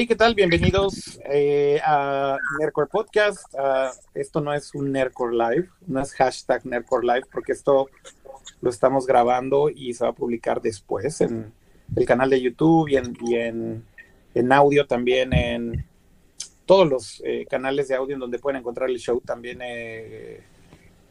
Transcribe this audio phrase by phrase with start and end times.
[0.00, 0.34] Hey, ¿qué tal?
[0.34, 3.52] Bienvenidos eh, a Nerdcore Podcast.
[3.52, 7.90] Uh, esto no es un Nerdcore Live, no es hashtag Nerdcore Live, porque esto
[8.62, 11.52] lo estamos grabando y se va a publicar después en
[11.94, 15.84] el canal de YouTube y en audio también en
[16.64, 20.40] todos los eh, canales de audio en donde pueden encontrar el show también, eh,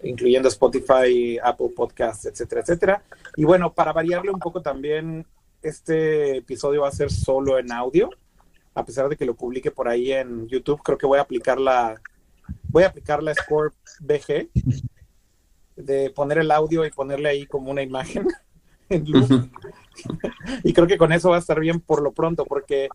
[0.02, 3.04] incluyendo Spotify, Apple Podcasts, etcétera, etcétera.
[3.36, 5.28] Y bueno, para variarle un poco también,
[5.62, 8.10] este episodio va a ser solo en audio
[8.80, 11.60] a pesar de que lo publique por ahí en YouTube, creo que voy a aplicar
[11.60, 12.02] la,
[12.70, 14.50] voy a aplicar la Score BG,
[15.76, 18.28] de poner el audio y ponerle ahí como una imagen
[18.90, 19.30] en luz.
[20.64, 22.90] y creo que con eso va a estar bien por lo pronto, porque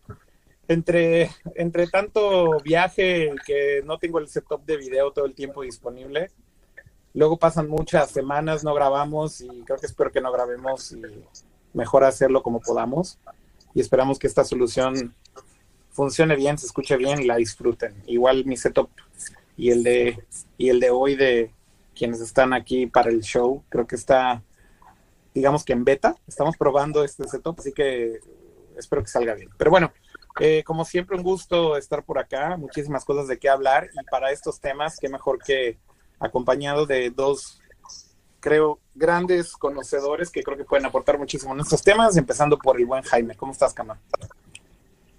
[0.67, 6.31] entre, entre tanto viaje que no tengo el setup de video todo el tiempo disponible,
[7.13, 11.01] luego pasan muchas semanas, no grabamos y creo que espero que no grabemos y
[11.73, 13.19] mejor hacerlo como podamos.
[13.75, 15.13] Y esperamos que esta solución
[15.95, 17.95] funcione bien, se escuche bien y la disfruten.
[18.05, 18.89] Igual mi setup
[19.57, 20.19] y el de
[20.57, 21.51] y el de hoy de
[21.95, 24.43] quienes están aquí para el show, creo que está
[25.33, 28.19] digamos que en beta, estamos probando este setup, así que
[28.77, 29.49] espero que salga bien.
[29.57, 29.91] Pero bueno,
[30.39, 34.31] eh, como siempre un gusto estar por acá, muchísimas cosas de qué hablar y para
[34.31, 35.77] estos temas, qué mejor que
[36.19, 37.59] acompañado de dos,
[38.39, 42.85] creo, grandes conocedores que creo que pueden aportar muchísimo en estos temas, empezando por el
[42.85, 43.35] buen Jaime.
[43.35, 43.99] ¿Cómo estás, Cama?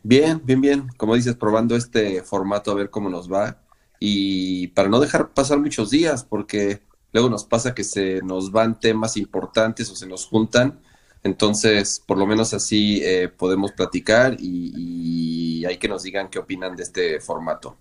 [0.08, 0.88] Bien, bien, bien.
[0.96, 3.60] Como dices, probando este formato a ver cómo nos va.
[3.98, 6.80] Y para no dejar pasar muchos días, porque
[7.12, 10.78] luego nos pasa que se nos van temas importantes o se nos juntan.
[11.24, 16.76] Entonces, por lo menos así eh, podemos platicar y, hay que nos digan qué opinan
[16.76, 17.76] de este formato.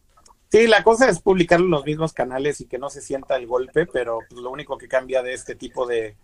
[0.52, 3.46] Sí, la cosa es publicarlo en los mismos canales y que no se sienta el
[3.46, 6.16] golpe, pero pues, lo único que cambia de este tipo de,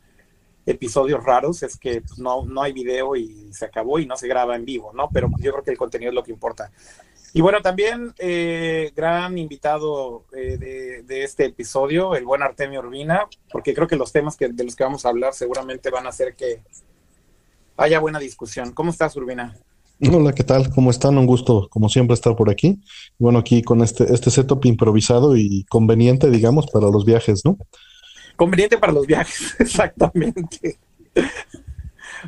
[0.66, 4.28] episodios raros es que pues, no, no hay video y se acabó y no se
[4.28, 5.10] graba en vivo, ¿no?
[5.12, 6.72] Pero yo creo que el contenido es lo que importa.
[7.34, 13.28] Y bueno, también eh, gran invitado eh, de, de, este episodio, el buen Artemio Urbina,
[13.50, 16.10] porque creo que los temas que, de los que vamos a hablar seguramente van a
[16.10, 16.62] hacer que
[17.78, 18.74] haya buena discusión.
[18.74, 19.58] ¿Cómo estás, Urbina?
[20.12, 20.70] Hola, ¿qué tal?
[20.74, 21.18] ¿Cómo están?
[21.18, 22.82] Un gusto, como siempre, estar por aquí.
[23.18, 27.58] Bueno, aquí con este, este setup improvisado y conveniente, digamos, para los viajes, ¿no?
[28.42, 30.80] Conveniente para los viajes, exactamente.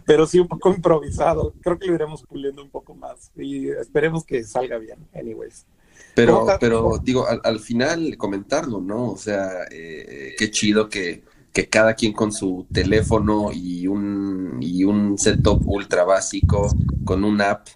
[0.06, 1.56] Pero sí un poco improvisado.
[1.60, 5.66] Creo que lo iremos puliendo un poco más y esperemos que salga bien, anyways.
[6.14, 9.14] Pero, pero digo, al, final comentarlo, ¿no?
[9.14, 14.84] O sea, eh, qué chido que, que, cada quien con su teléfono y un, y
[14.84, 16.70] un setup ultra básico,
[17.06, 17.68] con una app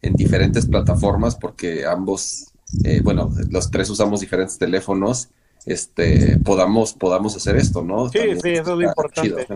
[0.00, 2.54] en diferentes plataformas, porque ambos,
[2.84, 5.28] eh, bueno, los tres usamos diferentes teléfonos
[5.66, 8.08] este, podamos, podamos hacer esto, ¿no?
[8.08, 9.46] Sí, sí, eso es lo importante.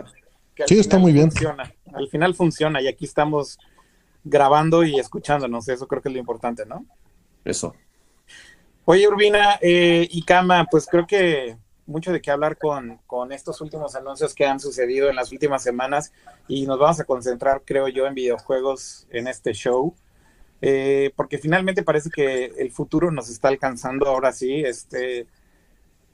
[0.66, 1.30] Sí, está muy bien.
[1.30, 1.72] Funciona.
[1.92, 3.58] Al final funciona y aquí estamos
[4.24, 6.84] grabando y escuchándonos, eso creo que es lo importante, ¿no?
[7.44, 7.74] Eso.
[8.84, 11.56] Oye, Urbina eh, y Kama, pues creo que
[11.86, 15.62] mucho de qué hablar con, con estos últimos anuncios que han sucedido en las últimas
[15.62, 16.12] semanas
[16.48, 19.94] y nos vamos a concentrar, creo yo, en videojuegos en este show.
[20.62, 24.62] Eh, porque finalmente parece que el futuro nos está alcanzando ahora sí.
[24.64, 25.26] Este,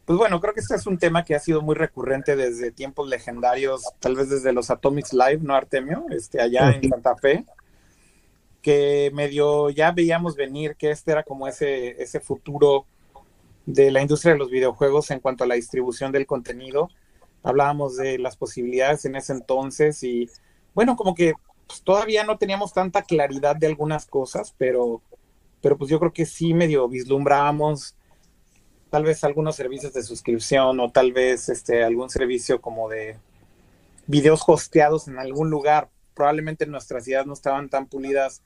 [0.05, 3.09] pues bueno, creo que este es un tema que ha sido muy recurrente desde tiempos
[3.09, 6.07] legendarios, tal vez desde los Atomics Live, ¿no, Artemio?
[6.11, 7.45] Este, allá en Santa Fe,
[8.61, 12.87] que medio ya veíamos venir que este era como ese, ese futuro
[13.65, 16.89] de la industria de los videojuegos en cuanto a la distribución del contenido.
[17.45, 20.29] Hablábamos de las posibilidades en ese entonces y
[20.75, 21.35] bueno, como que
[21.67, 25.01] pues, todavía no teníamos tanta claridad de algunas cosas, pero,
[25.61, 27.95] pero pues yo creo que sí medio vislumbrábamos
[28.93, 33.17] tal vez algunos servicios de suscripción o tal vez este algún servicio como de
[34.07, 35.89] videos hosteados en algún lugar.
[36.13, 38.43] Probablemente en nuestras ideas no estaban tan pulidas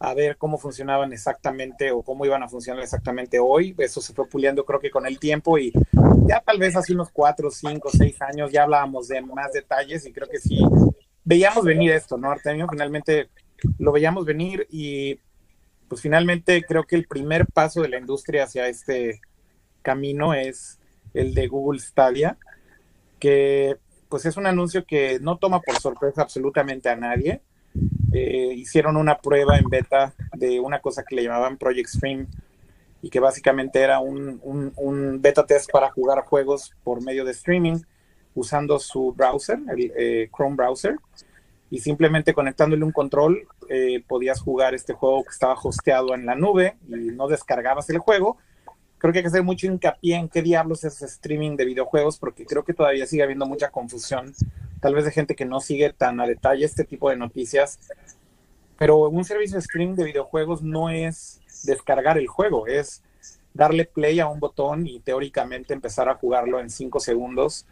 [0.00, 3.72] a ver cómo funcionaban exactamente o cómo iban a funcionar exactamente hoy.
[3.78, 5.72] Eso se fue puliendo creo que con el tiempo y
[6.26, 10.12] ya tal vez hace unos cuatro, cinco, seis años ya hablábamos de más detalles y
[10.12, 10.58] creo que sí
[11.22, 12.66] veíamos venir esto, ¿no, Artemio?
[12.68, 13.30] Finalmente
[13.78, 15.20] lo veíamos venir y
[15.86, 19.20] pues finalmente creo que el primer paso de la industria hacia este
[19.82, 20.78] camino es
[21.14, 22.38] el de Google Stadia,
[23.18, 23.76] que
[24.08, 27.40] pues es un anuncio que no toma por sorpresa absolutamente a nadie.
[28.12, 32.26] Eh, hicieron una prueba en beta de una cosa que le llamaban Project Stream
[33.00, 37.78] y que básicamente era un, beta test para jugar juegos por medio de streaming
[38.34, 40.96] usando su browser, el eh, Chrome browser,
[41.70, 46.34] y simplemente conectándole un control eh, podías jugar este juego que estaba hosteado en la
[46.34, 48.36] nube y no descargabas el juego,
[49.02, 52.46] creo que hay que hacer mucho hincapié en qué diablos es streaming de videojuegos, porque
[52.46, 54.32] creo que todavía sigue habiendo mucha confusión,
[54.78, 57.80] tal vez de gente que no sigue tan a detalle este tipo de noticias.
[58.78, 63.02] pero un servicio de streaming de videojuegos no es descargar el juego, es
[63.52, 67.66] darle play a un botón y teóricamente empezar a jugarlo en cinco segundos.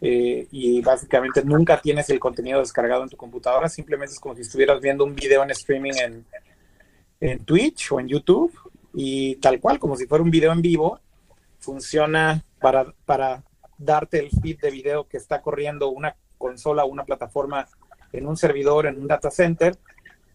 [0.00, 4.42] Eh, y básicamente nunca tienes el contenido descargado en tu computadora, simplemente es como si
[4.42, 6.24] estuvieras viendo un video en streaming en,
[7.20, 8.52] en Twitch o en YouTube
[8.94, 11.00] y tal cual, como si fuera un video en vivo,
[11.58, 13.44] funciona para, para
[13.78, 17.68] darte el feed de video que está corriendo una consola una plataforma
[18.12, 19.78] en un servidor, en un data center,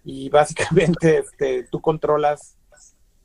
[0.04, 2.58] y básicamente este, tú controlas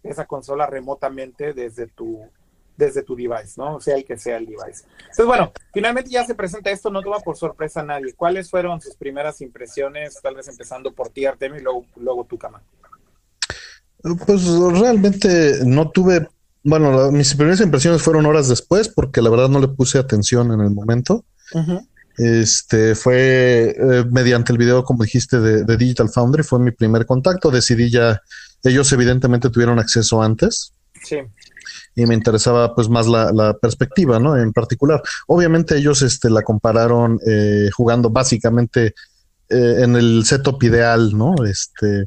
[0.03, 2.21] esa consola remotamente desde tu
[2.75, 3.81] desde tu device, ¿no?
[3.81, 4.87] Sea, el que sea el device.
[5.01, 8.15] Entonces, bueno, finalmente ya se presenta esto, no toma por sorpresa a nadie.
[8.15, 12.39] ¿Cuáles fueron sus primeras impresiones, tal vez empezando por ti, Artemio, y luego, luego tu
[12.39, 12.63] cama?
[14.03, 16.29] Pues realmente no tuve,
[16.65, 20.61] bueno, mis primeras impresiones fueron horas después, porque la verdad no le puse atención en
[20.61, 21.25] el momento.
[22.19, 27.51] Este fue eh, mediante el video, como dijiste, de, Digital Foundry, fue mi primer contacto.
[27.51, 28.21] Decidí ya,
[28.65, 30.73] ellos evidentemente tuvieron acceso antes.
[31.05, 31.19] Sí.
[31.95, 34.37] Y me interesaba pues más la, perspectiva, ¿no?
[34.37, 35.03] En particular.
[35.27, 38.95] Obviamente ellos este, la compararon eh, jugando básicamente
[39.49, 41.35] eh, en el setup ideal, ¿no?
[41.45, 42.07] Este,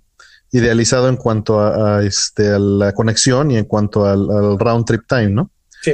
[0.56, 5.02] idealizado en cuanto a, este, a la conexión y en cuanto al, al round trip
[5.07, 5.52] time, ¿no?
[5.81, 5.94] Sí.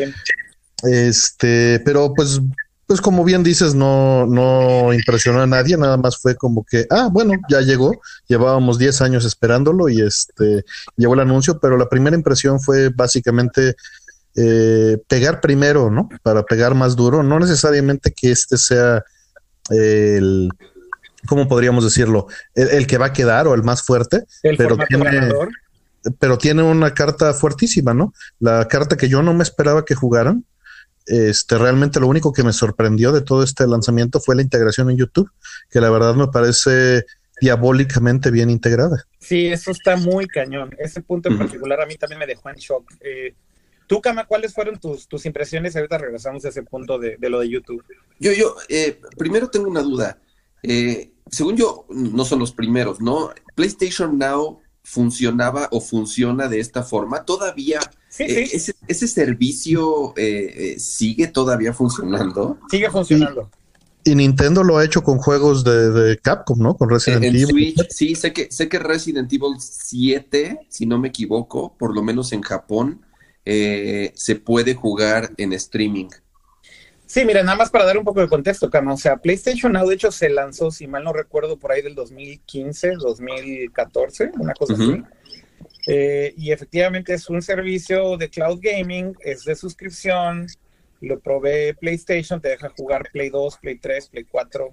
[0.84, 2.40] Este, pero pues
[2.86, 7.08] pues como bien dices, no, no impresionó a nadie, nada más fue como que, ah,
[7.10, 10.66] bueno, ya llegó, llevábamos 10 años esperándolo y este
[10.98, 13.76] llegó el anuncio, pero la primera impresión fue básicamente
[14.36, 16.10] eh, pegar primero, ¿no?
[16.22, 19.06] Para pegar más duro, no necesariamente que este sea
[19.70, 20.50] el,
[21.28, 22.28] ¿cómo podríamos decirlo?
[22.56, 25.32] El, que va a quedar o el más fuerte, pero tiene,
[26.20, 28.14] pero tiene una carta fuertísima, ¿no?
[28.40, 30.46] La carta que yo no me esperaba que jugaran
[31.08, 34.98] este, realmente lo único que me sorprendió de todo este lanzamiento fue la integración en
[34.98, 35.30] YouTube,
[35.70, 37.06] que la verdad me parece
[37.42, 39.06] diabólicamente bien integrada.
[39.20, 40.76] Sí, eso está muy cañón.
[40.78, 42.92] Ese punto en particular a mí también me dejó en shock.
[43.02, 43.34] Eh,
[43.88, 45.76] Tú, Kama, ¿cuáles fueron tus, tus impresiones?
[45.76, 47.84] Ahorita regresamos a ese punto de, lo de YouTube.
[48.20, 50.18] Yo, yo, eh, primero tengo una duda.
[50.64, 53.32] Eh, según yo, no son los primeros, ¿no?
[53.56, 57.24] PlayStation Now funcionaba o funciona de esta forma.
[57.24, 57.80] Todavía
[58.20, 58.50] eh,
[58.88, 62.60] ese, servicio eh, eh, sigue todavía funcionando.
[62.70, 63.50] Sigue funcionando.
[64.04, 66.76] Y, Nintendo lo ha hecho con juegos de, Capcom, ¿no?
[66.76, 67.76] Con Resident Evil.
[67.90, 72.34] sí, sé que, sé que Resident Evil 7, si no me equivoco, por lo menos
[72.34, 73.02] en Japón,
[73.46, 76.10] se puede jugar en streaming.
[77.12, 78.94] Sí, mira, nada más para dar un poco de contexto, Cama.
[78.94, 81.94] O sea, PlayStation Now, de hecho, se lanzó, si mal no recuerdo, por ahí del
[81.94, 85.04] 2015, 2014, una cosa así.
[85.88, 90.48] Eh, y efectivamente es un servicio de cloud gaming, es de suscripción,
[91.02, 94.70] lo provee PlayStation, te deja jugar Play 2, Play 3, Play 4,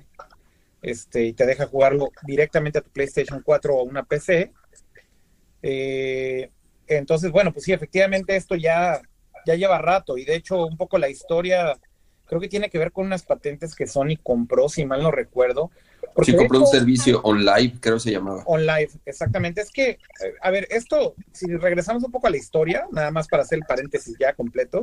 [0.82, 4.52] este, y te deja jugarlo directamente a tu PlayStation 4 o una PC.
[5.62, 6.52] Eh,
[6.86, 9.02] entonces, bueno, pues sí, efectivamente esto ya,
[9.44, 11.76] ya lleva rato y de hecho un poco la historia
[12.28, 15.70] creo que tiene que ver con unas patentes que Sony compró, si mal no recuerdo.
[16.22, 18.42] Sí, compró un servicio online, creo que se llamaba.
[18.46, 19.60] Online, exactamente.
[19.60, 19.98] Es que, eh,
[20.40, 23.64] a ver, esto, si regresamos un poco a la historia, nada más para hacer el
[23.64, 24.82] paréntesis ya completo,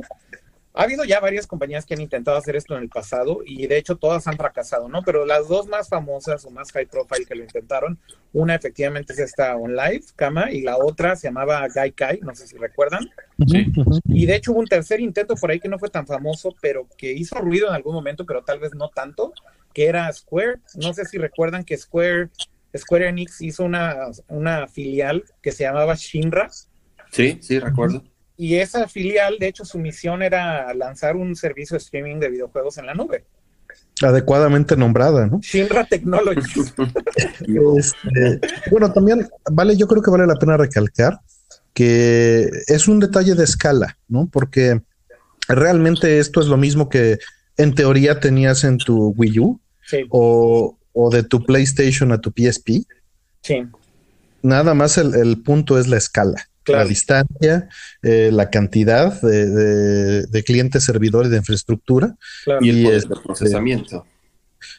[0.76, 3.78] ha habido ya varias compañías que han intentado hacer esto en el pasado y de
[3.78, 5.02] hecho todas han fracasado, ¿no?
[5.02, 7.98] Pero las dos más famosas o más high profile que lo intentaron,
[8.34, 12.58] una efectivamente es esta OnLive, Kama, y la otra se llamaba Gaikai, no sé si
[12.58, 13.10] recuerdan.
[13.46, 13.72] Sí.
[14.04, 16.86] Y de hecho hubo un tercer intento por ahí que no fue tan famoso, pero
[16.98, 19.32] que hizo ruido en algún momento, pero tal vez no tanto,
[19.72, 20.58] que era Square.
[20.74, 22.28] No sé si recuerdan que Square,
[22.76, 26.50] Square Enix hizo una, una filial que se llamaba Shinra.
[27.10, 28.04] Sí, sí, recuerdo.
[28.36, 32.76] Y esa filial, de hecho, su misión era lanzar un servicio de streaming de videojuegos
[32.78, 33.24] en la nube.
[34.02, 35.40] Adecuadamente nombrada, ¿no?
[35.40, 36.74] Shinra Technologies.
[37.78, 38.40] Este,
[38.70, 41.20] bueno, también vale, yo creo que vale la pena recalcar
[41.72, 44.28] que es un detalle de escala, ¿no?
[44.30, 44.80] Porque
[45.48, 47.18] realmente esto es lo mismo que
[47.56, 49.60] en teoría tenías en tu Wii U
[50.10, 52.86] o, de tu PlayStation a tu PSP.
[53.42, 53.66] Sí.
[54.42, 57.68] Nada más el punto es la escala la distancia,
[58.02, 62.16] eh, la cantidad de, clientes, servidores, de infraestructura
[62.60, 64.06] y el, este, procesamiento.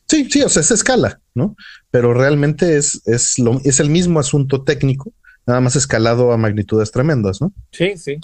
[0.08, 1.56] Sí, sí, o sea, es escala, ¿no?
[1.92, 5.12] Pero realmente es, es, lo, es el mismo asunto técnico,
[5.46, 7.54] nada más escalado a magnitudes tremendas, ¿no?
[7.72, 8.20] Sí, sí.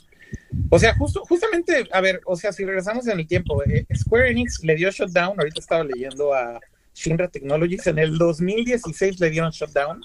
[0.70, 4.32] O sea, justo, justamente, a ver, o sea, si regresamos en el tiempo, eh, Square
[4.32, 6.60] Enix le dio shutdown, ahorita estaba leyendo a
[6.94, 10.02] Shinra Technologies, en el 2016 le dieron shutdown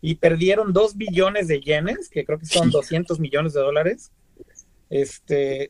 [0.00, 4.12] y perdieron 2 billones de yenes, que creo que son 200 millones de dólares.
[4.90, 5.68] Este,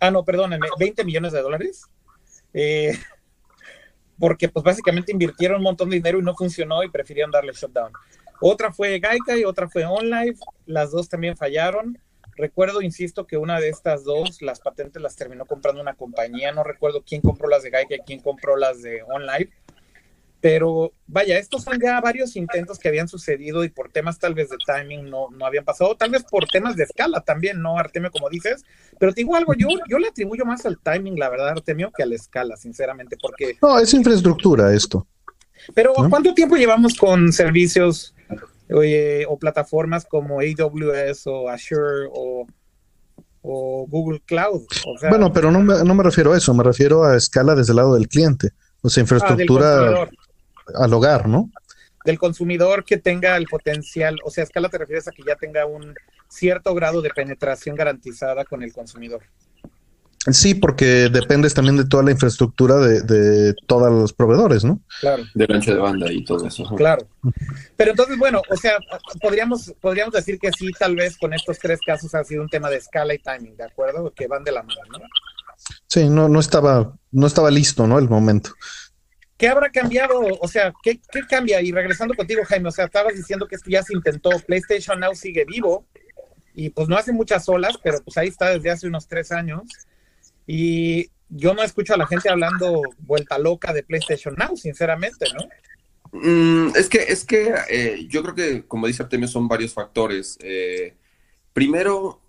[0.00, 1.82] ah, no, perdónenme, 20 millones de dólares.
[2.52, 2.92] Eh,
[4.18, 7.92] porque pues básicamente invirtieron un montón de dinero y no funcionó y prefirieron darle shutdown.
[8.40, 10.36] Otra fue Gaika y otra fue OnLive.
[10.66, 11.98] Las dos también fallaron.
[12.36, 16.52] Recuerdo, insisto, que una de estas dos, las patentes las terminó comprando una compañía.
[16.52, 19.50] No recuerdo quién compró las de Gaika y quién compró las de OnLive.
[20.40, 24.48] Pero vaya, estos son ya varios intentos que habían sucedido y por temas tal vez
[24.48, 28.10] de timing no, no habían pasado, tal vez por temas de escala también, ¿no, Artemio?
[28.10, 28.64] Como dices,
[28.98, 32.02] pero te digo algo, yo, yo le atribuyo más al timing, la verdad, Artemio, que
[32.02, 33.58] a la escala, sinceramente, porque...
[33.60, 35.06] No, es infraestructura esto.
[35.74, 38.14] Pero ¿cuánto tiempo llevamos con servicios
[38.70, 42.46] o plataformas como AWS o Azure o,
[43.42, 44.62] Google Cloud?
[45.08, 47.76] bueno, pero no me, no me refiero a eso, me refiero a escala desde el
[47.76, 48.50] lado del cliente.
[48.82, 50.08] O sea, ah, infraestructura
[50.74, 51.50] al hogar, ¿no?
[52.04, 55.66] Del consumidor que tenga el potencial, o sea, escala te refieres a que ya tenga
[55.66, 55.94] un
[56.28, 59.22] cierto grado de penetración garantizada con el consumidor.
[60.30, 64.78] Sí, porque dependes también de toda la infraestructura de, de todos los proveedores, ¿no?
[65.00, 65.24] Claro.
[65.34, 66.64] Del ancho de banda y todo eso.
[66.76, 67.06] Claro.
[67.74, 68.76] Pero entonces, bueno, o sea,
[69.22, 72.68] podríamos, podríamos decir que sí, tal vez con estos tres casos ha sido un tema
[72.68, 74.12] de escala y timing, ¿de acuerdo?
[74.12, 74.98] Que van de la mano, ¿no?
[75.86, 77.98] Sí, no, no estaba, no estaba listo, ¿no?
[77.98, 78.50] El momento.
[79.40, 80.20] ¿Qué habrá cambiado?
[80.42, 81.62] O sea, ¿qué, cambia?
[81.62, 85.14] Y regresando contigo, Jaime, o sea, estabas diciendo que esto ya se intentó, PlayStation Now
[85.14, 85.86] sigue vivo
[86.54, 89.62] y pues no hace muchas olas, pero pues ahí está desde hace unos tres años.
[90.46, 95.48] Y yo no escucho a la gente hablando vuelta loca de PlayStation Now, sinceramente, ¿no?
[96.20, 100.36] Mm, es que, es que eh, yo creo que, como dice Artemio, son varios factores.
[100.42, 100.98] Eh,
[101.54, 102.20] primero,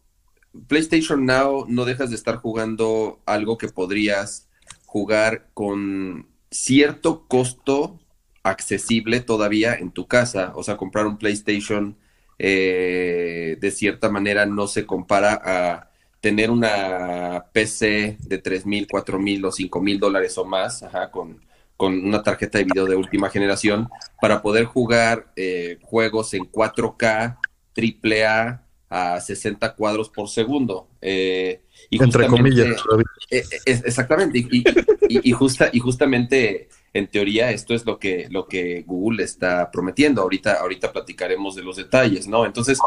[0.70, 4.48] PlayStation Now no dejas de estar jugando algo que podrías
[4.86, 8.00] jugar con cierto costo
[8.44, 10.54] accesible todavía en tu casa.
[10.56, 11.98] O sea, comprar un PlayStation
[12.38, 19.20] eh, de cierta manera no se compara a tener una PC de tres mil, cuatro
[19.20, 21.42] mil o cinco mil dólares o más, con,
[21.78, 23.90] con, una tarjeta de video de última generación,
[24.22, 27.38] para poder jugar eh, juegos en 4K,
[27.76, 30.90] AAA, a 60 cuadros por segundo.
[31.02, 32.84] Eh, y Entre comillas.
[33.30, 34.40] Eh, exactamente.
[34.40, 34.64] Y,
[35.08, 40.22] y, justa, y justamente, en teoría, esto es lo que, lo que Google está prometiendo.
[40.22, 42.46] Ahorita, ahorita platicaremos de los detalles, ¿no?
[42.46, 42.80] Entonces,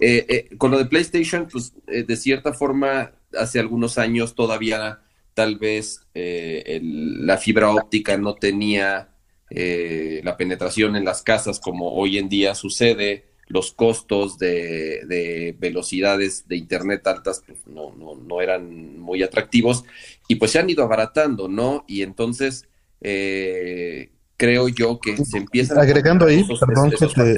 [0.00, 5.00] eh, con lo de PlayStation, pues de cierta forma, hace algunos años todavía
[5.32, 9.10] tal vez la fibra óptica no tenía
[9.48, 16.56] la penetración en las casas como hoy en día sucede los costos de, velocidades de
[16.56, 19.84] Internet altas pues, no, no, no, eran muy atractivos
[20.26, 21.84] y pues se han ido abaratando, ¿no?
[21.86, 22.66] Y entonces
[23.02, 27.36] eh, creo yo que se empiezan agregando ahí, perdón, que te,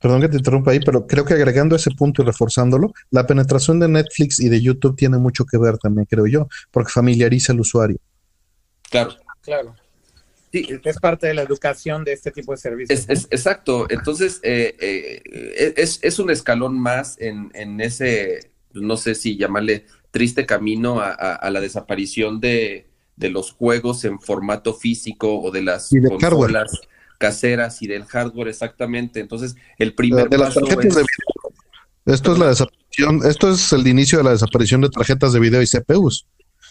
[0.00, 3.78] perdón que te interrumpa ahí, pero creo que agregando ese punto y reforzándolo, la penetración
[3.78, 7.60] de Netflix y de YouTube tiene mucho que ver también, creo yo, porque familiariza al
[7.60, 7.98] usuario.
[8.90, 9.76] Claro, claro.
[10.52, 13.04] Sí, es parte de la educación de este tipo de servicios.
[13.08, 13.86] Es, exacto.
[13.90, 19.86] Entonces, eh, eh, es, es, un escalón más en, en, ese, no sé si llamarle
[20.10, 22.86] triste camino a, la desaparición de,
[23.16, 26.70] de, los juegos en formato físico o de las consolas
[27.18, 29.20] caseras y del hardware, exactamente.
[29.20, 30.60] Entonces, el primer de, paso
[32.06, 35.62] Esto es la desaparición, esto es el inicio de la desaparición de tarjetas de video
[35.62, 36.26] y CPUs.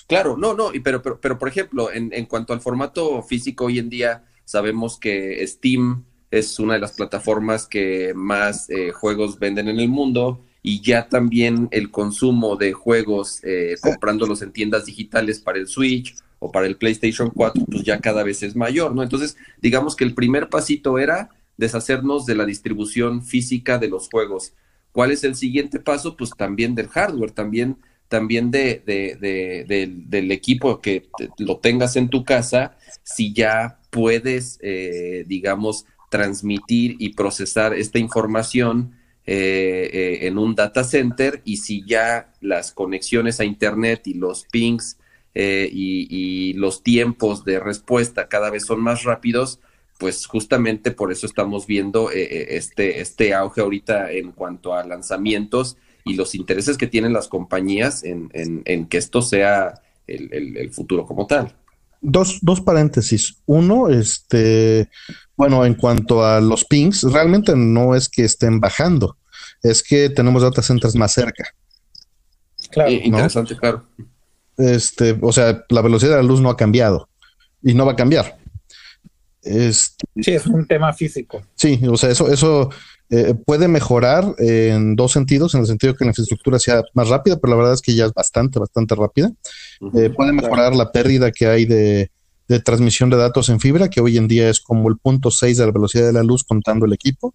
[0.07, 3.79] Claro, no, no, pero, pero, pero por ejemplo, en, en cuanto al formato físico, hoy
[3.79, 9.67] en día sabemos que Steam es una de las plataformas que más eh, juegos venden
[9.67, 15.39] en el mundo y ya también el consumo de juegos eh, comprándolos en tiendas digitales
[15.39, 19.03] para el Switch o para el PlayStation 4, pues ya cada vez es mayor, ¿no?
[19.03, 24.53] Entonces, digamos que el primer pasito era deshacernos de la distribución física de los juegos.
[24.91, 26.17] ¿Cuál es el siguiente paso?
[26.17, 28.81] Pues también del hardware, también también de,
[30.07, 31.07] del equipo que
[31.37, 38.93] lo tengas en tu casa, si ya puedes, eh, digamos, transmitir y procesar esta información
[39.25, 44.45] eh, eh, en un data center y si ya las conexiones a Internet y los
[44.45, 44.97] pings
[45.37, 49.59] y, y, los tiempos de respuesta cada vez son más rápidos,
[49.97, 56.13] pues justamente por eso estamos viendo este, este auge ahorita en cuanto a lanzamientos y
[56.13, 58.29] los intereses que tienen las compañías en,
[58.87, 61.53] que esto sea el, futuro como tal.
[61.99, 63.37] Dos, dos paréntesis.
[63.47, 64.89] Uno, este,
[65.35, 69.17] bueno, en cuanto a los pings, realmente no es que estén bajando,
[69.63, 71.43] es que tenemos data centers más cerca.
[72.69, 72.91] Claro.
[72.91, 73.83] Interesante, claro.
[74.57, 77.09] Este, o sea, la velocidad de la luz no ha cambiado
[77.63, 78.37] y no va a cambiar.
[79.41, 81.41] Este, sí, es un tema físico.
[81.55, 82.69] Sí, o sea, eso, eso
[83.09, 87.37] eh, puede mejorar en dos sentidos, en el sentido que la infraestructura sea más rápida,
[87.37, 89.31] pero la verdad es que ya es bastante, bastante rápida.
[89.93, 92.09] Eh, puede mejorar la pérdida que hay de,
[92.63, 95.65] transmisión de datos en fibra, que hoy en día es como el punto 6 de
[95.65, 97.33] la velocidad de la luz contando el equipo.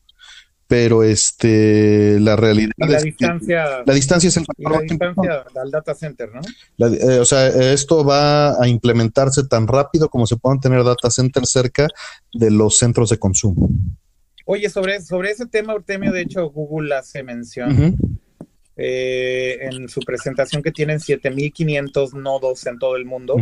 [0.67, 4.89] pero este la realidad la es que distancia la distancia es el y la factor
[4.89, 6.41] distancia al data center, ¿no?
[6.77, 11.11] La- eh, o sea, esto va a implementarse tan rápido como se puedan tener data
[11.11, 11.89] centers cerca
[12.33, 13.69] de los centros de consumo.
[14.53, 17.97] Oye, sobre, sobre ese tema, Artemio, de hecho, Google hace mención
[18.77, 23.37] eh, en su presentación que tienen 7500 nodos en todo el mundo.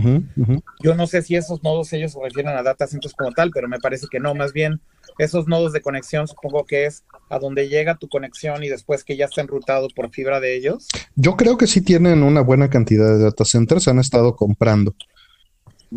[0.82, 3.68] Yo no sé si esos nodos ellos se refieren a data centers como tal, pero
[3.68, 4.82] me parece que no, más bien
[5.16, 9.16] esos nodos de conexión supongo que es a donde llega tu conexión y después que
[9.16, 10.88] ya está enrutado por fibra de ellos.
[11.16, 14.94] Yo creo que sí tienen una buena cantidad de data centers, han estado comprando.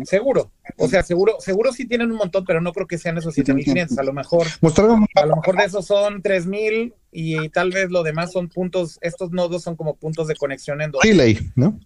[0.04, 3.34] Seguro, o sea, seguro, seguro sí tienen un montón, pero no creo que sean esos
[3.34, 7.90] 7500, a lo mejor, Mostraron a lo mejor de esos son 3000 y tal vez
[7.90, 11.78] lo demás son puntos, estos nodos son como puntos de conexión en donde relay, ¿no?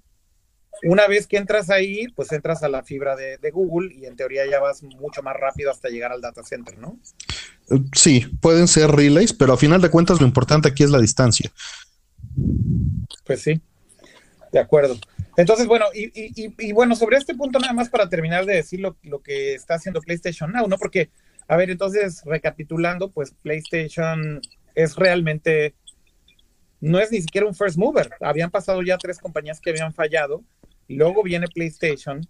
[0.83, 4.17] una vez que entras ahí, pues entras a la fibra de, de Google y en
[4.17, 6.99] teoría ya vas mucho más rápido hasta llegar al data center, ¿no?
[7.71, 11.01] Eh, Sí, pueden ser relays, pero a final de cuentas lo importante aquí es la
[11.01, 11.51] distancia.
[13.25, 13.61] Pues sí,
[14.59, 14.97] de acuerdo.
[15.37, 18.81] Entonces, bueno, y, y- y- bueno, sobre este punto nada más para terminar de decir
[18.81, 20.79] lo, lo que está haciendo PlayStation Now, ¿no?
[20.79, 21.11] Porque,
[21.47, 24.41] a ver, entonces, recapitulando, pues PlayStation
[24.75, 25.75] es realmente,
[26.81, 28.11] no es ni siquiera un first mover.
[28.21, 30.43] Habían pasado ya tres compañías que habían fallado,
[30.89, 32.27] luego viene PlayStation,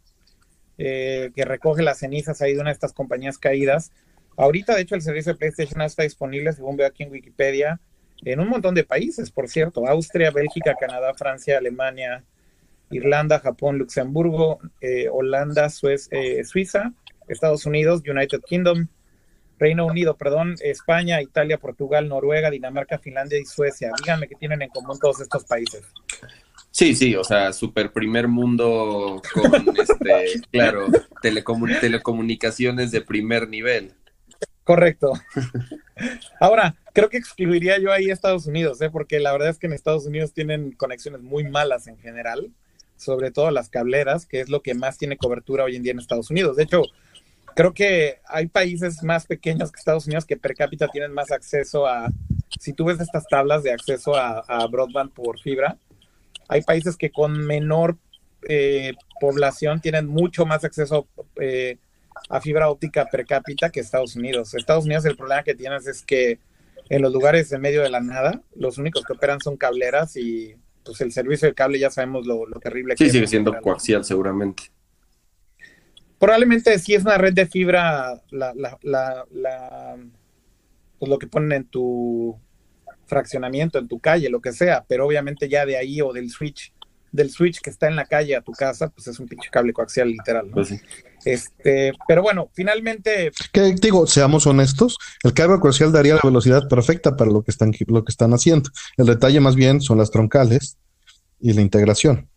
[0.79, 3.93] eh, que recoge las cenizas ahí de una de estas compañías caídas.
[4.37, 7.81] Ahorita, de hecho, el servicio de PlayStation está disponible, según veo aquí en Wikipedia,
[8.25, 12.25] en un montón de países, por cierto, Austria, Bélgica, Canadá, Francia, Alemania,
[12.91, 16.93] Irlanda, Japón, Luxemburgo, eh, Holanda, Suez- eh, Suiza,
[17.29, 18.87] Estados Unidos, United Kingdom,
[19.59, 23.91] Reino Unido, perdón, España, Italia, Portugal, Noruega, Dinamarca, Finlandia y Suecia.
[23.99, 25.83] Díganme qué tienen en común todos estos países.
[26.71, 30.89] Sí, sí, o sea, super primer mundo con, este, claro,
[31.23, 33.93] telecomu- telecomunicaciones de primer nivel.
[34.67, 35.13] Correcto.
[36.41, 38.91] Ahora, creo que excluiría yo ahí Estados Unidos, ¿eh?
[38.91, 42.51] porque la verdad es que en Estados Unidos tienen conexiones muy malas en general,
[42.97, 46.01] sobre todo las cableras, que es lo que más tiene cobertura hoy en día en
[46.01, 46.57] Estados Unidos.
[46.57, 46.83] De hecho,
[47.55, 51.87] creo que hay países más pequeños que Estados Unidos que per cápita tienen más acceso
[51.87, 52.09] a,
[52.59, 55.79] si tú ves estas tablas de acceso a, broadband por fibra,
[56.49, 57.99] hay países que con menor
[58.49, 61.07] eh, población tienen mucho más acceso
[61.41, 61.79] eh,
[62.29, 64.55] a fibra óptica per cápita que Estados Unidos.
[64.55, 66.39] Estados Unidos el problema que tienes es que
[66.89, 70.57] en los lugares en medio de la nada, los únicos que operan son cableras y
[70.85, 73.13] pues el servicio de cable ya sabemos lo, lo terrible que Sí, es.
[73.13, 74.65] sigue en siendo coaxial seguramente.
[76.19, 79.97] Probablemente sí es una red de fibra la, la, la, la-
[80.99, 82.39] pues lo que ponen en tu
[83.07, 86.73] fraccionamiento, en tu calle, lo que sea, pero obviamente ya de ahí o del switch,
[87.13, 89.73] del switch que está en la calle a tu casa, pues es un pinche cable
[89.73, 90.55] coaxial literal, ¿no?
[90.55, 90.81] Pues sí.
[91.25, 97.17] Este, pero bueno, finalmente Que digo, seamos honestos, el cable coaxial daría la velocidad perfecta
[97.17, 98.71] para lo que están lo que están haciendo.
[98.97, 100.79] El detalle más bien son las troncales
[101.41, 102.29] y la integración.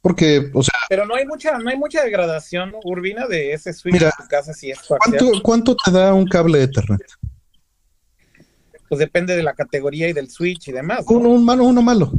[0.00, 3.94] Porque, o sea, Pero no hay mucha, no hay mucha degradación urbina de ese switch
[3.94, 5.18] Mira, en tu casa si es coaxial.
[5.18, 7.02] ¿cuánto, cuánto te da un cable Ethernet?
[8.88, 11.04] Pues depende de la categoría y del switch y demás.
[11.08, 11.16] ¿no?
[11.16, 12.12] Uno, un malo, uno malo.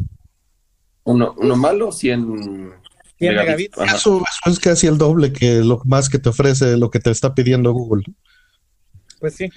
[1.03, 2.73] Uno, uno malo, 100
[3.17, 3.77] 100 megabits.
[3.77, 7.11] Eso, eso es casi el doble que lo más que te ofrece lo que te
[7.11, 8.03] está pidiendo Google.
[9.19, 9.49] Pues sí.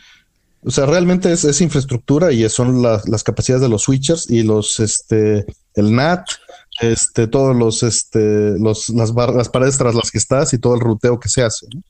[0.64, 4.42] O sea, realmente es, es infraestructura y son las, las capacidades de los switchers y
[4.44, 6.24] los, este, el NAT,
[6.80, 10.74] este, todos los, este, los, las, bar- las paredes tras las que estás y todo
[10.74, 11.66] el ruteo que se hace.
[11.74, 11.82] ¿no?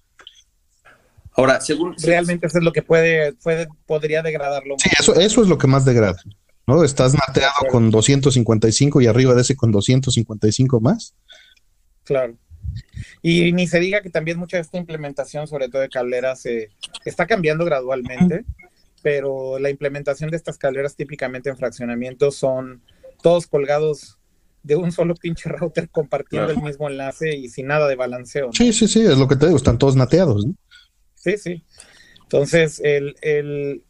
[1.34, 1.94] Ahora, según...
[2.02, 4.76] Realmente eso es lo que puede, puede podría degradarlo.
[4.78, 6.16] Sí, eso, eso es lo que más degrada.
[6.66, 6.84] ¿No?
[6.84, 11.14] Estás nateado con 255 y arriba de ese con 255 más.
[12.04, 12.36] Claro.
[13.20, 16.70] Y ni se diga que también mucha de esta implementación, sobre todo de cableras, eh,
[17.04, 18.44] está cambiando gradualmente,
[19.02, 22.82] pero la implementación de estas cableras típicamente en fraccionamiento son
[23.22, 24.18] todos colgados
[24.62, 26.60] de un solo pinche router compartiendo Claro.
[26.60, 28.46] el mismo enlace y sin nada de balanceo.
[28.46, 28.52] ¿no?
[28.52, 30.46] Sí, sí, sí, es lo que te digo, están todos nateados.
[30.46, 30.54] ¿no?
[31.16, 31.64] Sí, sí.
[32.22, 33.82] Entonces, el, el...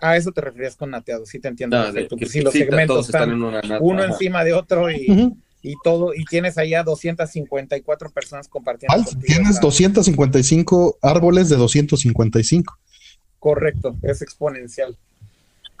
[0.00, 1.76] a eso te referías con nateado, sí te entiendo.
[1.78, 2.16] De- perfecto.
[2.16, 4.12] que- Pues sí, los sí, segmentos todos están están en una nata, uno ajá.
[4.12, 8.94] encima de otro y, y todo, y tienes allá 254 personas compartiendo.
[8.94, 12.76] Al- contigo Tienes esa- 255 árboles de 255.
[13.38, 14.96] Correcto, es exponencial.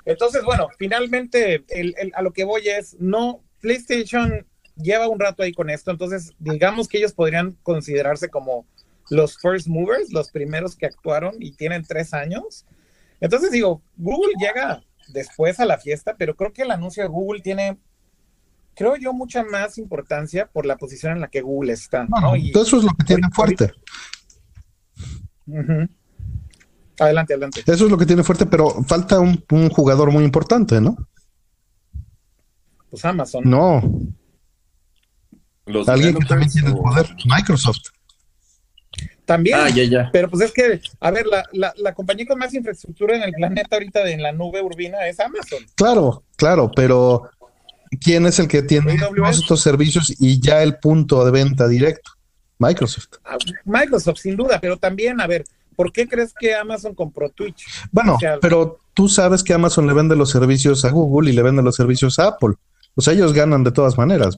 [0.04, 4.44] Entonces, bueno, finalmente el- el- a lo que voy es, no, PlayStation
[4.76, 8.66] lleva un rato ahí con esto, entonces digamos que ellos podrían considerarse como
[9.10, 12.64] los first movers, los primeros que actuaron y tienen tres años.
[13.22, 17.40] Entonces digo, Google llega después a la fiesta, pero creo que el anuncio de Google
[17.40, 17.78] tiene,
[18.74, 22.04] creo yo, mucha más importancia por la posición en la que Google está.
[22.04, 22.36] ¿no?
[22.36, 23.72] Y- Eso es lo que tiene fuerte.
[26.98, 27.60] Adelante, adelante.
[27.66, 30.96] Eso es lo que tiene fuerte, pero falta un, un jugador muy importante, ¿no?
[32.90, 33.42] Pues Amazon.
[33.48, 33.82] No,
[35.66, 37.78] Los alguien que también tiene el o- poder, Microsoft.
[39.24, 39.58] También.
[39.58, 40.10] Ah, ya, ya.
[40.12, 43.32] Pero pues es que, a ver, la, la, la compañía con más infraestructura en el
[43.32, 45.60] planeta ahorita de, en la nube urbina es Amazon.
[45.76, 47.30] Claro, claro, pero
[48.00, 52.10] ¿quién es el que tiene todos estos servicios y ya el punto de venta directo?
[52.58, 53.08] Microsoft.
[53.24, 55.44] Ah, Microsoft, sin duda, pero también, a ver,
[55.76, 57.64] ¿por qué crees que Amazon compró Twitch?
[57.90, 61.32] Bueno, O sea, pero tú sabes que Amazon le vende los servicios a Google y
[61.32, 62.54] le vende los servicios a Apple.
[62.94, 64.36] O sea, ellos ganan de todas maneras.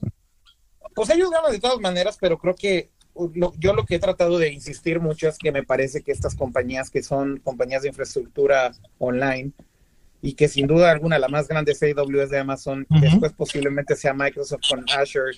[0.93, 2.89] Pues ellos ganan de todas maneras, pero creo que
[3.33, 6.35] lo- yo lo que he tratado de insistir mucho es que me parece que estas
[6.35, 9.51] compañías que son compañías de infraestructura online
[10.21, 14.13] y que sin duda alguna la más grande es AWS de Amazon, después posiblemente sea
[14.13, 15.37] Microsoft con Azure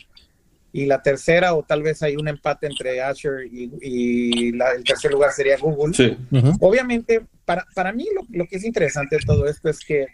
[0.74, 4.84] y la tercera o tal vez hay un empate entre Azure y, y la- el
[4.84, 5.94] tercer lugar sería Google.
[5.94, 6.18] Sí.
[6.60, 10.08] Obviamente, para, para mí lo, lo que es interesante de todo esto es que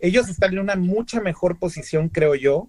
[0.00, 2.68] ellos están en una mucha mejor posición, creo yo,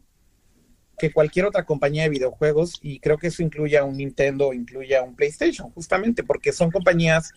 [0.98, 4.98] que cualquier otra compañía de videojuegos y creo que eso incluye a un Nintendo, incluye
[4.98, 7.32] a un PlayStation, justamente porque son compañías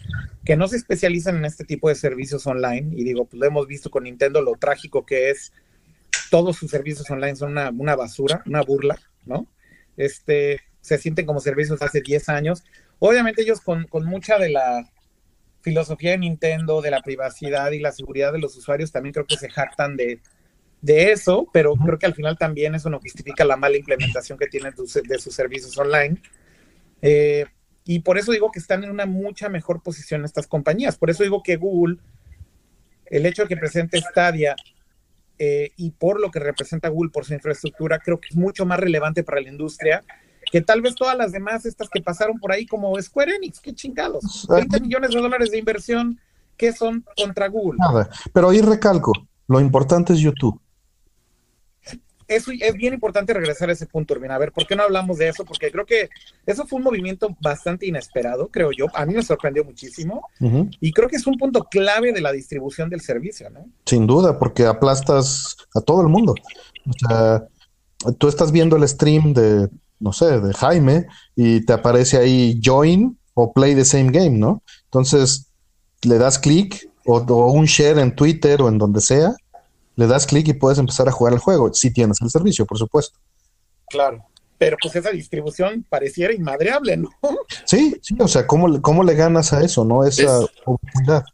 [0.45, 3.67] que no se especializan en este tipo de servicios online y digo, pues lo hemos
[3.67, 5.53] visto con Nintendo, lo trágico que es,
[6.31, 9.47] todos sus servicios online son una, una basura, una burla, ¿no?
[9.99, 12.65] Este, se sienten como servicios hace 10 años.
[12.99, 14.91] Obviamente ellos con, con mucha de la
[15.61, 19.37] filosofía de Nintendo, de la privacidad y la seguridad de los usuarios, también creo que
[19.37, 20.23] se jactan de,
[20.83, 24.47] de eso, pero creo que al final también eso no justifica la mala implementación que
[24.47, 26.21] tienen de sus- servicios online.
[27.03, 27.47] Eh,
[27.85, 30.97] y por eso digo que están en una mucha mejor posición estas compañías.
[30.97, 31.97] Por eso digo que Google,
[33.07, 34.55] el hecho de que presente Stadia
[35.39, 38.79] eh, y por lo que representa Google por su infraestructura, creo que es mucho más
[38.79, 40.03] relevante para la industria
[40.51, 43.73] que tal vez todas las demás, estas que pasaron por ahí como Square Enix, qué
[43.75, 44.47] chingados.
[44.49, 46.19] 30 millones de dólares de inversión
[46.57, 47.79] que son contra Google.
[47.79, 48.09] Nada.
[48.33, 49.13] Pero ahí recalco,
[49.47, 50.61] lo importante es YouTube.
[52.31, 54.37] Eso es bien importante regresar a ese punto, Urbina.
[54.37, 55.45] A ver, ¿por qué no hablamos de eso?
[55.45, 56.09] Porque creo que
[56.47, 58.87] eso fue un movimiento bastante inesperado, creo yo.
[58.95, 60.29] A mí me sorprendió muchísimo
[60.81, 63.67] y creo que es un punto clave de la distribución del servicio, ¿no?
[63.85, 66.37] Sin duda, porque aplastas a todo el mundo.
[66.87, 67.49] O sea,
[68.17, 73.19] tú estás viendo el stream de, no sé, de Jaime y te aparece ahí join
[73.35, 74.63] o play the same game, ¿no?
[74.85, 75.51] Entonces,
[76.03, 79.35] le das clic o, o un share en Twitter o en donde sea,
[80.01, 82.79] le das clic y puedes empezar a jugar el juego, si tienes el servicio, por
[82.79, 83.19] supuesto.
[83.89, 84.25] Claro.
[84.59, 87.11] Pero pues esa distribución pareciera inmadreable, ¿no?
[87.67, 90.05] Sí, sí, o sea, ¿cómo, le- cómo le ganas a eso, no?
[90.05, 91.25] Esa Es- oportunidad.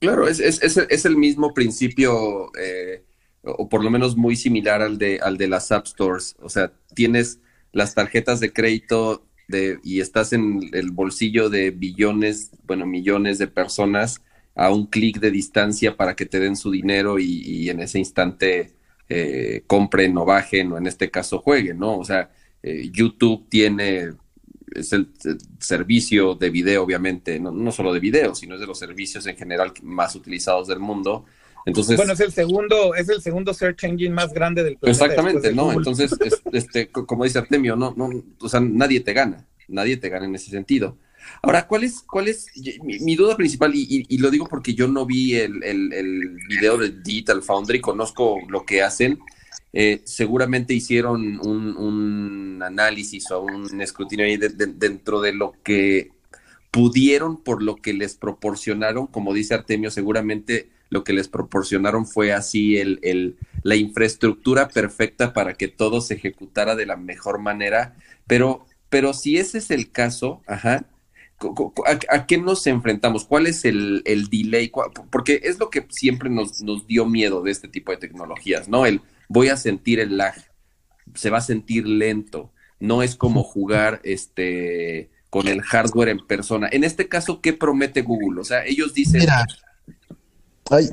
[0.00, 3.04] Claro, es, es, es, es el mismo principio, eh,
[3.42, 6.36] o por lo menos muy similar al de, al de las App Stores.
[6.40, 7.40] O sea, tienes
[7.72, 13.48] las tarjetas de crédito de, y estás en el bolsillo de billones, bueno, millones de
[13.48, 14.20] personas
[14.58, 17.98] a un clic de distancia para que te den su dinero y, y en ese
[18.00, 18.74] instante
[19.08, 21.96] eh, compren o bajen, o en este caso jueguen, ¿no?
[21.98, 22.30] O sea,
[22.62, 24.14] eh, YouTube tiene
[24.74, 28.66] es el, el servicio de video, obviamente, no, no solo de video, sino es de
[28.66, 31.24] los servicios en general más utilizados del mundo.
[31.64, 35.04] Entonces, Bueno, es el segundo, es el segundo search engine más grande del planeta.
[35.04, 35.64] exactamente, de ¿no?
[35.64, 35.78] Google.
[35.78, 39.96] Entonces, es- este, co- como dice Artemio, no, no, o sea, nadie te gana, nadie
[39.96, 40.96] te gana en ese sentido.
[41.42, 42.48] Ahora, ¿cuál es, cuál es
[42.82, 43.72] mi, duda principal?
[43.74, 48.64] Y, lo digo porque yo no vi el, el, video de Digital Foundry, conozco lo
[48.64, 49.18] que hacen.
[49.72, 55.54] Eh, seguramente hicieron un, un análisis o un escrutinio ahí de- de- dentro de lo
[55.62, 56.10] que
[56.70, 62.32] pudieron por lo que les proporcionaron, como dice Artemio, seguramente lo que les proporcionaron fue
[62.32, 67.94] así el, el, la infraestructura perfecta para que todo se ejecutara de la mejor manera,
[68.26, 70.86] pero, pero si ese es el caso, ajá,
[72.10, 73.24] ¿a, qué nos enfrentamos?
[73.24, 74.68] ¿Cuál es el, el delay?
[74.68, 78.68] ¿Cuál- Porque es lo que siempre nos, nos dio miedo de este tipo de tecnologías,
[78.68, 78.86] ¿no?
[78.86, 80.34] El voy a sentir el lag,
[81.14, 86.68] se va a sentir lento, no es como jugar este con el hardware en persona.
[86.72, 88.40] En este caso, ¿qué promete Google?
[88.40, 89.22] O sea, ellos dicen,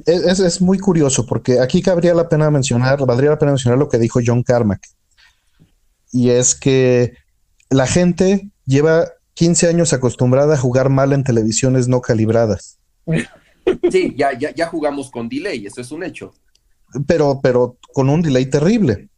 [0.05, 3.89] es, es muy curioso porque aquí cabría la pena mencionar, valdría la pena mencionar lo
[3.89, 4.81] que dijo John Carmack.
[6.11, 7.13] Y es que
[7.69, 12.79] la gente lleva 15 años acostumbrada a jugar mal en televisiones no calibradas.
[13.91, 16.33] sí, ya, ya, ya jugamos con delay, eso es un hecho.
[17.05, 19.09] pero, pero con un delay terrible.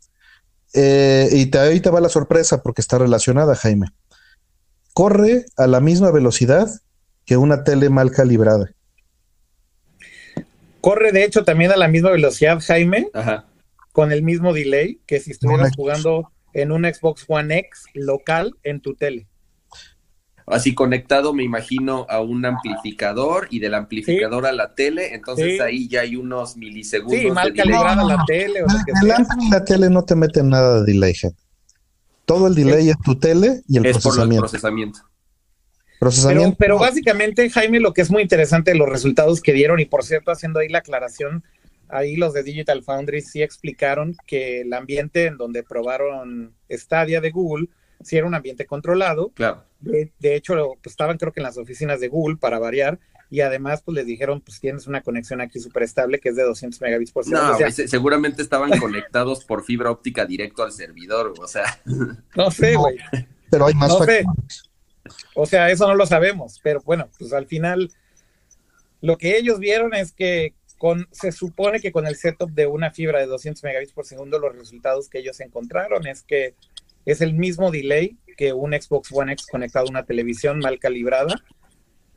[0.73, 3.88] Eh, y te, ahí te va la sorpresa porque está relacionada, Jaime.
[4.93, 6.67] Corre a la misma velocidad
[7.25, 8.71] que una tele mal calibrada.
[10.82, 13.45] Corre, de hecho, también a la misma velocidad, Jaime, Ajá.
[13.91, 18.82] con el mismo delay que si estuvieras jugando en un Xbox One X local en
[18.82, 19.27] tu tele.
[20.48, 25.88] Así conectado, me imagino, a un amplificador y del amplificador a la tele, entonces ahí
[25.88, 27.20] ya hay unos milisegundos.
[27.20, 28.64] Sí, mal calibrada la tele.
[28.64, 28.68] O
[29.52, 31.42] la tele no te mete nada de delay, gente.
[32.26, 34.28] Todo el delay es, tu tele y el es procesamiento.
[34.28, 35.00] Por el procesamiento.
[36.00, 36.58] procesamiento.
[36.58, 40.04] Pero, básicamente, Jaime, lo que es muy interesante de los resultados que dieron, y por
[40.04, 41.44] cierto, haciendo ahí la aclaración,
[41.90, 47.32] ahí los de Digital Foundry sí explicaron que el ambiente en donde probaron Stadia de
[47.32, 47.68] Google
[48.02, 49.32] sí era un ambiente controlado.
[49.34, 49.64] Claro.
[49.80, 53.82] De, hecho, pues, estaban creo que en las oficinas de Google para variar y además
[53.84, 57.12] pues les dijeron pues tienes una conexión aquí súper estable que es de 200 megabits
[57.12, 57.60] por segundo.
[57.60, 61.80] No, seguramente estaban conectados por fibra óptica directo al servidor, o sea.
[62.36, 62.98] No sé, güey.
[63.50, 64.06] pero hay más no
[65.36, 67.92] O sea, eso no lo sabemos, pero bueno, pues al final
[69.02, 72.92] lo que ellos vieron es que con, se supone que con el setup de una
[72.92, 76.56] fibra de 200 megabits por segundo, los resultados que ellos encontraron es que
[77.08, 81.41] es el mismo delay que un Xbox One X conectado a una televisión mal calibrada.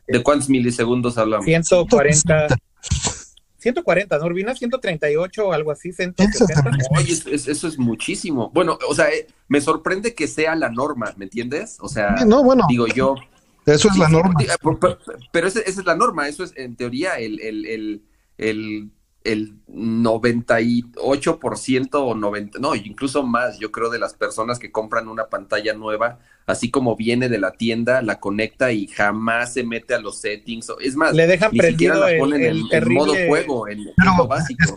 [0.07, 1.47] ¿De cuántos milisegundos hablamos?
[1.47, 2.49] 140.
[3.59, 4.55] 140, ¿no, Urbina?
[4.55, 6.71] 138 o algo así, 160.
[6.99, 8.51] Oye, eso es muchísimo.
[8.53, 11.77] Bueno, o sea, eh, me sorprende que sea la norma, ¿me entiendes?
[11.81, 13.15] O sea, no, bueno, digo yo.
[13.67, 14.35] Eso es la norma.
[15.31, 18.03] pero, esa, es la norma, eso es en teoría el, el, el,
[18.39, 18.91] el
[19.23, 25.27] el 98% o 90, no, incluso más, yo creo, de las personas que compran una
[25.27, 30.01] pantalla nueva, así como viene de la tienda, la conecta y jamás se mete a
[30.01, 30.73] los settings.
[30.81, 33.85] Es más, le dejan prendido el, modo juego, en
[34.27, 34.75] básico.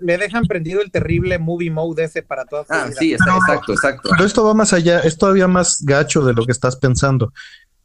[0.00, 4.10] le, dejan, prendido el terrible movie mode ese para todas Ah, sí, exacto, exacto.
[4.10, 7.32] Pero esto va más allá, es todavía más gacho de lo que estás pensando.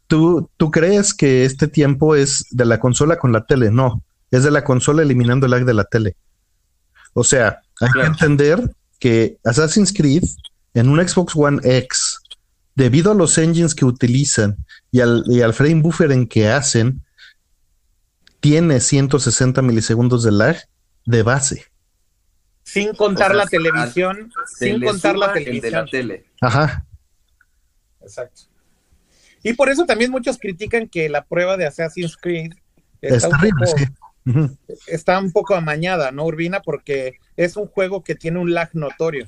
[0.05, 3.71] ¿Tú, tú crees que este tiempo es de la consola con la tele?
[3.71, 6.15] No es de la consola eliminando el lag de la tele.
[7.13, 10.23] O sea, hay que entender que Assassin's Creed
[10.73, 12.19] en un Xbox One X,
[12.75, 14.57] debido a los engines que utilizan
[14.91, 17.03] y al, frame buffer en que hacen,
[18.39, 20.57] tiene 160 milisegundos de lag
[21.05, 21.65] de base.
[22.63, 25.61] Sin contar la televisión, sin contar la televisión.
[25.61, 26.25] de la tele.
[26.39, 26.85] Ajá.
[28.01, 28.43] Exacto.
[29.41, 32.53] Y por eso también muchos critican que la prueba de Assassin's Creed
[33.01, 33.39] está,
[33.75, 33.85] sí
[34.87, 36.61] está un poco amañada, ¿no, Urbina?
[36.61, 39.27] Porque es un juego que tiene un lag notorio.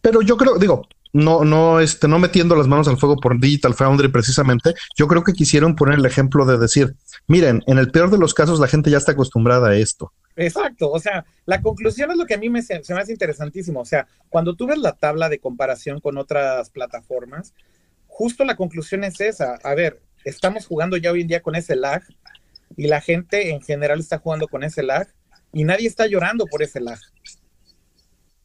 [0.00, 3.74] Pero yo creo, digo, no, no, este, no metiendo las manos al fuego por Digital
[3.74, 6.94] Foundry precisamente, yo creo que quisieron poner el ejemplo de decir,
[7.26, 10.12] miren, en el peor de los casos la gente ya está acostumbrada a esto.
[10.36, 13.80] Exacto, o sea, la conclusión es lo que a mí me, se me hace interesantísimo,
[13.80, 17.54] o sea, cuando tú ves la tabla de comparación con otras plataformas,
[18.06, 21.76] justo la conclusión es esa, a ver, estamos jugando ya hoy en día con ese
[21.76, 22.02] lag,
[22.76, 25.08] y la gente en general está jugando con ese lag
[25.52, 26.98] y nadie está llorando por ese lag.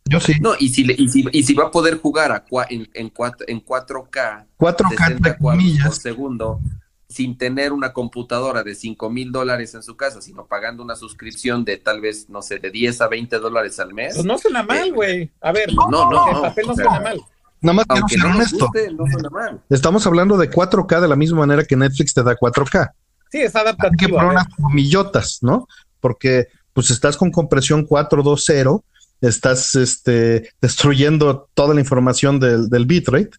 [0.05, 0.33] Yo sí.
[0.41, 4.45] No, y si, y si, va a poder jugar a en, en, 4, en 4K,
[4.57, 6.59] 4K por segundo,
[7.07, 11.63] sin tener una computadora de 5 mil dólares en su casa, sino pagando una suscripción
[11.63, 14.15] de tal vez, no sé, de 10 a 20 dólares al mes.
[14.15, 15.31] Pues no suena mal, eh, güey.
[15.41, 17.21] a ver, no, no, no, el papel no, suena mal.
[17.61, 18.69] Nada más quiero ser honesto.
[18.97, 19.61] no suena mal.
[19.69, 22.91] Estamos hablando de 4K de la misma manera que Netflix te da 4K.
[23.31, 24.19] Sí, es adaptativo.
[24.19, 25.67] Hay que poner unas millotas, ¿no?
[25.99, 28.85] Porque pues estás con compresión 420,
[29.21, 33.31] estás este, destruyendo toda la información del, del bitrate,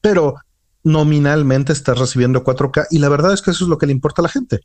[0.00, 0.36] pero
[0.84, 4.22] nominalmente estás recibiendo 4K y la verdad es que eso es lo que le importa
[4.22, 4.60] a la gente.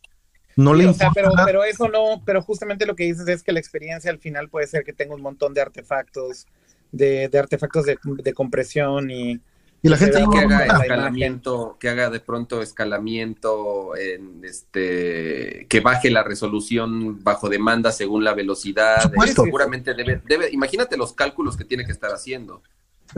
[0.55, 1.11] No le importa.
[1.13, 4.49] pero, pero eso no, pero justamente lo que dices es que la experiencia al final
[4.49, 6.47] puede ser que tenga un montón de artefactos,
[6.91, 9.39] de, de artefactos de, de compresión y,
[9.87, 16.11] y la gente que haga escalamiento, que haga de pronto escalamiento, en este, que baje
[16.11, 19.11] la resolución bajo demanda según la velocidad.
[19.13, 22.61] Eh, seguramente debe, debe, imagínate los cálculos que tiene que estar haciendo.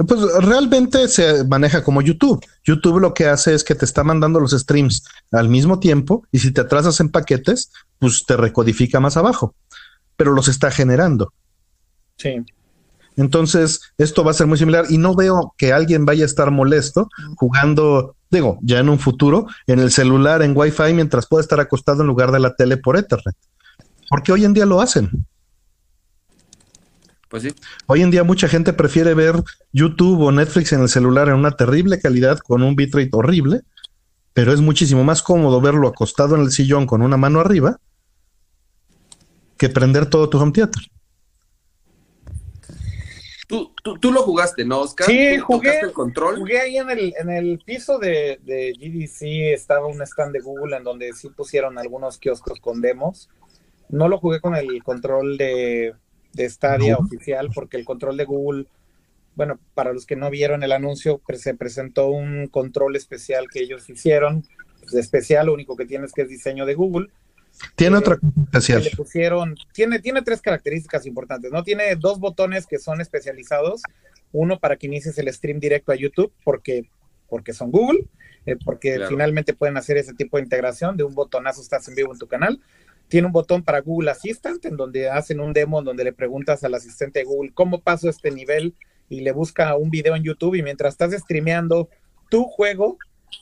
[0.08, 2.46] Pues realmente se maneja como YouTube.
[2.64, 6.40] YouTube lo que hace es que te está mandando los streams al mismo tiempo y
[6.40, 9.56] si te atrasas en paquetes, pues te recodifica más abajo,
[10.16, 11.34] pero los está generando.
[12.18, 12.46] Sí.
[13.20, 16.52] Entonces, esto va a ser muy similar y no veo que alguien vaya a estar
[16.52, 21.60] molesto jugando, digo, ya en un futuro, en el celular, en Wi-Fi, mientras pueda estar
[21.60, 23.36] acostado en lugar de la tele por Ethernet.
[24.10, 25.28] Porque hoy en día lo hacen.
[27.28, 27.54] Pues sí.
[27.88, 31.52] Hoy en día mucha gente prefiere ver YouTube o Netflix en el celular en una
[31.52, 33.64] terrible calidad con un bitrate horrible,
[34.32, 37.82] pero es muchísimo más cómodo verlo acostado en el sillón con una mano arriba
[39.58, 40.84] que prender todo tu home theater.
[43.50, 45.08] Tú, tú, lo jugaste, ¿no, Oscar?
[45.08, 45.80] Sí, jugué.
[45.80, 46.38] El control?
[46.38, 50.78] Jugué ahí en el, en el piso de, de GDC, estaba un stand de Google
[50.78, 53.28] en donde sí pusieron algunos kioscos con demos.
[53.90, 55.96] No lo jugué con el control de,
[56.32, 58.68] de Stadia oficial, porque el control de Google,
[59.34, 63.90] bueno, para los que no vieron el anuncio, se presentó un control especial que ellos
[63.90, 64.46] hicieron.
[64.94, 67.08] especial, lo único que tiene es que es diseño de Google.
[67.76, 68.84] Tiene Eh, otra cosa especial.
[68.84, 71.64] que le pusieron, tiene, tiene tres características importantes, ¿no?
[71.64, 73.82] Tiene dos botones que son especializados,
[74.32, 76.90] uno para que inicies el stream directo a YouTube, porque,
[77.28, 78.06] porque son Google,
[78.46, 79.10] eh, porque Claro.
[79.10, 82.28] finalmente pueden hacer ese tipo de integración, de un botonazo estás en vivo en tu
[82.28, 82.62] canal.
[83.08, 86.64] Tiene un botón para Google Assistant, en donde hacen un demo, en donde le preguntas
[86.64, 88.76] al asistente de Google cómo paso este nivel
[89.10, 91.90] y le busca un video en YouTube y mientras estás streameando
[92.30, 93.00] tu juego,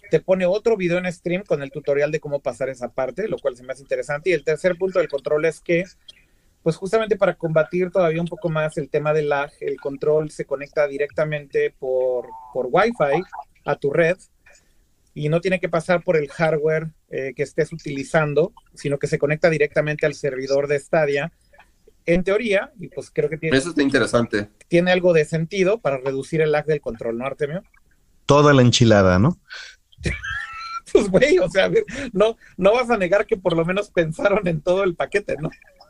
[0.10, 3.38] te pone otro video en stream con el tutorial de cómo pasar esa parte, lo
[3.38, 4.30] cual se me hace interesante.
[4.30, 5.84] Y el tercer punto del control es que,
[6.64, 10.46] pues justamente para combatir todavía un poco más el tema del lag, el control se
[10.46, 13.22] conecta directamente por, por Wi-Fi
[13.66, 14.18] a tu red
[15.14, 19.18] y no tiene que pasar por el hardware eh, que estés utilizando, sino que se
[19.18, 21.32] conecta directamente al servidor de Stadia.
[22.06, 24.50] En teoría, y pues creo que tiene, Eso está interesante.
[24.68, 27.64] tiene algo de sentido para reducir el lag del control, ¿no, Artemio?
[28.28, 29.40] Toda la enchilada, ¿no?
[30.94, 33.90] Pues, güey, o sea, a ver, no, no vas a negar que por lo menos
[33.90, 35.50] pensaron en todo el paquete, ¿no?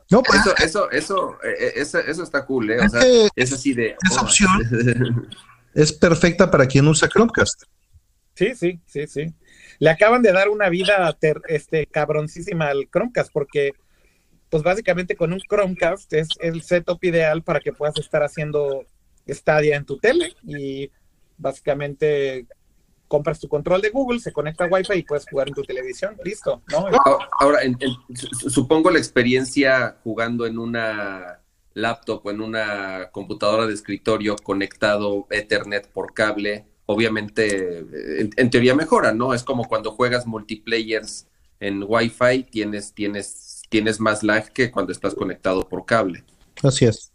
[0.10, 2.80] No, pues Eso, eso, eso, eh, eso, eso está cool, ¿eh?
[2.80, 3.96] O es sea, que es así de.
[4.10, 5.30] Esa oh, opción.
[5.74, 7.64] es perfecta para quien usa Chromecast.
[8.34, 9.34] Sí, sí, sí, sí.
[9.80, 13.74] Le acaban de dar una vida ter- este, cabroncísima al Chromecast porque,
[14.50, 18.86] pues básicamente con un Chromecast es el setup ideal para que puedas estar haciendo
[19.28, 20.90] Stadia en tu tele y
[21.38, 22.48] básicamente
[23.08, 26.18] compras tu control de Google, se conecta a Wi-Fi y puedes jugar en tu televisión.
[26.24, 26.88] Listo, ¿no?
[26.88, 31.42] Ah, Ahora, en- en- su- supongo la experiencia jugando en una
[31.74, 37.80] laptop o en una computadora de escritorio conectado Ethernet por cable, obviamente,
[38.20, 39.34] en, en teoría mejora, ¿no?
[39.34, 41.28] Es como cuando juegas multiplayers
[41.60, 46.24] en Wi-Fi, tienes, tienes, tienes más lag que cuando estás conectado por cable.
[46.64, 47.12] Así es.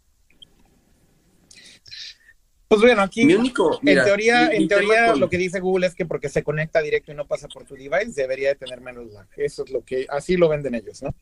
[2.73, 5.59] Pues bueno, aquí Mi único, mira, en teoría, mi- en teoría con- lo que dice
[5.59, 8.55] Google es que porque se conecta directo y no pasa por tu device, debería de
[8.55, 9.27] tener menos lag.
[9.37, 11.13] Eso es lo que, así lo venden ellos, ¿no?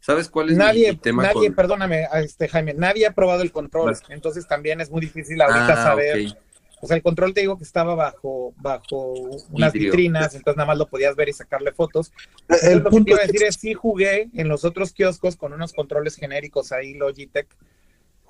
[0.00, 3.52] ¿Sabes cuál es Nadie, mi tema nadie, con- perdóname, este Jaime, nadie ha probado el
[3.52, 6.34] control, Vas- entonces también es muy difícil ahorita Ah, saber.
[6.80, 9.12] O sea, el control te digo que estaba bajo, bajo
[9.50, 9.90] unas Vidrio.
[9.92, 12.10] vitrinas, entonces nada más lo podías ver y sacarle fotos.
[12.48, 14.94] El lo que te punto iba a es decir es sí jugué en los otros
[14.94, 17.46] kioscos con unos controles genéricos ahí, Logitech.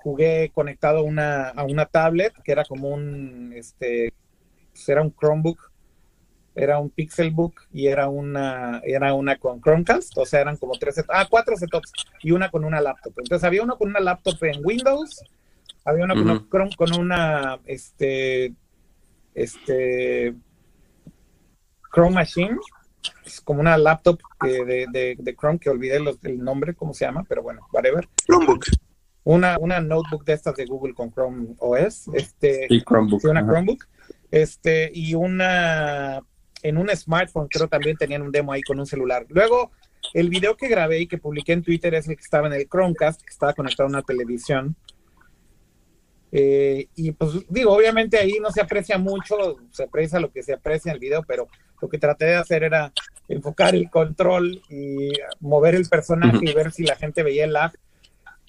[0.03, 4.13] Jugué conectado a una, a una tablet que era como un, este,
[4.73, 5.71] pues era un Chromebook,
[6.55, 10.95] era un Pixelbook y era una, era una con Chromecast, o sea, eran como tres,
[10.97, 13.13] set- ah, cuatro setups y una con una laptop.
[13.19, 15.23] Entonces había uno con una laptop en Windows,
[15.85, 16.49] había uno con, Ujú.
[16.49, 18.55] Chrome- con una, este,
[19.35, 20.35] este,
[21.93, 22.57] Chrome Machine,
[23.25, 26.95] es como una laptop de, de, de- de Chrome que olvidé los- el nombre, cómo
[26.95, 28.09] se llama, pero bueno, whatever.
[28.27, 28.65] Chromebook.
[29.31, 33.25] Una, una notebook de estas de Google con Chrome OS, este, Sí, Chromebook.
[33.25, 33.49] una ajá.
[33.49, 33.85] Chromebook,
[34.33, 36.21] este, y una,
[36.63, 39.27] en un smartphone creo también tenían un demo ahí con un celular.
[39.29, 39.71] Luego,
[40.15, 42.69] el video que grabé y que publiqué en Twitter es el que estaba en el
[42.69, 44.75] Chromecast, que estaba conectado a una televisión.
[46.33, 50.55] Eh, y pues digo, obviamente ahí no se aprecia mucho, se aprecia lo que se
[50.55, 51.47] aprecia en el video, pero
[51.81, 52.93] lo que traté de hacer era
[53.29, 57.73] enfocar el control y mover el personaje y ver si la gente veía el lag.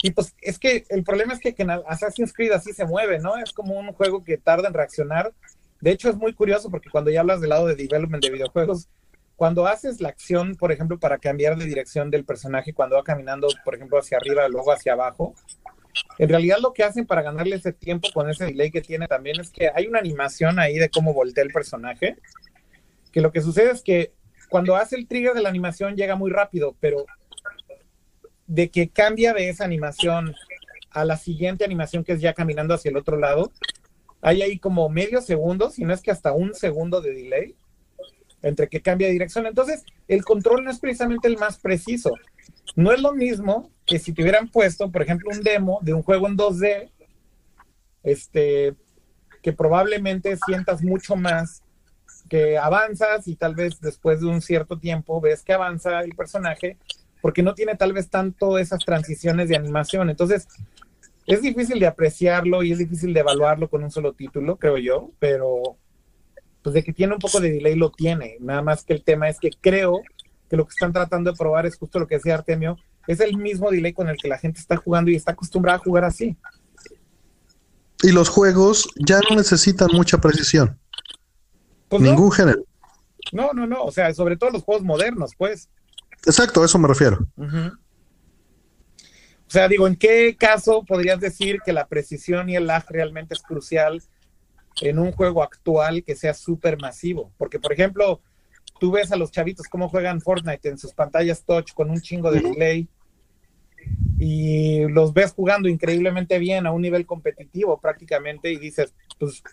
[0.02, 3.20] Y pues es que el problema es que, que en Assassin's Creed así se mueve,
[3.20, 3.38] ¿no?
[3.38, 5.34] Es como un juego que tarda en reaccionar.
[5.80, 8.88] De hecho, es muy curioso porque cuando ya hablas del lado de development de videojuegos,
[9.36, 13.48] cuando haces la acción, por ejemplo, para cambiar de dirección del personaje, cuando va caminando,
[13.64, 15.34] por ejemplo, hacia arriba, luego hacia abajo,
[16.18, 19.40] en realidad lo que hacen para ganarle ese tiempo con ese delay que tiene también
[19.40, 22.18] es que hay una animación ahí de cómo voltea el personaje,
[23.12, 24.14] que lo que sucede es que
[24.50, 27.06] cuando hace el trigger de la animación llega muy rápido, pero
[28.52, 30.36] de que cambia de esa animación
[30.90, 33.54] a la siguiente animación que es ya caminando hacia el otro lado,
[34.22, 37.56] hay ahí como medio segundo, si no es que hasta un segundo de delay
[38.42, 39.46] entre que cambia de dirección.
[39.46, 42.12] Entonces, el control no es precisamente el más preciso.
[42.76, 46.04] No es lo mismo que si te hubieran puesto, por ejemplo, un demo de un
[46.04, 46.90] juego en 2D,
[48.04, 48.74] este,
[49.42, 51.64] que probablemente sientas mucho más
[52.28, 56.78] que avanzas y tal vez después de un cierto tiempo ves que avanza el personaje
[57.22, 60.10] porque no tiene tal vez tanto esas transiciones de animación.
[60.10, 60.48] Entonces,
[61.28, 65.12] es difícil de apreciarlo y es difícil de evaluarlo con un solo título, creo yo,
[65.20, 65.78] pero
[66.62, 68.38] pues de que tiene un poco de delay lo tiene.
[68.40, 70.02] Nada más que el tema es que creo
[70.50, 73.38] que lo que están tratando de probar es justo lo que decía Artemio, es el
[73.38, 76.38] mismo delay con el que la gente está jugando y está acostumbrada a jugar así.
[78.04, 80.78] Y los juegos ya no necesitan mucha precisión.
[81.88, 82.64] Pues no, Ningún género.
[83.32, 85.70] no, no, no, o sea, sobre todo los juegos modernos, pues.
[86.26, 87.28] Exacto, a eso me refiero.
[87.38, 93.34] O sea, digo, ¿en qué caso podrías decir que la precisión y el lag realmente
[93.34, 94.02] es crucial
[94.82, 97.34] en un juego actual que sea súper masivo?
[97.38, 98.22] Porque, por ejemplo,
[98.80, 102.32] tú ves a los chavitos cómo juegan Fortnite en sus pantallas touch con un chingo
[102.32, 102.88] de delay
[104.20, 109.44] y los ves jugando increíblemente bien a un nivel competitivo prácticamente y dices, pues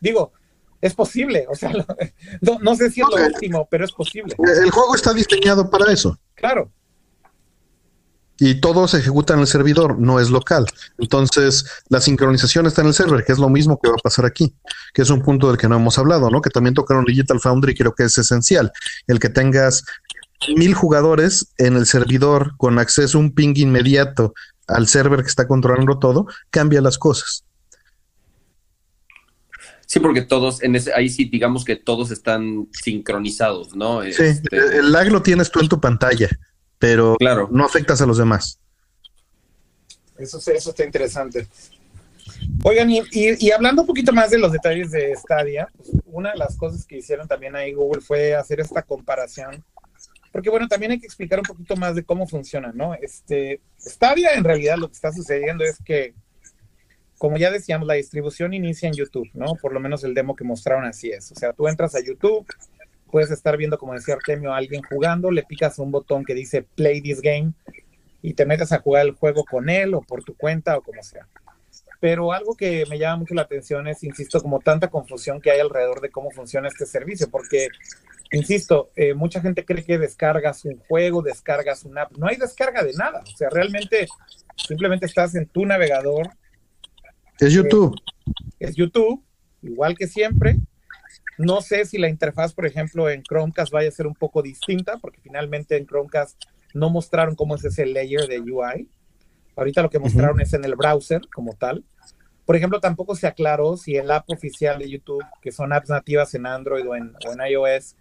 [0.00, 0.32] digo,
[0.82, 1.70] es posible, o sea,
[2.40, 4.34] no, no sé si es lo último, pero es posible.
[4.38, 6.18] El juego está diseñado para eso.
[6.34, 6.70] Claro.
[8.38, 10.66] Y todo se ejecuta en el servidor, no es local.
[10.98, 14.26] Entonces, la sincronización está en el server, que es lo mismo que va a pasar
[14.26, 14.52] aquí,
[14.92, 16.42] que es un punto del que no hemos hablado, ¿no?
[16.42, 18.72] Que también tocaron Digital Foundry, creo que es esencial.
[19.06, 19.84] El que tengas
[20.56, 24.34] mil jugadores en el servidor con acceso a un ping inmediato
[24.66, 27.44] al server que está controlando todo, cambia las cosas.
[29.92, 34.02] Sí, porque todos, en ese, ahí sí, digamos que todos están sincronizados, ¿no?
[34.04, 36.30] Sí, este, el lag lo tienes tú en tu pantalla,
[36.78, 37.50] pero claro.
[37.52, 38.58] no afectas a los demás.
[40.16, 41.46] Eso, eso está interesante.
[42.64, 46.56] Oigan, y, hablando un poquito más de los detalles de Stadia, pues, una de las
[46.56, 49.62] cosas que hicieron también ahí Google fue hacer esta comparación,
[50.32, 52.94] porque bueno, también hay que explicar un poquito más de cómo funciona, ¿no?
[52.94, 56.14] Este, Stadia en realidad lo que está sucediendo es que
[57.22, 59.54] como ya decíamos, la distribución inicia en YouTube, ¿no?
[59.54, 61.30] Por lo menos el demo que mostraron así es.
[61.30, 62.44] O sea, tú entras a YouTube,
[63.12, 66.62] puedes estar viendo, como decía Artemio, a alguien jugando, le picas un botón que dice
[66.74, 67.52] Play this game
[68.22, 71.00] y te metes a jugar el juego con él o por tu cuenta o como
[71.04, 71.28] sea.
[72.00, 75.60] Pero algo que me llama mucho la atención es, insisto, como tanta confusión que hay
[75.60, 77.68] alrededor de cómo funciona este servicio, porque,
[78.32, 82.16] insisto, eh, mucha gente cree que descargas un juego, descargas una app.
[82.16, 83.22] No hay descarga de nada.
[83.32, 84.08] O sea, realmente
[84.56, 86.28] simplemente estás en tu navegador,
[87.38, 87.94] es YouTube.
[88.58, 89.22] es YouTube,
[89.62, 90.58] igual que siempre.
[91.38, 94.98] No sé si la interfaz, por ejemplo, en Chromecast vaya a ser un poco distinta,
[94.98, 96.40] porque finalmente en Chromecast
[96.74, 98.88] no mostraron cómo es ese layer de UI.
[99.56, 101.84] Ahorita lo que mostraron es en el browser como tal.
[102.44, 106.34] Por ejemplo, tampoco se aclaró si el app oficial de YouTube, que son apps nativas
[106.34, 107.96] en Android o en, o en iOS,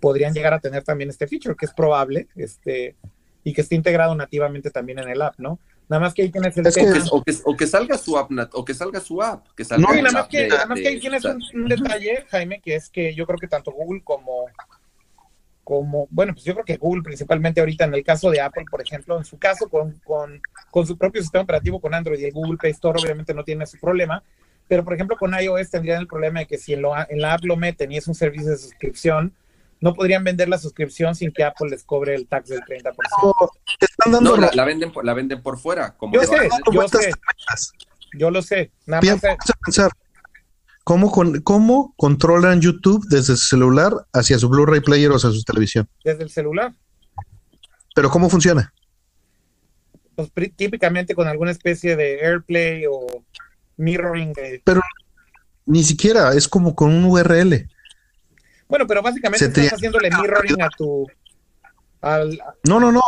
[0.00, 2.96] podrían llegar a tener también este feature, que es probable, este,
[3.44, 5.60] y que esté integrado nativamente también en el app, ¿no?
[5.88, 8.74] Nada más que ahí tienes el o, que, o, que, salga su app, o que
[8.74, 9.46] salga su app.
[9.56, 12.60] Que salga no, y nada más, que, nada más que ahí tienes un, detalle, Jaime,
[12.60, 14.46] que es que yo creo que tanto Google como,
[15.62, 18.82] como, bueno, pues yo creo que Google principalmente ahorita en el caso de Apple, por
[18.82, 20.40] ejemplo, en su caso con, con,
[20.72, 23.62] con su propio sistema operativo con Android y el Google Play Store obviamente no tiene
[23.62, 24.24] ese problema,
[24.66, 27.34] pero por ejemplo con iOS tendrían el problema de que si en, lo, en la
[27.34, 29.32] app lo meten y es un servicio de suscripción,
[29.80, 32.94] no podrían vender la suscripción sin que Apple les cobre el tax del 30%.
[33.80, 35.96] están dando no, la, venden por, la venden por fuera.
[35.96, 37.10] Como yo sé, yo sé.
[38.18, 38.72] Yo lo sé.
[38.86, 39.20] Nada más
[39.64, 39.90] pensar.
[40.84, 45.42] ¿Cómo, con, ¿Cómo controlan YouTube desde su celular hacia su Blu-ray player o hacia su
[45.42, 45.88] televisión?
[46.04, 46.72] Desde el celular.
[47.94, 48.72] ¿Pero cómo funciona?
[50.14, 53.24] Pues típicamente con alguna especie de AirPlay o
[53.76, 54.32] mirroring.
[54.64, 54.80] Pero
[55.66, 57.68] ni siquiera, es como con un URL.
[58.68, 61.06] Bueno, pero básicamente estás haciéndole mirroring a tu.
[62.64, 63.02] No, no, no.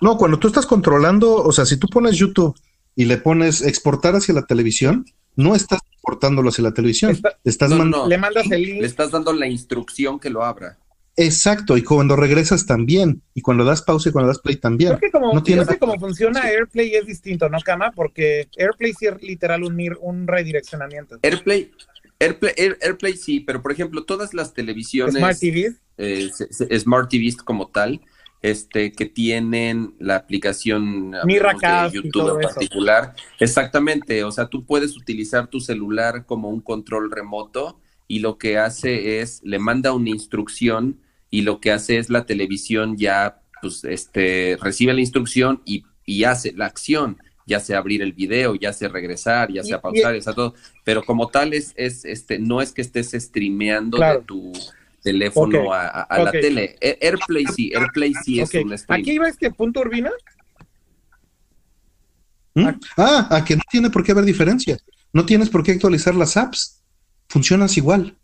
[0.00, 2.56] No, cuando tú estás controlando, o sea, si tú pones YouTube
[2.94, 5.04] y le pones exportar hacia la televisión,
[5.34, 7.18] no estás exportándolo hacia la televisión.
[7.44, 8.80] estás le mandas el link.
[8.80, 10.78] Le estás dando la instrucción que lo abra.
[11.20, 14.90] Exacto, y cuando regresas también, y cuando das pausa y cuando das play también.
[14.90, 15.66] Creo que como, no tiene...
[15.76, 17.90] cómo funciona AirPlay es distinto, ¿no, Cama?
[17.90, 21.18] Porque AirPlay sí es literal un, un redireccionamiento.
[21.20, 21.72] AirPlay,
[22.18, 25.16] AirPlay, sí, pero por ejemplo, todas las televisiones.
[25.16, 25.74] Smart TV.
[25.96, 26.30] Eh,
[26.78, 28.00] Smart TV como tal,
[28.42, 33.14] este, que tienen la aplicación de YouTube en particular.
[33.38, 38.58] Exactamente, o sea, tú puedes utilizar tu celular como un control remoto y lo que
[38.58, 41.00] hace es, le manda una instrucción
[41.30, 46.24] y lo que hace es la televisión ya, pues, este, recibe la instrucción y, y
[46.24, 50.20] hace la acción ya sea abrir el video, ya sea regresar, ya sea pausar, ya
[50.20, 54.52] sea todo, pero como tal es, es este, no es que estés streameando de tu
[55.02, 56.76] teléfono a, la tele.
[56.80, 59.00] AirPlay sí, AirPlay sí es un stream.
[59.00, 60.10] Aquí va este punto, Urbina.
[62.54, 62.68] ¿Mm?
[62.96, 64.76] Ah, a que no tiene por qué haber diferencia.
[65.12, 66.82] No tienes por qué actualizar las apps.
[67.28, 68.16] Funcionas igual.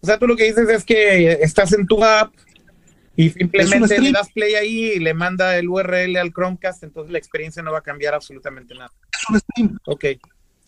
[0.00, 2.32] O sea, tú lo que dices es que estás en tu app,
[3.16, 7.18] y simplemente le das play ahí y le manda el URL al Chromecast, entonces la
[7.18, 8.92] experiencia no va a cambiar absolutamente nada.
[9.12, 9.78] Es un stream.
[9.86, 10.04] Ok,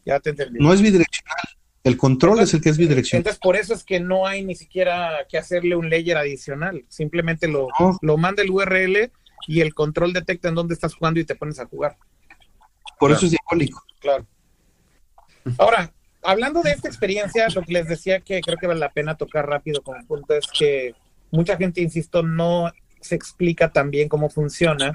[0.05, 0.59] ya te entendí.
[0.59, 1.37] No es bidireccional.
[1.85, 3.21] El control es el que es bidireccional.
[3.21, 6.85] Entonces, por eso es que no hay ni siquiera que hacerle un layer adicional.
[6.89, 7.69] Simplemente lo,
[8.01, 9.13] lo manda el URL
[9.47, 11.97] y el control detecta en dónde estás jugando y te pones a jugar.
[12.99, 13.85] Por eso es diabólico.
[14.01, 14.27] Claro.
[15.57, 15.93] Ahora,
[16.23, 19.47] hablando de esta experiencia, lo que les decía que creo que vale la pena tocar
[19.47, 20.95] rápido el punto es que
[21.31, 24.93] mucha gente, insisto, no se explica tan bien cómo funciona,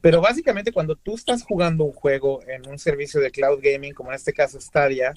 [0.00, 4.10] pero básicamente cuando tú estás jugando un juego en un servicio de cloud gaming, como
[4.10, 5.12] en este caso Stadia,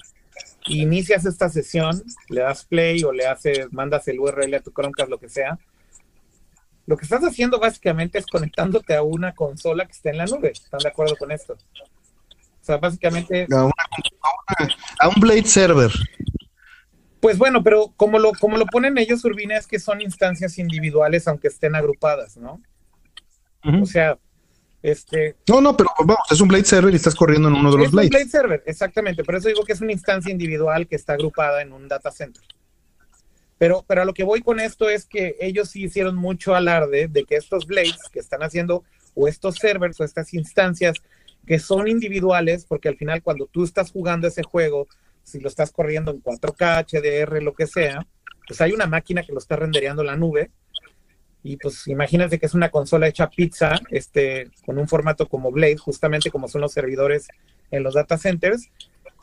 [0.66, 5.10] inicias esta sesión, le das play o le haces, mandas el URL a tu Chromecast,
[5.10, 5.58] lo que sea,
[6.86, 10.50] lo que estás haciendo básicamente es conectándote a una consola que está en la nube.
[10.50, 11.54] ¿Están de acuerdo con esto?
[11.54, 13.46] O sea, básicamente...
[13.52, 13.70] A,
[14.98, 15.92] a un Blade server.
[17.22, 21.28] Pues bueno, pero como lo, como lo ponen ellos, Urbina, es que son instancias individuales,
[21.28, 22.60] aunque estén agrupadas, ¿no?
[23.80, 24.18] O sea,
[24.82, 25.36] este.
[25.48, 27.86] No, no, pero vamos, es un Blade server y estás corriendo en uno de los
[27.86, 28.10] es Blades.
[28.10, 29.22] Un Blade server, exactamente.
[29.22, 32.42] Por eso digo que es una instancia individual que está agrupada en un data center.
[33.56, 37.06] Pero, pero a lo que voy con esto es que ellos sí hicieron mucho alarde
[37.06, 38.82] de que estos Blades que están haciendo,
[39.14, 40.96] o estos servers, o estas instancias
[41.46, 44.88] que son individuales, porque al final cuando tú estás jugando ese juego,
[45.22, 48.06] si lo estás corriendo en 4K, HDR, lo que sea,
[48.46, 50.50] pues hay una máquina que lo está rendereando en la nube.
[51.44, 55.76] Y pues imagínate que es una consola hecha pizza, este, con un formato como Blade,
[55.76, 57.26] justamente como son los servidores
[57.70, 58.68] en los data centers.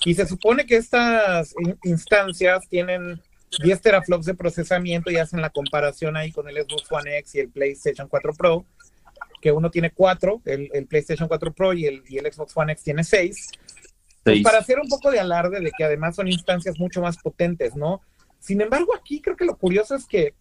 [0.06, 3.22] Y se supone que estas instancias tienen
[3.64, 7.40] 10 teraflops de procesamiento y hacen la comparación ahí con el Xbox One X y
[7.40, 8.66] el PlayStation 4 Pro,
[9.42, 12.74] que uno tiene 4, el, el PlayStation 4 Pro y el, y el Xbox One
[12.74, 13.52] X tiene 6.
[14.34, 17.76] Pues para hacer un poco de alarde de que además son instancias mucho más potentes,
[17.76, 18.02] ¿no?
[18.40, 20.34] Sin embargo, aquí creo que lo curioso es que,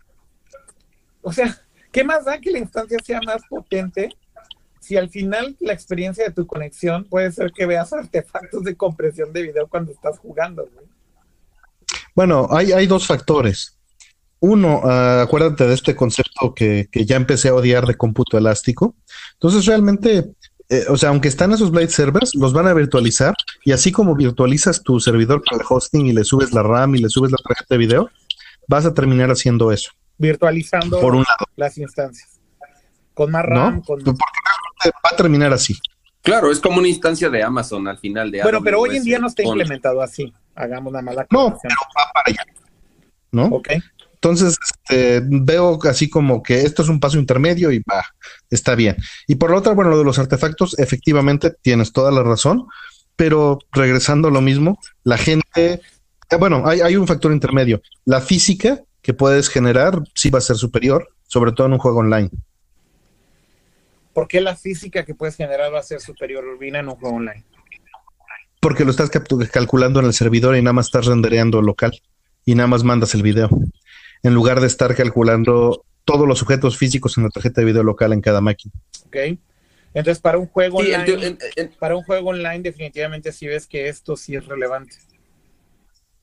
[1.23, 1.57] o sea,
[1.93, 4.11] ¿qué más da que la instancia sea más potente
[4.81, 9.33] si al final la experiencia de tu conexión puede ser que veas artefactos de compresión
[9.33, 10.87] de video cuando estás jugando, güey?
[12.15, 13.79] Bueno, hay, hay dos factores.
[14.41, 18.95] Uno, uh, acuérdate de este concepto que, que, ya empecé a odiar de cómputo elástico.
[19.35, 20.33] Entonces, realmente
[20.71, 24.15] eh, o sea, aunque están esos Blade servers, los van a virtualizar y así como
[24.15, 27.39] virtualizas tu servidor para el hosting y le subes la RAM y le subes la
[27.39, 28.11] tarjeta de video,
[28.67, 29.91] vas a terminar haciendo eso.
[30.19, 31.47] Virtualizando Por un lado.
[31.57, 32.39] las instancias.
[33.15, 33.77] Con más RAM.
[33.77, 33.83] ¿No?
[33.83, 33.99] Con...
[34.05, 34.21] Porque
[35.05, 35.77] va a terminar así.
[36.23, 39.19] Claro, es como una instancia de Amazon al final de Bueno, pero hoy en día
[39.19, 40.33] no está con- implementado así.
[40.55, 42.45] Hagamos una mala No, pero va para allá.
[43.31, 43.45] ¿No?
[43.47, 43.69] Ok.
[44.21, 48.05] Entonces, este, veo así como que esto es un paso intermedio y va,
[48.51, 48.97] está bien.
[49.29, 52.67] Y por la otra, bueno, lo de los artefactos, efectivamente tienes toda la razón,
[53.15, 55.81] pero regresando a lo mismo, la gente,
[56.31, 57.81] eh, bueno, hay, hay un factor intermedio.
[58.05, 62.01] La física que puedes generar sí va a ser superior, sobre todo en un juego
[62.01, 62.31] online.
[64.13, 67.17] ¿Por qué la física que puedes generar va a ser superior urbina en un juego
[67.19, 67.45] online?
[68.59, 71.93] Porque lo estás calculando en el servidor y nada más estás rendereando local
[72.45, 73.49] y nada más mandas el video.
[74.23, 78.13] En lugar de estar calculando todos los sujetos físicos en la tarjeta de video local
[78.13, 78.73] en cada máquina.
[79.07, 79.17] ¿Ok?
[79.95, 83.47] Entonces, para un juego Sí, online, en- en- en- para un juego online, definitivamente sí
[83.47, 84.97] ves que esto sí es relevante.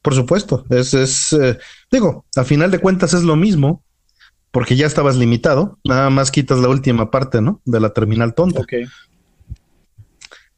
[0.01, 1.57] Por supuesto, es, es eh,
[1.91, 3.83] digo, a final de cuentas es lo mismo,
[4.51, 7.59] porque ya estabas limitado, nada más quitas la última parte, ¿no?
[7.65, 8.61] De la terminal tonta.
[8.61, 8.73] Ok.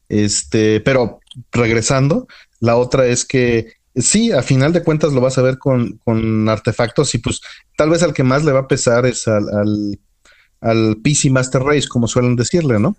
[0.08, 1.20] Este, pero
[1.52, 2.26] regresando,
[2.60, 6.48] la otra es que sí, a final de cuentas lo vas a ver con, con
[6.48, 7.40] artefactos y pues
[7.76, 10.00] tal vez al que más le va a pesar es al, al,
[10.60, 12.96] al PC Master Race, como suelen decirle, ¿no?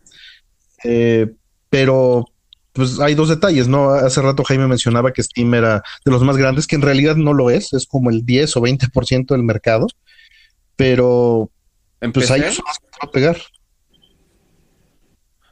[0.83, 1.31] Eh,
[1.69, 2.25] pero
[2.73, 3.89] pues hay dos detalles, ¿no?
[3.89, 7.33] Hace rato Jaime mencionaba que Steam era de los más grandes, que en realidad no
[7.33, 9.87] lo es, es como el 10 o 20% del mercado,
[10.75, 11.51] pero
[11.99, 13.37] ¿En pues son los que te va a pegar.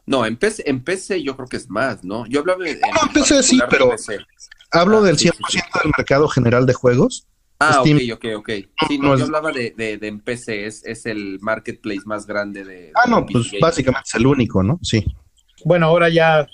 [0.05, 2.25] No, en PC, en PC yo creo que es más, ¿no?
[2.27, 4.19] Yo hablaba en, No, en PC sí, pero- PC.
[4.71, 5.79] Hablo Ah, del sí, 100% sí, sí.
[5.83, 7.25] del mercado general de juegos.
[7.59, 7.97] Ah, Steam.
[8.13, 8.49] ok, ok, ok.
[8.87, 12.01] Sí, No, no, es- yo hablaba de, de, de en PC, es, es el marketplace
[12.05, 12.91] más grande de...
[12.93, 14.79] Ah, de no, PC pues básicamente es el único, ¿no?
[14.83, 15.03] Sí.
[15.65, 16.45] Bueno, ahora ya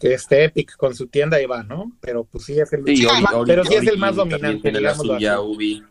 [0.00, 1.92] que este Epic con su tienda ahí va, ¿no?
[2.00, 4.72] Pero pues sí es el Sí, Ori- Ori- Pero sí es el más dominante.
[5.40, 5.84] Ubi.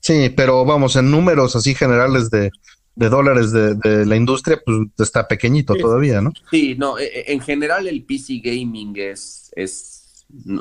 [0.00, 2.50] Sí, pero vamos, en números así generales de,
[2.94, 5.80] de dólares de, de la industria, pues está pequeñito Sí.
[5.80, 6.32] todavía, ¿no?
[6.50, 10.05] Sí, no, e- e- en general el PC gaming es, es,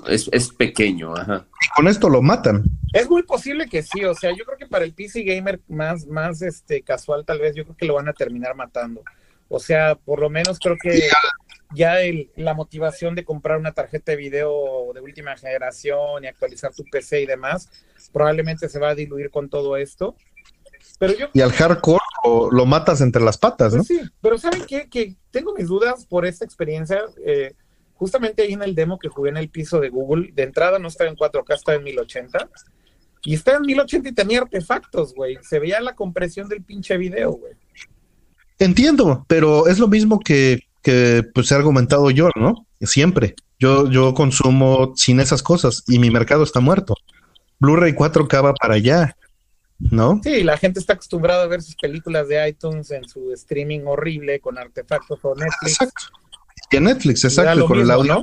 [0.08, 1.48] es, es pequeño, ajá.
[1.50, 2.64] Y con esto lo matan.
[2.94, 6.06] Es muy posible que sí, o sea, yo creo que para el PC gamer más,
[6.08, 9.02] más este casual tal vez, yo creo que lo van a terminar matando.
[9.50, 11.08] O sea, por lo menos creo que
[11.74, 16.74] ya el, la motivación de comprar una tarjeta de video de última generación y actualizar
[16.74, 17.70] tu PC y demás,
[18.12, 20.16] probablemente se va a diluir con todo esto.
[21.00, 23.84] Pero yo Y al hardcore lo, lo matas entre las patas, ¿no?
[23.84, 24.88] Pues sí, pero ¿saben qué?
[24.90, 27.02] Que tengo mis dudas por esta experiencia.
[27.26, 27.54] eh,
[27.96, 30.88] justamente ahí en el demo que jugué en el piso de Google, de entrada no
[30.88, 32.50] estaba en 4K, estaba en 1080.
[33.24, 35.38] Y estaba en 1080 y tenía artefactos, güey.
[35.42, 37.54] Se veía la compresión del pinche video, güey.
[38.60, 42.68] Entiendo, pero es lo mismo que, que pues he argumentado yo, ¿no?
[42.82, 43.36] Siempre.
[43.58, 46.96] Yo, yo consumo sin esas cosas y mi mercado está muerto.
[47.60, 49.18] Blu-ray 4K va para allá,
[49.80, 50.20] ¿no?
[50.24, 54.40] Sí, la gente está acostumbrada a ver sus películas de iTunes en su streaming horrible
[54.40, 55.82] con artefactos o Netflix.
[55.82, 56.04] Exacto.
[56.72, 58.16] Y en Netflix, exacto, con el audio.
[58.16, 58.22] ¿no?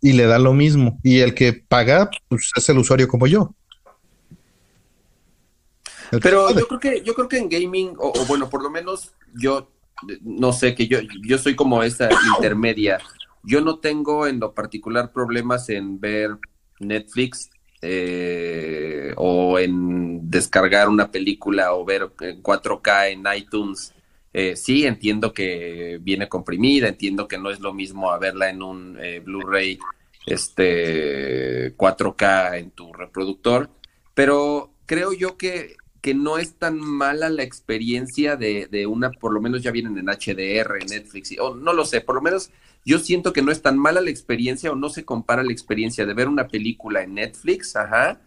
[0.00, 0.98] Y le da lo mismo.
[1.02, 3.54] Y el que paga, pues es el usuario como yo.
[6.22, 9.70] Pero yo creo que, yo creo que en gaming, o, bueno, por lo menos yo
[10.22, 12.98] no sé que yo, yo soy como esa intermedia.
[13.42, 16.36] Yo no tengo en lo particular problemas en ver
[16.78, 17.50] Netflix
[17.82, 23.94] eh, o en descargar una película o ver en 4K en iTunes.
[24.32, 28.96] Eh, sí, entiendo que viene comprimida, entiendo que no es lo mismo verla en un
[29.00, 29.78] eh, Blu-ray
[30.26, 33.70] este 4K en tu reproductor,
[34.14, 39.32] pero creo yo que, que no es tan mala la experiencia de, de, una, por
[39.32, 42.50] lo menos ya vienen en HDR, Netflix, o no lo sé, por lo menos
[42.84, 46.06] yo siento que no es tan mala la experiencia o no se compara la experiencia
[46.06, 48.20] de ver una película en Netflix, ajá,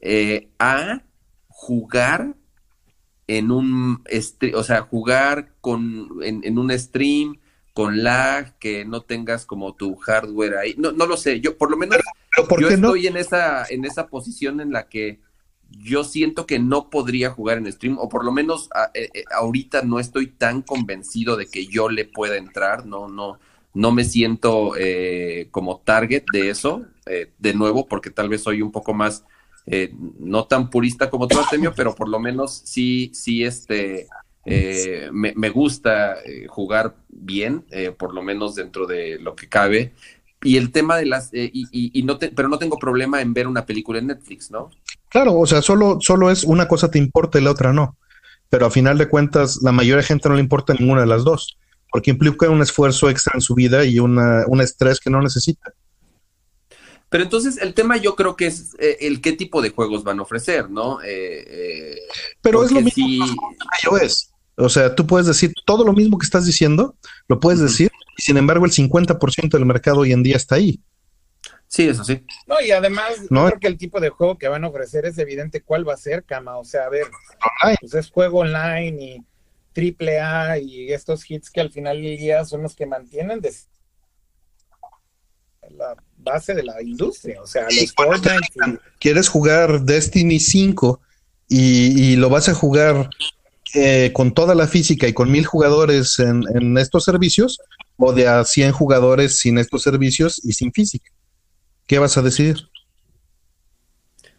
[0.00, 1.02] eh, a
[1.48, 2.36] jugar
[3.28, 4.04] en un,
[4.54, 7.38] o sea, jugar con, en, en un stream
[7.78, 10.74] con lag, que no tengas como tu hardware ahí.
[10.76, 11.98] No, no lo sé, yo por lo menos
[12.58, 15.20] yo estoy en esa en esa posición en la que
[15.70, 19.82] yo siento que no podría jugar en stream o por lo menos eh, eh, ahorita
[19.82, 23.38] no estoy tan convencido de que yo le pueda entrar, no no
[23.74, 28.72] no me siento eh, como target de eso, de nuevo, porque tal vez soy un
[28.72, 29.24] poco más,
[30.18, 34.08] no tan purista como tú, Artemio, pero por lo menos sí, sí, este,
[34.50, 39.92] eh, me, gusta eh, jugar bien, eh, por lo menos dentro de lo que cabe.
[40.42, 43.98] Y el tema de las, y, no pero no tengo problema en ver una película
[43.98, 44.70] en Netflix, ¿no?
[45.10, 47.96] Claro, o sea, solo, solo es una cosa te importa y la otra no.
[48.48, 51.24] Pero a final de cuentas, la mayoría de gente no le importa ninguna de las
[51.24, 51.58] dos,
[51.90, 55.72] porque implica un esfuerzo extra en su vida y una, un estrés que no necesita.
[57.10, 60.22] Pero entonces el tema yo creo que es el qué tipo de juegos van a
[60.22, 60.98] ofrecer, ¿no?
[62.42, 64.30] Pero es lo mismo que iOS.
[64.56, 66.96] O sea, tú puedes decir todo lo mismo que estás diciendo,
[67.28, 70.80] lo puedes decir, y sin embargo el 50% del mercado hoy en día está ahí.
[71.68, 72.24] Sí, eso sí.
[72.46, 73.46] No, y además, ¿No?
[73.46, 75.98] creo que el tipo de juego que van a ofrecer es evidente cuál va a
[75.98, 76.56] ser, Cama.
[76.56, 77.06] O sea, a ver,
[77.80, 79.22] pues es juego online y
[79.72, 83.40] triple A y estos hits que al final del día son los que mantienen
[85.70, 85.94] la
[86.30, 87.42] base de la industria.
[87.42, 88.22] O sea, los
[88.98, 91.00] Quieres jugar Destiny 5
[91.48, 93.08] y, y, lo vas a jugar
[93.74, 97.60] eh, con toda la física y con mil jugadores en, estos servicios
[97.98, 101.10] o de a 100 jugadores sin estos servicios y sin física.
[101.86, 102.56] ¿Qué vas a decidir?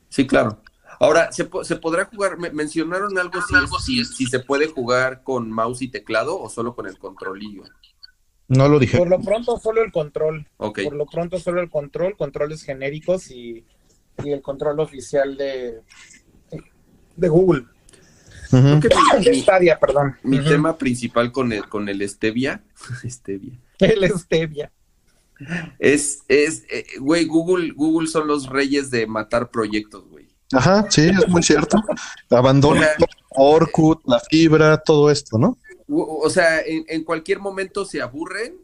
[0.10, 0.64] Sí, claro.
[1.00, 2.38] Ahora, ¿se, podrá jugar?
[2.38, 3.40] mencionaron algo,
[3.80, 7.64] si, si, se puede jugar con mouse y teclado o solo con el controlillo.
[8.50, 8.98] No lo dije.
[8.98, 10.46] Por lo pronto solo el control.
[10.58, 13.66] Por lo pronto solo el control, controles genéricos y,
[14.24, 15.82] y el control oficial de,
[17.16, 17.66] de Google
[18.52, 19.44] mi,
[19.80, 20.16] perdón.
[20.24, 22.64] Mi tema principal con el, con el stevia,
[23.08, 23.60] stevia.
[23.78, 24.72] El stevia.
[25.78, 30.28] Es, es, eh, güey, Google, Google son los reyes de matar proyectos, güey.
[30.52, 31.82] Ajá, sí, es muy cierto.
[32.30, 32.88] Abandona
[33.30, 35.58] Orkut, la fibra, todo esto, ¿no?
[35.90, 38.58] O sea, en, cualquier momento se aburren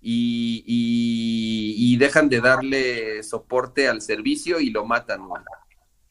[0.00, 5.42] y, y, dejan de darle soporte al servicio y lo matan, güey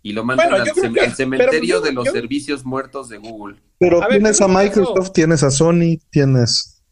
[0.06, 0.68] y lo mandan al,
[1.16, 3.60] cementerio de los servicios muertos de Google.
[3.80, 6.84] Pero tienes a Microsoft, tienes a Sony, tienes...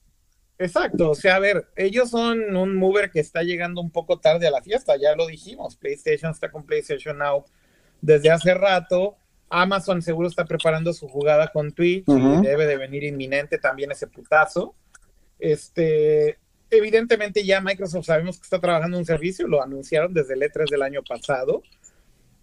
[0.57, 4.47] Exacto, o sea, a ver, ellos son un mover que está llegando un poco tarde
[4.47, 7.45] a la fiesta, ya lo dijimos, PlayStation está con PlayStation Now
[8.01, 9.15] desde hace rato,
[9.53, 14.07] Amazon seguro está preparando su jugada con Twitch y debe de venir inminente también ese
[14.07, 14.73] putazo.
[15.37, 16.39] Este,
[16.71, 20.81] evidentemente ya Microsoft sabemos que está trabajando un servicio, lo anunciaron desde el E3 del
[20.81, 21.61] año pasado.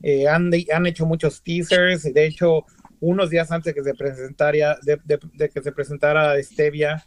[0.03, 2.65] Eh, han, han, hecho muchos teasers, de hecho,
[3.01, 7.05] unos días antes de que se presentara, de, que se presentara Stevia,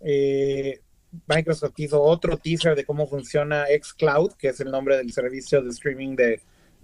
[0.00, 0.80] eh,
[1.28, 5.68] Microsoft hizo otro teaser de cómo funciona xCloud, que es el nombre del servicio de
[5.68, 6.40] streaming de,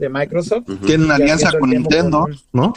[0.08, 0.66] Microsoft.
[0.86, 2.74] Tienen alianza con Nintendo, ¿no?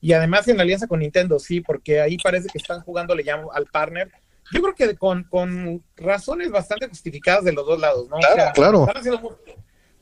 [0.00, 3.52] Y además en alianza con Nintendo, sí, porque ahí parece que están jugando, le llamo
[3.52, 4.10] al partner.
[4.52, 8.16] Yo creo que con, con razones bastante justificadas de los dos lados, ¿no?
[8.18, 8.86] Claro, claro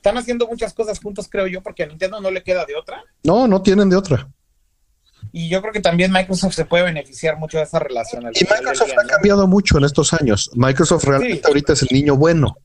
[0.00, 3.04] están haciendo muchas cosas juntos, creo yo, porque a Nintendo no le queda de otra.
[3.22, 4.30] No, no tienen de otra.
[5.30, 8.24] Y yo creo que también Microsoft se puede beneficiar mucho de esa relación.
[8.34, 10.50] Y Microsoft ha cambiado mucho en estos años.
[10.54, 12.56] Microsoft realmente ahorita es el niño bueno.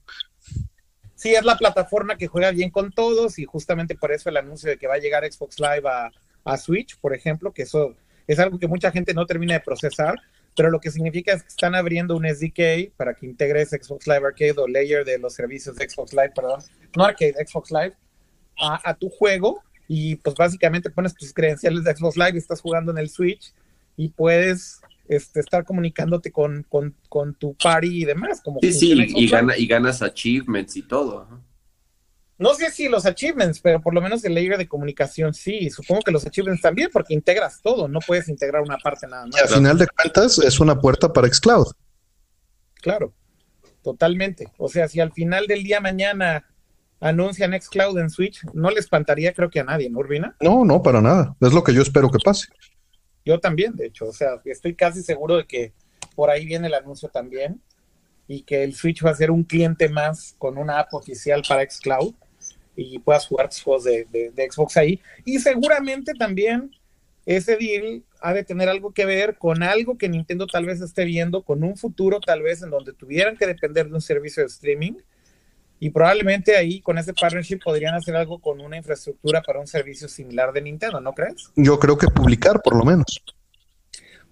[1.26, 4.70] Sí, es la plataforma que juega bien con todos y justamente por eso el anuncio
[4.70, 6.12] de que va a llegar Xbox Live a,
[6.44, 7.96] a Switch, por ejemplo, que eso
[8.28, 10.20] es algo que mucha gente no termina de procesar,
[10.56, 14.24] pero lo que significa es que están abriendo un SDK para que integres Xbox Live
[14.24, 16.62] Arcade o layer de los servicios de Xbox Live, perdón,
[16.96, 17.96] no Arcade, Xbox Live,
[18.60, 22.92] a, tu juego y pues básicamente pones tus credenciales de Xbox Live y estás jugando
[22.92, 23.52] en el Switch
[23.98, 28.42] y puedes este, estar comunicándote con, con, tu party y demás.
[28.44, 31.28] Como sí, sí, y, gana, y ganas achievements y todo.
[32.38, 35.70] No sé si los achievements, pero por lo menos el layer de comunicación sí.
[35.70, 39.36] Supongo que los achievements también, porque integras todo, no puedes integrar una parte nada más.
[39.36, 41.68] Y al final de cuentas es una puerta para Xcloud.
[42.82, 43.14] Claro,
[43.84, 44.52] totalmente.
[44.58, 46.46] O sea, si al final del día mañana
[47.00, 50.36] anuncian Xcloud en Switch, no le espantaría creo que a nadie, ¿no, Urbina?
[50.42, 51.36] No, no, para nada.
[51.40, 52.48] Es lo que yo espero que pase.
[53.26, 54.06] Yo también, de hecho.
[54.06, 55.74] O sea, estoy casi seguro de que
[56.16, 57.60] por ahí viene el anuncio también
[58.28, 61.70] y que el Switch va a ser un cliente más con una app oficial para
[61.70, 62.14] Xcloud
[62.76, 65.00] y puedas jugar tus juegos de, de, Xbox ahí.
[65.24, 66.72] Y seguramente también
[67.26, 71.06] ese deal ha de tener algo que ver con algo que Nintendo tal vez esté
[71.06, 74.48] viendo, con un futuro tal vez en donde tuvieran que depender de un servicio de
[74.48, 74.94] streaming.
[75.80, 80.08] Y probablemente ahí con ese partnership podrían hacer algo con una infraestructura para un servicio
[80.08, 81.52] similar de Nintendo, ¿no crees?
[81.56, 83.22] Yo creo que publicar por lo menos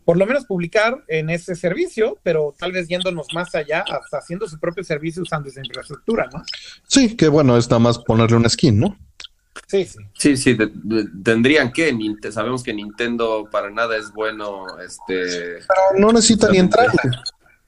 [0.06, 4.48] por lo menos publicar en ese servicio, pero tal vez yéndonos más allá, hasta haciendo
[4.48, 6.44] su propio servicio usando esa infraestructura, ¿no?
[6.88, 8.98] Sí, que bueno, es nada más ponerle una skin, ¿no?
[9.68, 10.00] Sí, sí.
[10.18, 10.58] Sí, sí,
[11.24, 11.96] tendrían que,
[12.32, 15.60] sabemos que Nintendo para nada es bueno, este...
[15.68, 16.88] Pero no necesita ni entrar.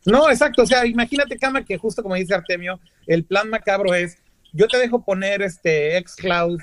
[0.05, 4.17] No, exacto, o sea, imagínate, Kama, que justo como dice Artemio, el plan macabro es,
[4.53, 6.59] yo te dejo poner este xCloud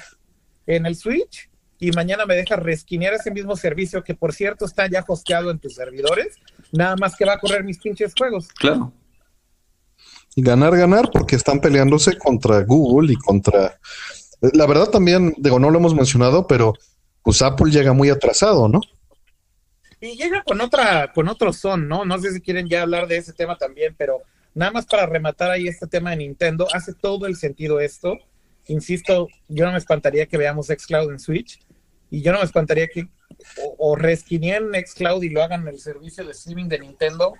[0.66, 1.50] en el Switch,
[1.82, 5.58] y mañana me deja resquinear ese mismo servicio que por cierto está ya hosteado en
[5.58, 6.36] tus servidores,
[6.70, 8.46] nada más que va a correr mis pinches juegos.
[8.50, 8.92] Claro.
[10.36, 13.80] Y ganar, ganar, porque están peleándose contra Google y contra...
[14.52, 16.72] La verdad también, digo, no lo hemos mencionado, pero
[17.24, 18.80] pues Apple llega muy atrasado, ¿no?
[20.02, 22.04] Y llega con otra, con otro son, ¿no?
[22.04, 24.22] No sé si quieren ya hablar de ese tema también, pero
[24.52, 28.18] nada más para rematar ahí este tema de Nintendo, hace todo el sentido esto.
[28.66, 31.60] Insisto, yo no me espantaría que veamos Xcloud en Switch
[32.10, 33.06] y yo no me espantaría que
[33.62, 37.34] o, o resquinien Nextcloud y lo hagan el servicio de streaming de Nintendo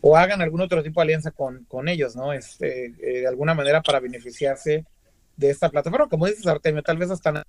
[0.00, 2.32] o hagan algún otro tipo de alianza con, con ellos, ¿no?
[2.32, 4.84] Este, eh, de alguna manera para beneficiarse
[5.36, 6.08] de esta plataforma.
[6.08, 7.44] Como dices, Artemio, tal vez hasta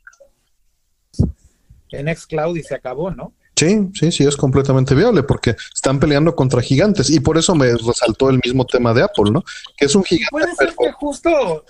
[1.90, 3.34] en Nextcloud y se acabó, ¿no?
[3.64, 7.72] Sí, sí, sí, es completamente viable porque están peleando contra gigantes y por eso me
[7.74, 9.44] resaltó el mismo tema de Apple, ¿no?
[9.78, 10.32] Que es un gigante.
[10.32, 11.64] Puede ser que justo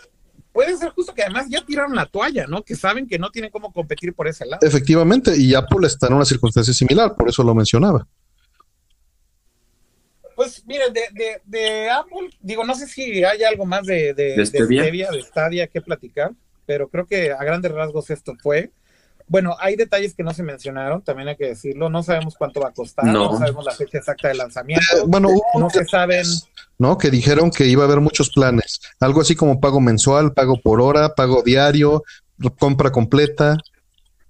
[0.51, 2.63] puede ser justo que además ya tiraron la toalla, ¿no?
[2.63, 4.65] Que saben que no tienen cómo competir por ese lado.
[4.65, 8.07] Efectivamente, y Apple está en una circunstancia similar, por eso lo mencionaba.
[10.35, 14.45] Pues mire, de, de, Apple, digo, no sé si hay algo más de, de, de
[14.45, 16.31] Stevia, de Stadia que platicar,
[16.65, 18.71] pero creo que a grandes rasgos esto fue.
[19.27, 21.89] Bueno, hay detalles que no se mencionaron, también hay que decirlo.
[21.89, 24.85] No sabemos cuánto va a costar, no, sabemos la fecha exacta de lanzamiento.
[24.97, 26.25] Eh, bueno, no se saben.
[26.77, 26.97] ¿No?
[26.97, 28.81] Que dijeron que iba a haber muchos planes.
[28.99, 32.03] Algo así como pago mensual, pago por hora, pago diario,
[32.59, 33.57] compra completa.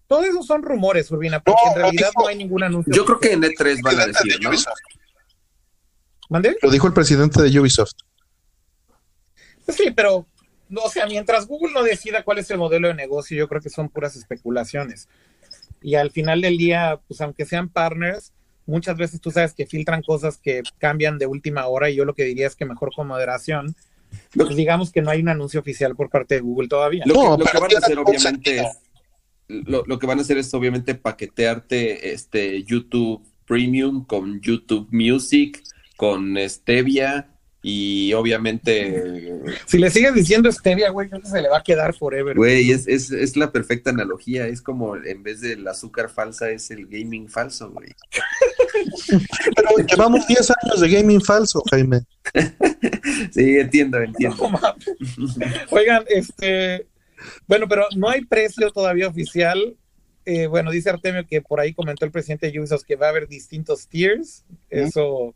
[0.08, 2.94] Todos esos son rumores, Urbina, porque en realidad no hay ningún anuncio.
[2.94, 4.52] Yo creo que en E3 van a decir, ¿no?
[6.30, 6.58] ¿Mande?
[6.62, 7.94] Lo dijo el presidente de Ubisoft.
[9.68, 10.28] Sí, pero
[10.82, 13.70] o sea, mientras Google no decida cuál es el modelo de negocio, yo creo que
[13.70, 15.08] son puras especulaciones.
[15.82, 18.32] Y al final del día, pues aunque sean partners,
[18.66, 22.14] muchas veces tú sabes que filtran cosas que cambian de última hora y yo lo
[22.14, 23.76] que diría es que mejor con moderación.
[24.36, 27.04] Pues digamos que no hay un anuncio oficial por parte de Google todavía.
[27.06, 28.68] Lo, que, lo que, van a hacer obviamente es,
[29.48, 35.64] lo, lo, que van a hacer es obviamente paquetearte este YouTube Premium con YouTube Music,
[35.98, 37.33] con Stevia,
[37.66, 39.40] y obviamente.
[39.66, 42.36] Si le sigues diciendo stevia, güey, creo que se le va a quedar forever.
[42.36, 44.48] Güey, es, es, es, la perfecta analogía.
[44.48, 47.88] Es como en vez del azúcar falsa, es el gaming falso, güey.
[49.56, 52.02] pero llevamos 10 años de gaming falso, Jaime.
[53.32, 54.52] sí, entiendo, entiendo.
[55.70, 56.86] Oigan, este.
[57.48, 59.78] Bueno, pero no hay precio todavía oficial.
[60.26, 63.10] Eh, bueno, dice Artemio que por ahí comentó el presidente de Ubisoft que va a
[63.12, 64.44] haber distintos tiers.
[64.70, 65.34] Eso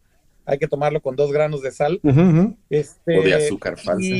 [0.47, 1.99] hay que tomarlo con dos granos de sal.
[2.69, 4.15] Este, o de azúcar falsa.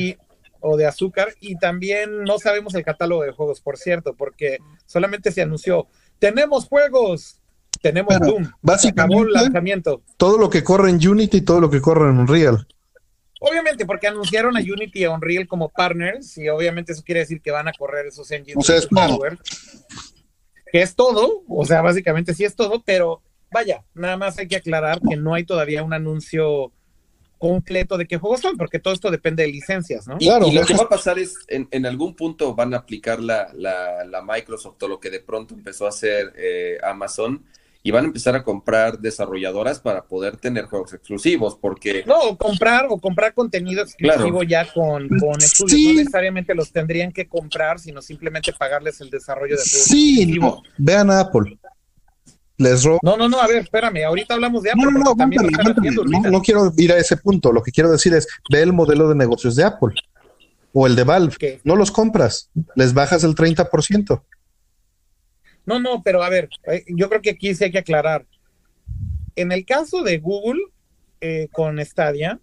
[0.60, 1.30] o de azúcar.
[1.40, 5.88] Y también no sabemos el catálogo de juegos, por cierto, porque solamente se anunció,
[6.20, 7.40] tenemos juegos,
[7.82, 8.52] tenemos Doom.
[8.62, 10.02] Básicamente, acabó el lanzamiento.
[10.18, 12.68] Todo lo que corre en Unity y todo lo que corre en Unreal.
[13.40, 17.40] Obviamente, porque anunciaron a Unity y a Unreal como partners, y obviamente eso quiere decir
[17.42, 18.58] que van a correr esos engines.
[18.58, 18.88] O sea, es
[20.72, 23.22] Que es todo, o sea, básicamente sí es todo, pero
[23.52, 26.72] vaya, nada más hay que aclarar que no hay todavía un anuncio
[27.38, 30.18] completo de qué juegos son, porque todo esto depende de licencias, ¿no?
[30.20, 32.78] Y, claro, y lo que va a pasar es, en, en algún punto van a
[32.78, 37.44] aplicar la, la, la, Microsoft o lo que de pronto empezó a hacer eh, Amazon,
[37.84, 42.04] y van a empezar a comprar desarrolladoras para poder tener juegos exclusivos, porque...
[42.06, 47.30] No, comprar o comprar contenido exclusivo ya con, con estudios, no necesariamente los tendrían que
[47.30, 50.38] comprar, sino simplemente pagarles el desarrollo de juegos Sí,
[50.78, 51.58] vean a Apple
[52.58, 53.00] les robo.
[53.04, 54.84] No, no, no, a ver, espérame, ahorita hablamos de Apple.
[54.86, 58.62] No, no, no, no, quiero ir a ese punto, lo que quiero decir es, ve
[58.62, 59.94] el modelo de negocios de Apple.
[60.74, 61.62] O el de Valve.
[61.64, 64.22] No los compras, les bajas el 30%.
[65.66, 68.26] No, no, pero a ver, eh, yo creo que aquí sí hay que aclarar.
[69.36, 70.62] En el caso de Google
[71.20, 72.40] eh, con Stadia,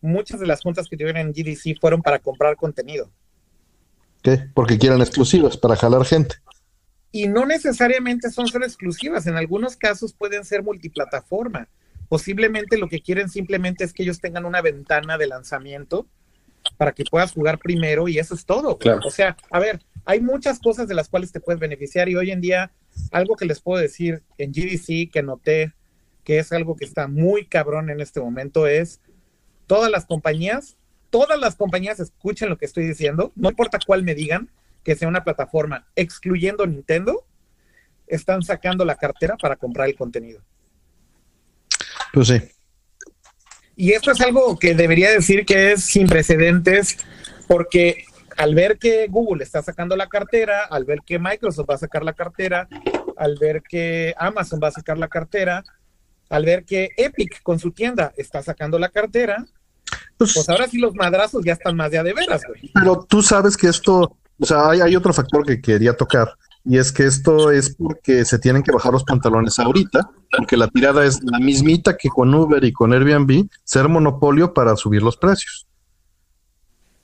[0.00, 3.10] muchas de las juntas que tuvieron en GDC fueron para comprar contenido.
[4.22, 4.48] ¿Qué?
[4.54, 6.36] Porque quieran exclusivas, para jalar gente.
[7.12, 11.68] Y no necesariamente son solo exclusivas, en algunos casos pueden ser multiplataforma.
[12.08, 16.06] Posiblemente lo que quieren simplemente es que ellos tengan una ventana de lanzamiento
[16.76, 18.78] para que puedas jugar primero y eso es todo.
[19.04, 22.30] O sea, a ver, hay muchas cosas de las cuales te puedes beneficiar y hoy
[22.30, 22.72] en día
[23.12, 25.74] algo que les puedo decir en GDC que noté
[26.24, 29.00] que es algo que está muy cabrón en este momento es
[29.66, 30.76] todas las compañías,
[31.10, 34.50] todas las compañías escuchen lo que estoy diciendo, no importa cuál me digan,
[34.86, 37.26] que sea una plataforma, excluyendo Nintendo,
[38.06, 40.40] están sacando la cartera para comprar el contenido.
[42.12, 42.40] Pues sí.
[43.74, 46.98] Y esto es algo que debería decir que es sin precedentes,
[47.48, 48.04] porque
[48.36, 52.04] al ver que Google está sacando la cartera, al ver que Microsoft va a sacar
[52.04, 52.68] la cartera,
[53.16, 55.64] al ver que Amazon va a sacar la cartera,
[56.28, 59.44] al ver que Epic con su tienda está sacando la cartera,
[60.16, 62.70] pues, pues ahora sí los madrazos ya están más de a de veras, güey.
[62.72, 66.36] Pero tú sabes que esto, o sea, hay, hay otro factor que quería tocar,
[66.68, 70.66] y es que esto es porque se tienen que bajar los pantalones ahorita, porque la
[70.66, 75.16] tirada es la mismita que con Uber y con Airbnb, ser monopolio para subir los
[75.16, 75.66] precios.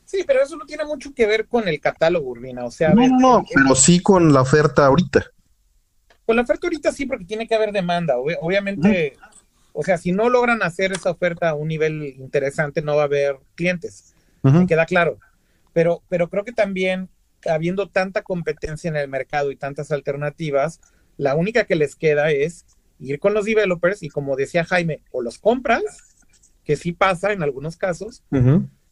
[0.04, 2.64] Sí, pero eso no tiene mucho que ver con el catálogo, Urbina.
[2.64, 5.24] O sea, no, no, pero sí con la oferta ahorita.
[6.26, 8.16] Con la oferta ahorita sí, porque tiene que haber demanda.
[8.18, 9.16] obviamente,
[9.72, 13.06] o sea, si no logran hacer esa oferta a un nivel interesante, no va a
[13.06, 14.12] haber clientes.
[14.42, 15.18] Me queda claro.
[15.72, 17.08] Pero, pero creo que también,
[17.48, 20.80] habiendo tanta competencia en el mercado y tantas alternativas,
[21.16, 22.66] la única que les queda es
[22.98, 25.82] ir con los developers y como decía Jaime, o los compras,
[26.64, 28.22] que sí pasa en algunos casos,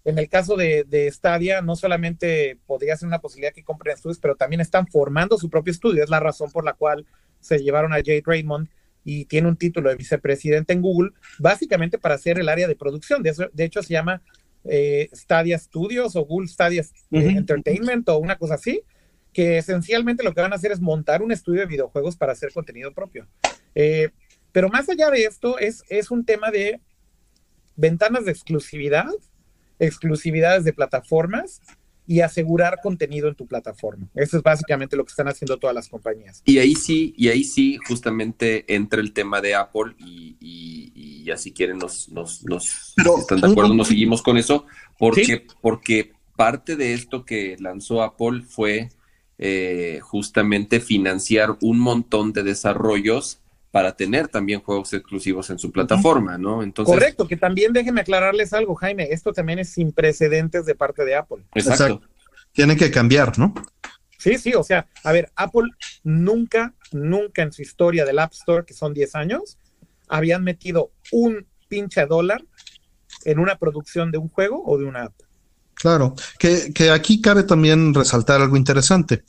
[0.04, 4.18] en el caso de, de, Stadia, no solamente podría ser una posibilidad que compren estudios,
[4.18, 6.02] pero también están formando su propio estudio.
[6.02, 7.06] Es la razón por la cual
[7.38, 8.68] se llevaron a Jade Raymond
[9.04, 13.22] y tiene un título de vicepresidente en Google, básicamente para hacer el área de producción.
[13.22, 14.22] De, de hecho, se llama
[14.64, 18.82] eh, Stadia Studios o Google Stadia eh, Entertainment o una cosa así,
[19.32, 22.52] que esencialmente lo que van a hacer es montar un estudio de videojuegos para hacer
[22.52, 23.26] contenido propio.
[23.74, 24.10] Eh,
[24.52, 26.80] pero más allá de esto, es, es un tema de
[27.76, 29.06] ventanas de exclusividad
[29.80, 31.60] exclusividades de plataformas
[32.10, 34.08] y asegurar contenido en tu plataforma.
[34.16, 36.42] Eso es básicamente lo que están haciendo todas las compañías.
[36.44, 41.36] Y ahí sí, y ahí sí, justamente entra el tema de Apple y, y, ya
[41.36, 42.66] si quieren nos, nos, nos
[43.20, 44.66] están de acuerdo, nos seguimos con eso,
[44.98, 48.88] porque, porque parte de esto que lanzó Apple fue
[49.38, 53.38] eh, justamente financiar un montón de desarrollos
[53.70, 56.62] para tener también juegos exclusivos en su plataforma, ¿no?
[56.62, 61.04] Entonces, Correcto, que también déjenme aclararles algo, Jaime, esto también es sin precedentes de parte
[61.04, 61.44] de Apple.
[61.54, 62.02] Exacto.
[62.52, 63.54] Tiene que cambiar, ¿no?
[64.18, 65.70] Sí, sí, o sea, a ver, Apple
[66.02, 69.56] nunca, nunca en su historia del App Store, que son 10 años,
[70.08, 72.44] habían metido un pinche dólar
[73.24, 75.14] en una producción de un juego o de una app.
[75.74, 79.22] Claro, que, que aquí cabe también resaltar algo interesante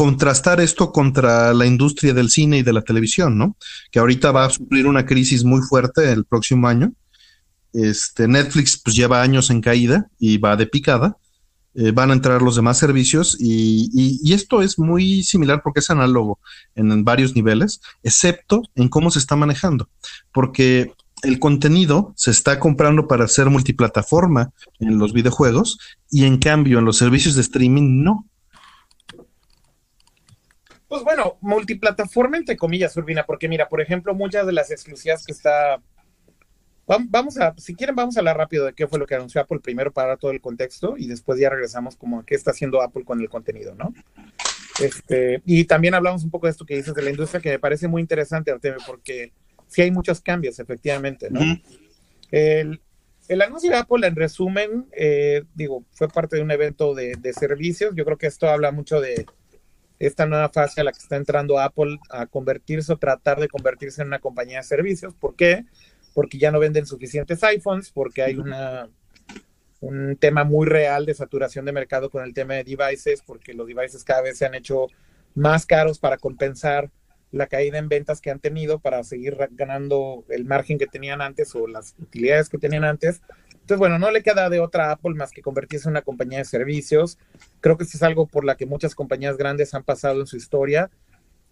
[0.00, 3.58] contrastar esto contra la industria del cine y de la televisión, ¿no?
[3.90, 6.94] Que ahorita va a sufrir una crisis muy fuerte el próximo año.
[7.74, 11.18] Este, Netflix pues lleva años en caída y va de picada.
[11.74, 15.90] Eh, van a entrar los demás servicios y, y, esto es muy similar porque es
[15.90, 16.40] análogo
[16.74, 19.90] en, varios niveles, excepto en cómo se está manejando,
[20.32, 25.78] porque el contenido se está comprando para ser multiplataforma en los videojuegos
[26.10, 28.29] y en cambio en los servicios de streaming no.
[30.90, 35.30] Pues bueno, multiplataforma entre comillas, Urbina, porque mira, por ejemplo, muchas de las exclusivas que
[35.30, 35.80] está.
[36.84, 39.60] Vamos a, si quieren, vamos a hablar rápido de qué fue lo que anunció Apple
[39.60, 42.82] primero para dar todo el contexto y después ya regresamos como a qué está haciendo
[42.82, 43.94] Apple con el contenido, ¿no?
[44.80, 47.60] Este, y también hablamos un poco de esto que dices de la industria, que me
[47.60, 49.32] parece muy interesante, Artemio, porque
[49.68, 51.40] sí hay muchos cambios, efectivamente, ¿no?
[52.32, 52.80] el,
[53.40, 57.94] anuncio de Apple, en resumen, eh, digo, fue parte de un evento de, de servicios.
[57.94, 59.24] Yo creo que esto habla mucho de,
[60.00, 64.00] esta nueva fase a la que está entrando Apple a convertirse o tratar de convertirse
[64.00, 65.14] en una compañía de servicios.
[65.14, 65.66] ¿Por qué?
[66.14, 68.88] Porque ya no venden suficientes iPhones, porque hay una,
[69.80, 73.66] un tema muy real de saturación de mercado con el tema de devices, porque los
[73.66, 74.88] devices cada vez se han hecho
[75.34, 76.90] más caros para compensar
[77.30, 81.54] la caída en ventas que han tenido para seguir ganando el margen que tenían antes
[81.54, 83.20] o las utilidades que tenían antes.
[83.70, 86.44] Entonces, bueno, no le queda de otra Apple más que convertirse en una compañía de
[86.44, 87.18] servicios.
[87.60, 90.36] Creo que esto es algo por la que muchas compañías grandes han pasado en su
[90.36, 90.90] historia,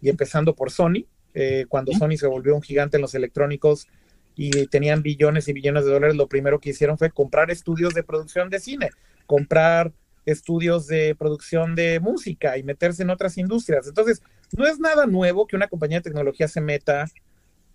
[0.01, 3.87] y empezando por Sony, eh, cuando Sony se volvió un gigante en los electrónicos
[4.35, 8.03] y tenían billones y billones de dólares, lo primero que hicieron fue comprar estudios de
[8.03, 8.91] producción de cine,
[9.27, 9.93] comprar
[10.27, 13.87] estudios de producción de música y meterse en otras industrias.
[13.87, 14.23] Entonces,
[14.57, 17.07] no es nada nuevo que una compañía de tecnología se meta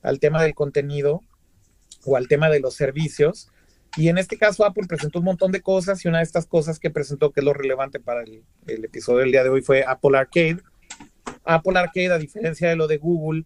[0.02, 1.22] al tema del contenido
[2.04, 3.50] o al tema de los servicios.
[3.96, 6.80] Y en este caso Apple presentó un montón de cosas y una de estas cosas
[6.80, 10.18] que presentó, que es lo relevante para el, episodio del día de hoy, fue Apple
[10.18, 10.58] Arcade.
[11.44, 13.44] Apple Arcade, a diferencia de lo de Google,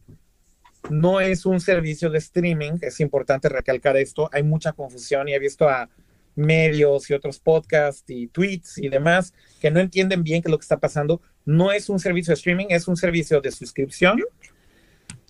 [0.89, 5.39] no es un servicio de streaming, es importante recalcar esto, hay mucha confusión y he
[5.39, 5.89] visto a
[6.35, 10.57] medios y otros podcasts y tweets y demás que no entienden bien qué es lo
[10.59, 11.19] que está pasando.
[11.45, 14.21] No es un servicio de streaming, es un servicio de suscripción,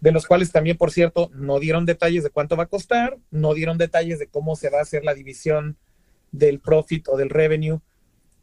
[0.02, 3.54] de los cuales también, por cierto, no dieron detalles de cuánto va a costar, no
[3.54, 5.78] dieron detalles de cómo se va a hacer la división
[6.32, 7.80] del profit o del revenue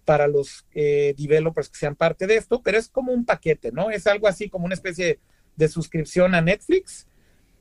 [0.05, 3.91] para los eh, developers que sean parte de esto, pero es como un paquete, ¿no?
[3.91, 5.19] Es algo así como una especie
[5.57, 7.07] de, suscripción a Netflix.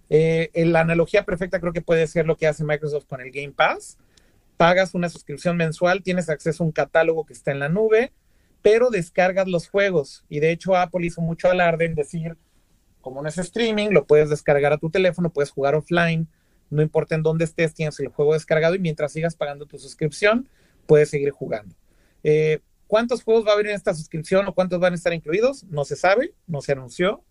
[0.10, 3.52] Eh, la analogía perfecta creo que puede ser lo que hace Microsoft con el Game
[3.52, 3.98] Pass.
[4.58, 8.12] Pagas una suscripción mensual, tienes acceso a un catálogo que está en la nube,
[8.62, 10.26] pero descargas los juegos.
[10.28, 12.38] Y de hecho Apple hizo mucho alarde en decir,
[13.04, 16.28] como no es streaming, lo puedes descargar a tu teléfono, puedes jugar offline,
[16.70, 20.48] no importa en dónde estés, tienes el juego descargado y mientras sigas pagando tu suscripción,
[20.88, 21.76] puedes seguir jugando.
[22.24, 25.66] Eh, ¿Cuántos juegos va a haber en esta suscripción o cuántos van a estar incluidos?
[25.66, 27.24] No se sabe, no se anunció.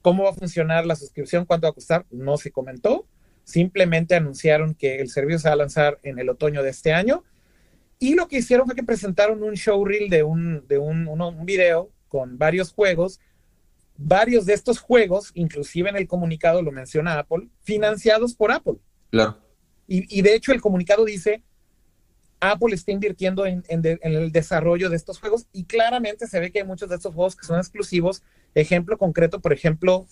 [0.00, 1.44] ¿Cómo va a funcionar la suscripción?
[1.44, 2.06] ¿Cuánto va a costar?
[2.10, 3.06] No se comentó.
[3.44, 7.24] Simplemente anunciaron que el servicio se va a lanzar en el otoño de este año.
[7.98, 11.90] Y lo que hicieron fue que presentaron un showreel de un, de un, un video
[12.08, 13.20] con varios juegos.
[13.96, 18.74] Varios de estos juegos, inclusive en el comunicado lo menciona Apple, financiados por Apple.
[19.10, 19.38] Claro.
[19.86, 21.42] Y, y de hecho el comunicado dice
[22.52, 26.66] Apple está invirtiendo en, el desarrollo de estos juegos y claramente se ve que hay
[26.66, 28.22] muchos de estos juegos que son exclusivos.
[28.54, 30.06] Ejemplo concreto, por ejemplo,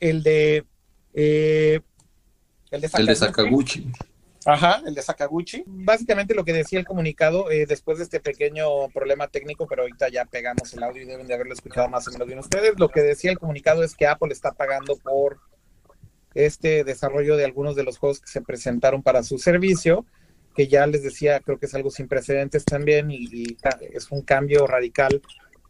[0.00, 0.64] el de...
[1.12, 1.80] Eh,
[2.70, 3.92] el de Sakaguchi.
[4.46, 5.64] Ajá, el de Sakaguchi.
[5.66, 10.08] Básicamente lo que decía el comunicado, eh, después de este pequeño problema técnico, pero ahorita
[10.08, 12.88] ya pegamos el audio y deben de haberlo escuchado más o menos bien ustedes, lo
[12.88, 15.38] que decía el comunicado es que Apple está pagando por
[16.34, 20.04] este desarrollo de algunos de los juegos que se presentaron para su servicio
[20.54, 23.56] que ya les decía, creo que es algo sin precedentes también y,
[23.92, 25.20] es un cambio radical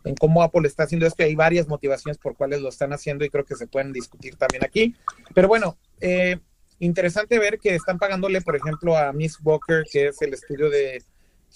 [0.04, 1.22] en cómo Apple está haciendo esto.
[1.22, 4.62] Hay varias motivaciones por cuales lo están haciendo y creo que se pueden discutir también
[4.64, 4.94] aquí.
[5.34, 6.38] Pero bueno, eh,
[6.78, 11.02] interesante ver que están pagándole, por ejemplo, a Miss Walker, que es el estudio de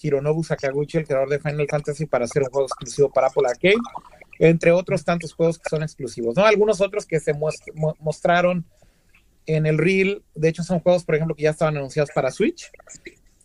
[0.00, 3.76] Hironobu Sakaguchi, el creador de Final Fantasy, para hacer un juego exclusivo para Apple Arcade,
[4.38, 6.36] entre otros tantos juegos que son exclusivos.
[6.36, 6.44] ¿no?
[6.44, 7.32] Algunos otros que se
[7.98, 8.64] mostraron
[9.46, 12.70] en el Reel, de hecho son juegos, por ejemplo, que ya estaban anunciados para Switch.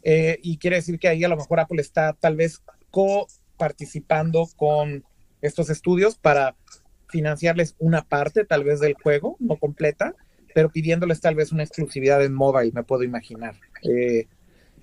[0.04, 2.62] Eh, y quiere decir que ahí a lo mejor Apple está tal vez
[2.92, 5.06] co-participando con
[5.42, 6.56] estos estudios para
[7.08, 10.14] financiarles una parte tal vez del juego, no completa,
[10.54, 13.56] pero pidiéndoles tal vez una exclusividad en mobile, me puedo imaginar.
[13.82, 14.28] Eh,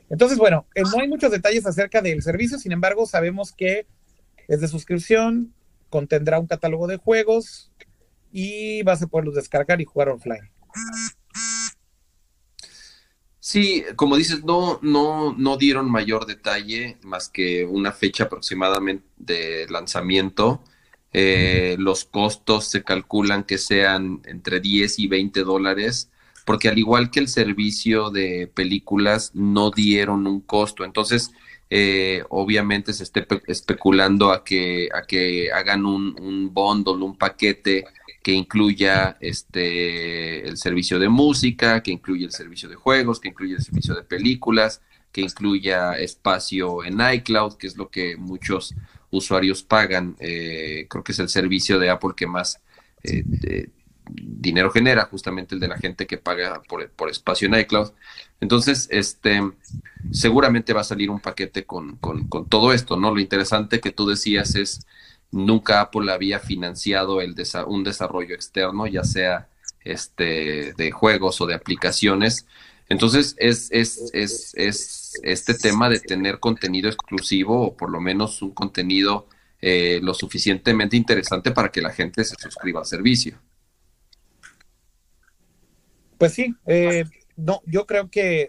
[0.08, 3.86] entonces, bueno, eh, no hay muchos detalles acerca del servicio, sin embargo, sabemos que
[4.48, 5.54] es de suscripción,
[5.88, 7.70] contendrá un catálogo de juegos
[8.32, 10.50] y vas a poderlos descargar y jugar offline.
[13.38, 19.66] Sí, como dices, no, no, no dieron mayor detalle más que una fecha aproximadamente de
[19.70, 20.62] lanzamiento.
[21.12, 26.10] Eh, los costos se calculan que sean entre 10 y 20 dólares,
[26.44, 30.84] porque al igual que el servicio de películas, no dieron un costo.
[30.84, 31.32] Entonces,
[31.68, 37.84] eh, obviamente se esté especulando a que, a que hagan un, un bundle, un paquete
[38.22, 43.56] que incluya este el servicio de música, que incluya el servicio de juegos, que incluya
[43.56, 44.82] el servicio de películas,
[45.12, 48.74] que incluya espacio en iCloud, que es lo que muchos
[49.10, 50.16] usuarios pagan.
[50.18, 52.60] Eh, creo que es el servicio de Apple que más
[53.02, 53.24] eh,
[54.12, 57.90] dinero genera, justamente el de la gente que paga por, por, espacio en iCloud.
[58.40, 59.40] Entonces, este,
[60.10, 63.14] seguramente va a salir un paquete con, con, con todo esto, ¿no?
[63.14, 64.86] Lo interesante que tú decías es
[65.30, 67.34] nunca Apple había financiado el
[67.66, 69.48] un desarrollo externo, ya sea
[69.84, 72.46] este de juegos o de aplicaciones.
[72.88, 78.42] Entonces es, es, es, es este tema de tener contenido exclusivo o por lo menos
[78.42, 79.26] un contenido
[79.60, 83.38] eh, lo suficientemente interesante para que la gente se suscriba al servicio.
[86.18, 87.04] Pues sí, eh,
[87.36, 88.48] no, yo creo que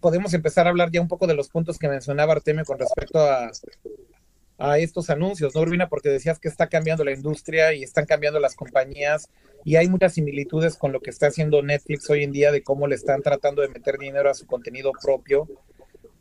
[0.00, 3.18] podemos empezar a hablar ya un poco de los puntos que mencionaba Artemio con respecto
[3.18, 3.50] a,
[4.58, 5.88] a estos anuncios, ¿no, Urbina?
[5.88, 9.28] Porque decías que está cambiando la industria y están cambiando las compañías
[9.64, 12.86] y hay muchas similitudes con lo que está haciendo Netflix hoy en día de cómo
[12.86, 15.48] le están tratando de meter dinero a su contenido propio.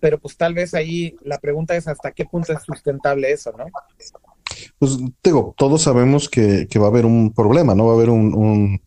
[0.02, 3.66] Pero pues tal vez ahí la pregunta es hasta qué punto es sustentable eso, ¿no?
[4.78, 7.86] Pues digo, todos sabemos que, va a haber un problema, ¿no?
[7.86, 8.82] Va a haber un, un,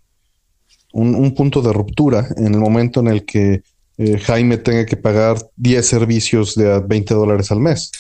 [0.93, 3.62] un, punto de ruptura en el momento en el que
[3.97, 7.93] eh, Jaime tenga que pagar 10 servicios de 20 dólares al mes.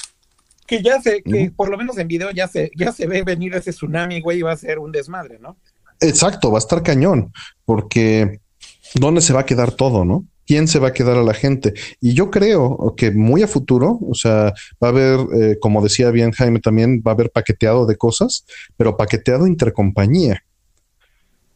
[0.66, 3.54] Que ya se, que por lo menos en video ya se, ya se ve venir
[3.54, 5.56] ese tsunami, güey, y va a ser un desmadre, ¿no?
[6.00, 7.32] Exacto, va a estar cañón,
[7.64, 8.40] porque
[8.94, 10.26] ¿dónde se va a quedar todo, no?
[10.46, 11.74] ¿Quién se va a quedar a la gente?
[12.00, 16.10] Y yo creo que muy a futuro, o sea, va a haber, eh, como decía
[16.10, 18.44] bien Jaime también, va a haber paqueteado de cosas,
[18.76, 20.44] pero paqueteado intercompañía,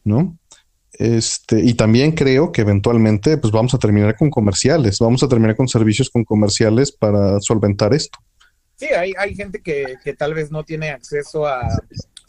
[0.03, 0.37] ¿no?
[0.93, 5.55] Este, y también creo que eventualmente pues vamos a terminar con comerciales, vamos a terminar
[5.55, 8.19] con servicios con comerciales para solventar esto.
[8.75, 11.61] Sí, hay, hay gente que, que tal vez no tiene acceso a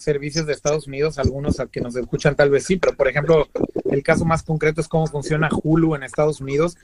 [0.00, 3.48] servicios de Estados Unidos, algunos a que nos escuchan tal vez sí, pero por ejemplo,
[3.90, 6.76] el caso más concreto es cómo funciona Hulu en Estados Unidos.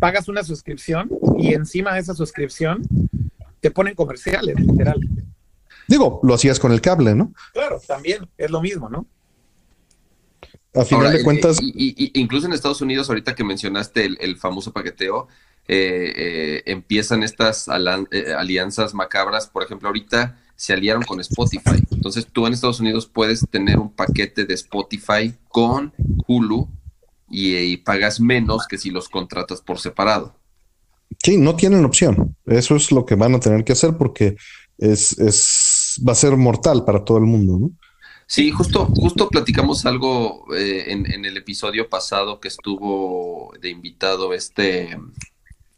[0.00, 2.82] Pagas una suscripción y encima de esa suscripción
[3.60, 5.00] te ponen comerciales, literal.
[5.86, 7.32] Digo, lo hacías con el cable, ¿no?
[7.52, 9.06] Claro, también es lo mismo, ¿no?
[10.74, 11.58] A final de cuentas.
[11.62, 15.28] Y, incluso en Estados Unidos, ahorita que mencionaste el, famoso paqueteo,
[15.68, 19.46] eh, eh, empiezan estas eh, alianzas macabras.
[19.46, 21.83] Por ejemplo, ahorita se aliaron con Spotify.
[22.04, 25.94] Entonces tú en Estados Unidos puedes tener un paquete de Spotify con
[26.26, 26.68] Hulu
[27.30, 30.34] y, pagas menos que si los contratas por separado.
[31.22, 32.36] Sí, no tienen opción.
[32.44, 34.36] Eso es lo que van a tener que hacer porque
[34.76, 37.70] es, es va a ser mortal para todo el mundo, ¿no?
[38.26, 44.94] Sí, justo, justo platicamos algo eh, en, el episodio pasado que estuvo de invitado este,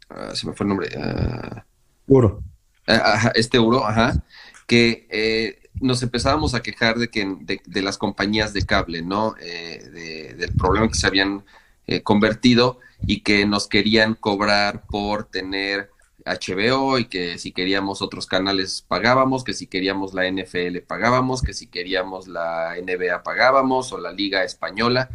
[0.09, 0.89] ah, se me fue el nombre.
[0.97, 2.43] Uh, Uro.
[2.85, 4.21] Ah, este Uro, ajá
[4.67, 9.35] que eh, nos empezábamos a quejar de que de, las compañías de cable, ¿no?
[9.39, 11.43] Eh, del problema que se habían
[11.87, 15.89] eh, convertido y que nos querían cobrar por tener
[16.25, 21.53] HBO y que si queríamos otros canales pagábamos, que si queríamos la NFL pagábamos, que
[21.53, 25.09] si queríamos la NBA pagábamos o la Liga Española.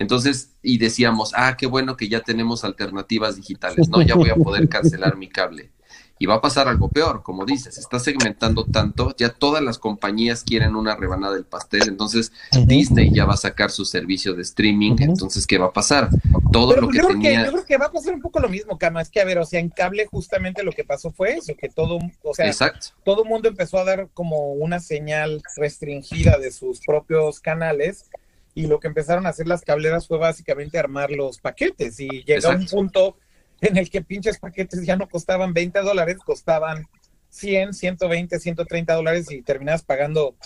[0.00, 4.00] Entonces, y decíamos, ah, qué bueno que ya tenemos alternativas digitales, ¿no?
[4.02, 5.70] Ya voy a poder cancelar mi cable.
[6.18, 9.78] Y va a pasar algo peor, como dices, se está segmentando tanto, ya todas las
[9.78, 12.32] compañías quieren una rebanada del pastel, entonces
[12.66, 16.08] Disney ya va a sacar su servicio de streaming, entonces ¿qué va a pasar?
[16.52, 17.44] Todo lo que tenía...
[17.44, 19.38] yo creo que va a pasar un poco lo mismo, Cama, es que a ver,
[19.38, 22.52] o sea, en cable justamente lo que pasó fue eso, que todo, o sea,
[23.04, 28.06] todo el mundo empezó a dar como una señal restringida de sus propios canales
[28.54, 32.50] y lo que empezaron a hacer las cableras fue básicamente armar los paquetes y llegó
[32.50, 33.16] un punto
[33.60, 36.86] en el que pinches paquetes ya no costaban 20 dólares, costaban
[37.30, 40.36] 100, 120, 130 dólares y terminas pagando,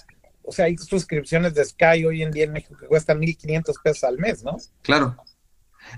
[0.43, 4.05] o sea, hay suscripciones de Sky hoy en día en México que cuestan 1.500 pesos
[4.05, 4.57] al mes, ¿no?
[4.83, 5.17] Claro.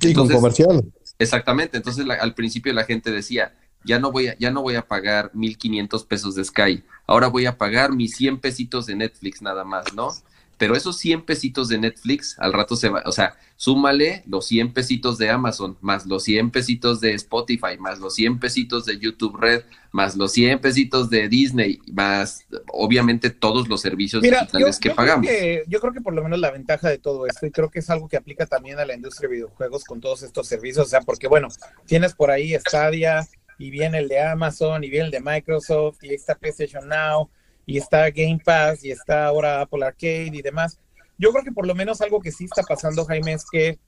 [0.00, 0.84] Y con comercial.
[1.18, 3.54] Exactamente, entonces al principio la gente decía,
[3.84, 7.46] ya no voy a, ya no voy a pagar 1.500 pesos de Sky, ahora voy
[7.46, 10.10] a pagar mis 100 pesitos de Netflix nada más, ¿no?
[10.58, 14.72] Pero esos 100 pesitos de Netflix al rato se va, o sea, súmale los 100
[14.72, 19.36] pesitos de Amazon, más los 100 pesitos de Spotify, más los 100 pesitos de YouTube
[19.36, 25.28] Red, más los 100 pesitos de Disney, más obviamente todos los servicios digitales que pagamos.
[25.66, 27.90] yo creo que por lo menos la ventaja de todo esto, y creo que es
[27.90, 31.00] algo que aplica también a la industria de videojuegos con todos estos servicios, o sea,
[31.00, 31.48] porque bueno,
[31.86, 33.26] tienes por ahí Stadia,
[33.58, 37.30] y viene el de Amazon, y viene el de Microsoft, y está PlayStation Now,
[37.66, 40.78] y está Game Pass y está ahora Apple Arcade y demás.
[41.18, 43.78] Yo creo que por lo menos algo que sí está pasando, Jaime, es que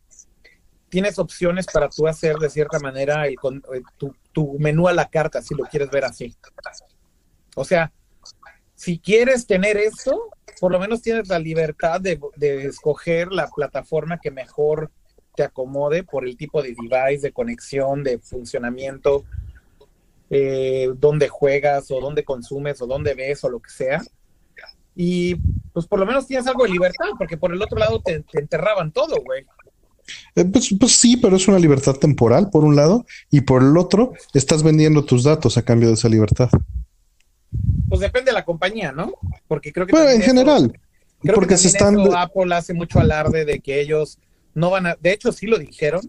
[0.89, 3.83] tienes opciones para tú hacer de cierta manera el, eh,
[4.33, 6.35] tu, menú a la carta, si lo quieres ver así.
[7.55, 7.93] O sea,
[8.75, 10.31] si quieres tener esto,
[10.61, 14.91] por lo menos tienes la libertad de, de escoger la plataforma que mejor
[15.35, 19.25] te acomode por el tipo de device, de conexión, de funcionamiento,
[20.31, 24.03] eh, dónde juegas o dónde consumes o dónde ves o lo que sea.
[24.95, 25.35] Y
[25.73, 28.93] pues por lo menos tienes algo de libertad, porque por el otro lado te, enterraban
[28.93, 29.45] todo, güey.
[30.35, 33.77] Eh, pues, pues, sí, pero es una libertad temporal, por un lado, y por el
[33.77, 36.49] otro, estás vendiendo tus datos a cambio de esa libertad.
[37.89, 39.13] Pues depende de la compañía, ¿no?
[39.49, 39.93] Porque creo que.
[39.93, 40.81] Bueno, en general.
[41.35, 41.99] porque se están.
[42.17, 44.19] Apple hace mucho alarde de que ellos
[44.55, 44.97] no van a.
[45.01, 46.01] De hecho, sí lo dijeron,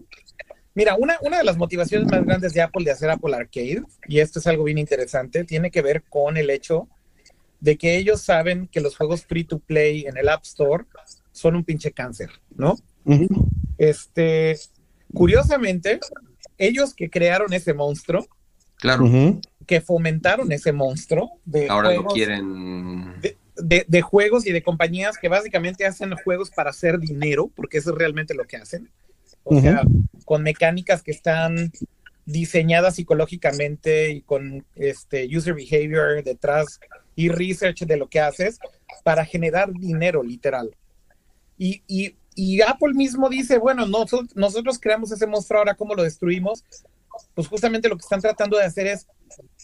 [0.78, 4.20] Mira, una, una de las motivaciones más grandes de Apple de hacer Apple Arcade, y
[4.20, 6.86] esto es algo bien interesante, tiene que ver con el hecho
[7.58, 10.84] de que ellos saben que los juegos free to play en el App Store
[11.32, 12.76] son un pinche cáncer, ¿no?
[13.76, 14.56] Este,
[15.12, 15.98] curiosamente,
[16.58, 18.28] ellos que crearon ese monstruo,
[18.76, 19.04] claro,
[19.66, 25.28] que fomentaron ese monstruo de ahora lo quieren de, de, juegos y de compañías que
[25.28, 28.88] básicamente hacen juegos para hacer dinero, porque eso es realmente lo que hacen
[29.50, 29.82] o sea,
[30.24, 31.72] con mecánicas que están
[32.26, 36.78] diseñadas psicológicamente y con este user behavior detrás
[37.16, 38.58] y research de lo que haces
[39.02, 40.76] para generar dinero literal.
[41.56, 46.02] Y, y, y Apple mismo dice, bueno, nosotros, nosotros creamos ese monstruo, ahora cómo lo
[46.02, 46.64] destruimos.
[47.34, 49.06] pues justamente lo que están tratando de hacer es,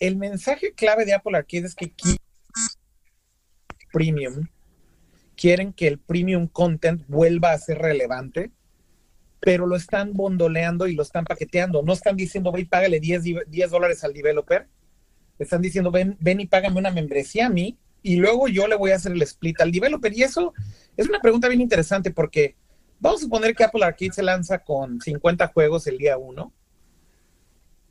[0.00, 1.92] el mensaje clave de Apple Arcade es que
[3.92, 4.48] premium,
[5.36, 8.50] quieren que el premium content vuelva a ser relevante,
[9.44, 11.82] pero lo están bondoleando y lo están paqueteando.
[11.82, 14.66] No están diciendo, ve y págale 10, 10 dólares al developer.
[15.38, 18.92] Están diciendo, ven, ven y págame una membresía a mí y luego yo le voy
[18.92, 20.12] a hacer el split al developer.
[20.16, 20.54] Y eso
[20.96, 22.56] es una pregunta bien interesante porque
[23.00, 26.52] vamos a suponer que Apple Arcade se lanza con 50 juegos el día 1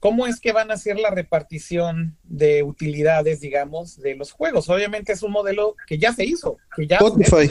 [0.03, 4.67] ¿Cómo es que van a hacer la repartición de utilidades, digamos, de los juegos?
[4.69, 7.49] Obviamente es un modelo que ya se hizo, que ya Spotify.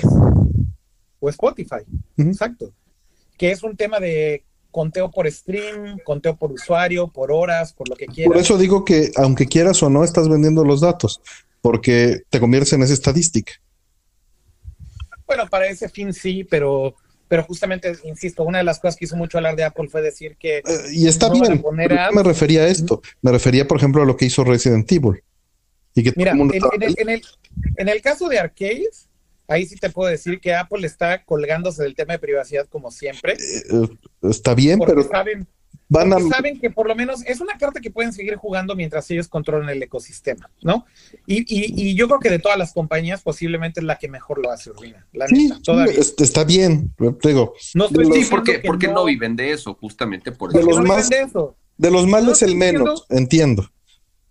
[1.18, 1.80] o Spotify,
[2.18, 2.74] exacto.
[3.36, 7.96] Que es un tema de conteo por stream, conteo por usuario, por horas, por lo
[7.96, 8.32] que quieras.
[8.32, 11.20] Por eso digo que aunque quieras o no, estás vendiendo los datos,
[11.60, 13.52] porque te conviertes en esa estadística.
[15.26, 16.94] Bueno, para ese fin sí, pero
[17.32, 20.36] pero justamente, insisto, una de las cosas que hizo mucho hablar de Apple fue decir
[20.38, 20.58] que...
[20.58, 24.26] Eh, y está bien, me refería a esto, me refería, por ejemplo, a lo que
[24.26, 25.22] hizo Resident Evil.
[25.94, 29.08] Y que Mira, en, el, caso de Arcades,
[29.52, 33.34] ahí sí te puedo decir que Apple está colgándose del tema de privacidad como siempre.
[33.34, 33.88] Eh,
[34.22, 35.02] está bien, pero...
[35.04, 35.46] Saben,
[35.92, 36.18] Van a...
[36.20, 39.68] saben que por lo menos es una carta que pueden seguir jugando mientras ellos controlan
[39.68, 40.86] el ecosistema, ¿no?
[41.26, 44.50] Y, y, yo creo que de todas las compañías posiblemente es la que mejor lo
[44.50, 45.06] hace, Urbina.
[45.12, 45.52] La sí,
[46.16, 47.52] está bien, digo.
[47.74, 49.04] No sí, porque, porque no...
[49.04, 50.60] viven de eso, justamente por eso.
[50.60, 53.70] De los, más, de, los males el menos, entiendo.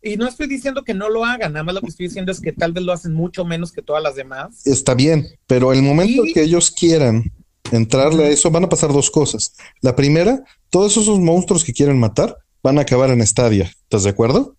[0.04, 2.42] Y no estoy diciendo que no lo hagan, nada más lo que estoy diciendo es
[2.42, 4.66] que tal vez lo hacen mucho menos que todas las demás.
[4.66, 7.32] Está bien, pero el momento que ellos quieran
[7.72, 9.54] entrarle a eso, van a pasar dos cosas.
[9.82, 13.72] La primera, todos esos monstruos que quieren matar van a acabar en Stadia.
[13.84, 14.56] ¿Estás de acuerdo?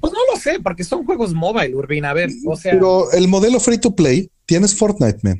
[0.00, 2.10] Pues no lo sé, porque son juegos mobile, Urbina.
[2.10, 2.72] A ver, o sea.
[2.72, 5.38] Pero el modelo free to play tienes Fortnite, man.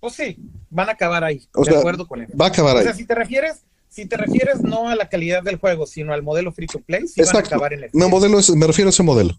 [0.00, 0.38] Pues sí,
[0.70, 1.46] van a acabar ahí.
[1.54, 2.28] de acuerdo con él.
[2.38, 2.82] Va a acabar ahí.
[2.82, 3.62] O sea, si te refieres,
[3.94, 7.06] si te refieres no a la calidad del juego, sino al modelo free to play,
[7.06, 7.90] sí van a acabar en el.
[7.92, 9.38] Me, modelo me refiero a ese modelo.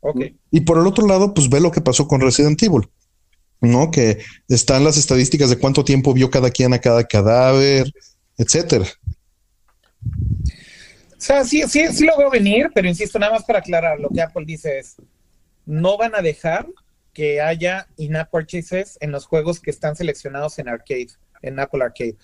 [0.00, 0.20] Ok.
[0.52, 2.88] Y por el otro lado, pues ve lo que pasó con Resident Evil.
[3.60, 3.90] ¿no?
[3.90, 4.18] Que
[4.48, 7.92] están las estadísticas de cuánto tiempo vio cada quien a cada cadáver,
[8.36, 8.86] etcétera.
[10.04, 14.08] O sea, sí, sí, sí lo veo venir, pero insisto, nada más para aclarar, lo
[14.10, 14.94] que Apple dice es,
[15.66, 16.68] no van a dejar
[17.12, 21.08] que haya in-app purchases en los juegos que están seleccionados en Arcade,
[21.42, 22.16] en Apple Arcade.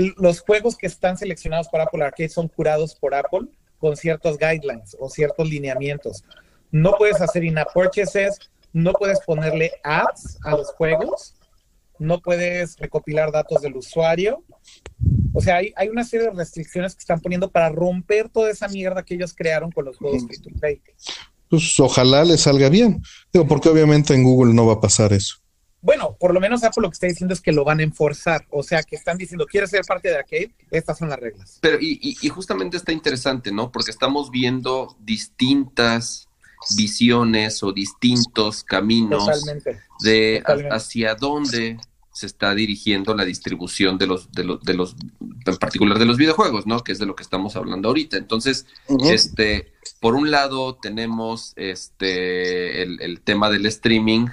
[0.00, 3.48] Los juegos que están seleccionados por Apple Arcade son curados por Apple
[3.78, 6.24] con ciertos guidelines o ciertos lineamientos.
[6.70, 8.38] No puedes hacer in-app purchases,
[8.72, 11.36] no puedes ponerle ads a los juegos,
[11.98, 14.42] no puedes recopilar datos del usuario.
[15.32, 18.68] O sea, hay, hay, una serie de restricciones que están poniendo para romper toda esa
[18.68, 20.80] mierda que ellos crearon con los juegos free to play.
[21.48, 23.02] Pues ojalá les salga bien.
[23.32, 25.43] Digo, porque obviamente en Google no va a pasar eso.
[25.84, 28.46] Bueno, por lo menos Apple lo que está diciendo es que lo van a enforzar.
[28.50, 30.50] O sea, que están diciendo, ¿quieres ser parte de Arcade?
[30.70, 31.58] Estas son las reglas.
[31.60, 33.70] Pero, y, y justamente está interesante, ¿no?
[33.70, 36.28] Porque estamos viendo distintas
[36.76, 39.28] visiones o distintos caminos
[40.00, 41.78] de hacia dónde
[42.12, 46.16] se está dirigiendo la distribución de los, de los, de los, en particular de los
[46.16, 46.84] videojuegos, ¿no?
[46.84, 48.16] Que es de lo que estamos hablando ahorita.
[48.16, 48.66] Entonces,
[49.04, 54.28] este, por un lado tenemos este el, el, tema del streaming,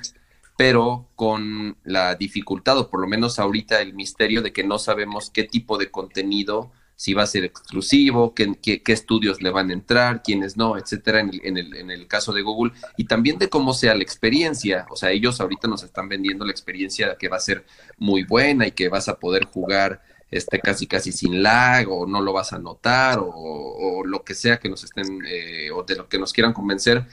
[0.61, 5.31] pero con la dificultad, o por lo menos ahorita el misterio de que no sabemos
[5.31, 10.21] qué tipo de contenido si va a ser exclusivo, qué, estudios le van a entrar,
[10.21, 13.49] quiénes no, etcétera, en el, en, el, en el caso de Google, y también de
[13.49, 14.85] cómo sea la experiencia.
[14.91, 17.65] O sea, ellos ahorita nos están vendiendo la experiencia que va a ser
[17.97, 22.21] muy buena y que vas a poder jugar este casi casi sin lag o no
[22.21, 26.07] lo vas a notar o, lo que sea que nos estén eh, o de lo
[26.07, 27.05] que nos quieran convencer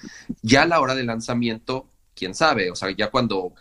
[0.42, 1.88] ya a la hora del lanzamiento
[2.18, 3.52] quién sabe o sea ya cuando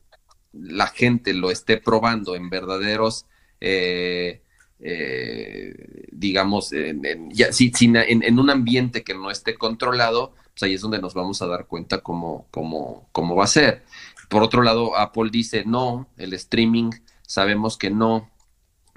[0.54, 3.26] la gente lo esté probando en verdaderos
[3.60, 4.42] eh,
[4.80, 11.00] eh, digamos, en, si, en, un ambiente que no esté controlado, pues ahí es donde
[11.00, 13.84] nos vamos a dar cuenta cómo, cómo, cómo va a ser.
[14.30, 16.92] Por otro lado, Apple dice, no, el streaming,
[17.26, 18.30] sabemos que no,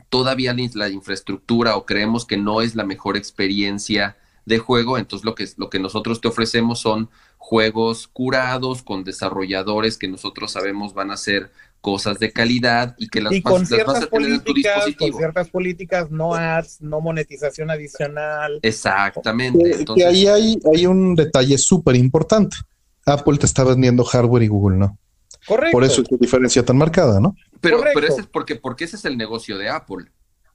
[0.09, 5.35] todavía la infraestructura o creemos que no es la mejor experiencia de juego, entonces lo
[5.35, 7.11] que, lo que nosotros te ofrecemos son
[7.41, 11.51] juegos curados con desarrolladores que nosotros sabemos van a ser
[11.81, 16.83] cosas de calidad y que las, y con ciertas políticas, Con ciertas políticas, no ads,
[16.83, 18.61] no monetización adicional.
[18.63, 19.85] Exactamente.
[19.97, 22.59] y ahí hay, hay un detalle súper importante.
[23.07, 24.99] Apple te está vendiendo hardware y Google no.
[25.47, 25.73] Correcto.
[25.73, 27.35] Por eso es tu diferencia tan marcada, ¿no?
[27.63, 30.05] Pero, pero ese es porque, porque ese es el negocio de Apple.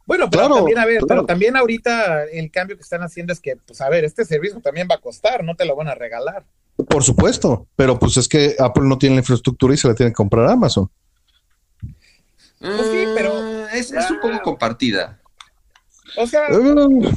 [0.05, 3.55] Bueno, pero también, a ver, pero también ahorita el cambio que están haciendo es que,
[3.55, 6.45] pues a ver, este servicio también va a costar, no te lo van a regalar.
[6.75, 10.11] Por supuesto, pero pues es que Apple no tiene la infraestructura y se la tiene
[10.11, 10.89] que comprar a Amazon.
[12.59, 15.19] Pues sí, pero mm, es, un poco compartida.
[16.17, 17.11] O sea, eh,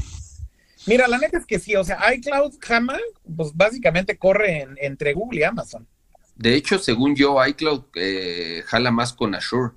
[0.89, 3.01] Mira, la neta es que sí, o sea, iCloud jamás,
[3.37, 5.87] pues básicamente corre entre Google y Amazon.
[6.35, 9.75] De hecho, según yo, iCloud eh, jala más con Azure.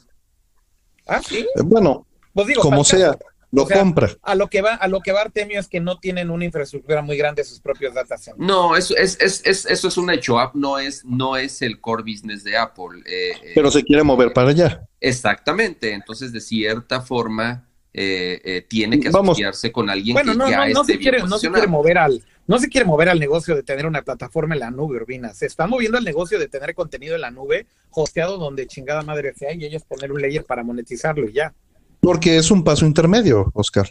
[1.08, 1.40] Ah, sí.
[1.40, 3.18] Eh, bueno, pues como sea,
[3.52, 4.10] lo compra.
[4.22, 7.02] A lo que va, a lo que va Artemio es que no tienen una infraestructura
[7.02, 8.45] muy grande sus propios data centers.
[8.45, 10.38] No, eso es, es, es, eso es un hecho.
[10.53, 13.02] No es, no es el core business de Apple.
[13.06, 14.88] Eh, eh, Pero se quiere mover para allá.
[14.99, 15.91] Exactamente.
[15.91, 20.84] Entonces, de cierta forma, eh, tiene que asociarse con alguien que no, ya no, no
[20.86, 23.86] se quiere, no se quiere mover al, no se quiere mover al negocio de tener
[23.86, 25.34] una plataforma en la nube, Urbina.
[25.34, 29.34] Se está moviendo al negocio de tener contenido en la nube, hosteado donde chingada madre
[29.34, 31.53] sea, y ellos poner un layer para monetizarlo y ya.
[32.02, 33.90] Porque es un paso intermedio, Oscar.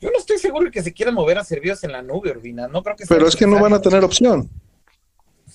[0.00, 2.68] Yo no estoy seguro de que se quieran mover a servicios en la nube, Urbina.
[2.68, 4.48] No creo que Pero es que no van a tener opción.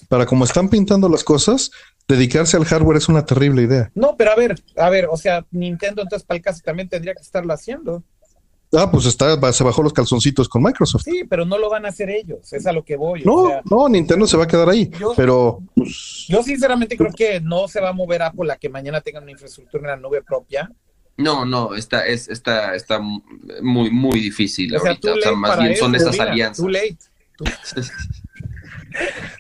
[0.10, 1.72] Para como están pintando las cosas,
[2.08, 3.90] dedicarse al hardware es una terrible idea.
[3.96, 7.14] No, pero a ver, a ver, o sea, Nintendo entonces para el caso también tendría
[7.14, 8.04] que estarlo haciendo.
[8.76, 11.04] Ah, pues está, se bajó los calzoncitos con Microsoft.
[11.04, 13.24] Sí, pero no lo van a hacer ellos, es a lo que voy.
[13.24, 15.60] No, no, Nintendo se va a quedar ahí, pero...
[15.76, 19.24] Pues, yo sinceramente creo que no se va a mover Apple a que mañana tengan
[19.24, 20.72] una infraestructura en la nube propia
[21.18, 25.14] no, no, está, es, está, está muy, muy difícil ahorita.
[25.14, 26.66] O sea, más bien son esas alianzas.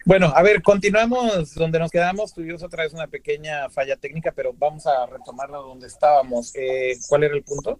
[0.06, 2.34] bueno, a ver, continuamos donde nos quedamos.
[2.34, 6.56] Tuvimos otra vez una pequeña falla técnica, pero vamos a retomarla donde estábamos.
[6.56, 7.80] Eh, ¿Cuál era el punto?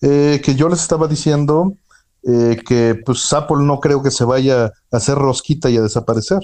[0.00, 1.74] Eh, que yo les estaba diciendo
[2.24, 6.40] eh, que pues Apple no creo que se vaya a hacer rosquita y a desaparecer.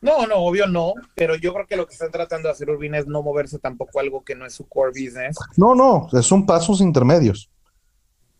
[0.00, 2.98] No, no, obvio no, pero yo creo que lo que están tratando de hacer Urbina
[2.98, 5.36] es no moverse tampoco algo que no es su core business.
[5.56, 7.50] No, no, son pasos intermedios.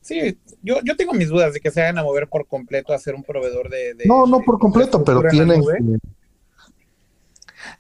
[0.00, 2.98] Sí, yo, yo tengo mis dudas de que se vayan a mover por completo a
[2.98, 3.94] ser un proveedor de...
[4.06, 5.62] no, no por completo, pero tienen...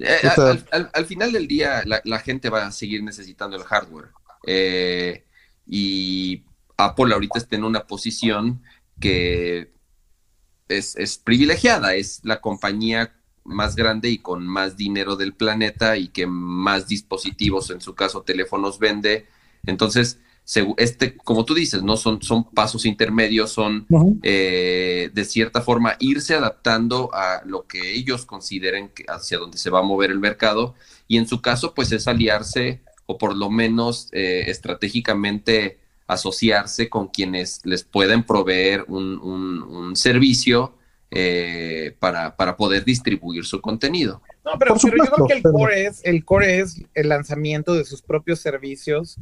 [0.00, 0.60] Eh,
[0.92, 4.08] al, final del día la, gente va a seguir necesitando el hardware.
[4.46, 5.24] Eh,
[5.66, 6.44] y
[6.76, 8.62] Apple ahorita está en una posición
[9.00, 9.70] que
[10.68, 13.17] es, es privilegiada, es la compañía
[13.48, 18.22] más grande y con más dinero del planeta y que más dispositivos, en su caso
[18.22, 19.26] teléfonos, vende.
[19.66, 20.18] Entonces,
[20.76, 23.86] este, como tú dices, no son, son pasos intermedios, son
[24.22, 29.68] eh, de cierta forma irse adaptando a lo que ellos consideren que hacia donde se
[29.68, 30.74] va a mover el mercado
[31.06, 37.08] y en su caso, pues es aliarse o por lo menos eh, estratégicamente asociarse con
[37.08, 40.77] quienes les pueden proveer un, un servicio
[41.10, 44.20] eh, para, para, poder distribuir su contenido.
[44.44, 48.02] No, pero, yo creo que el core, es, el core es el lanzamiento de sus
[48.02, 49.16] propios servicios.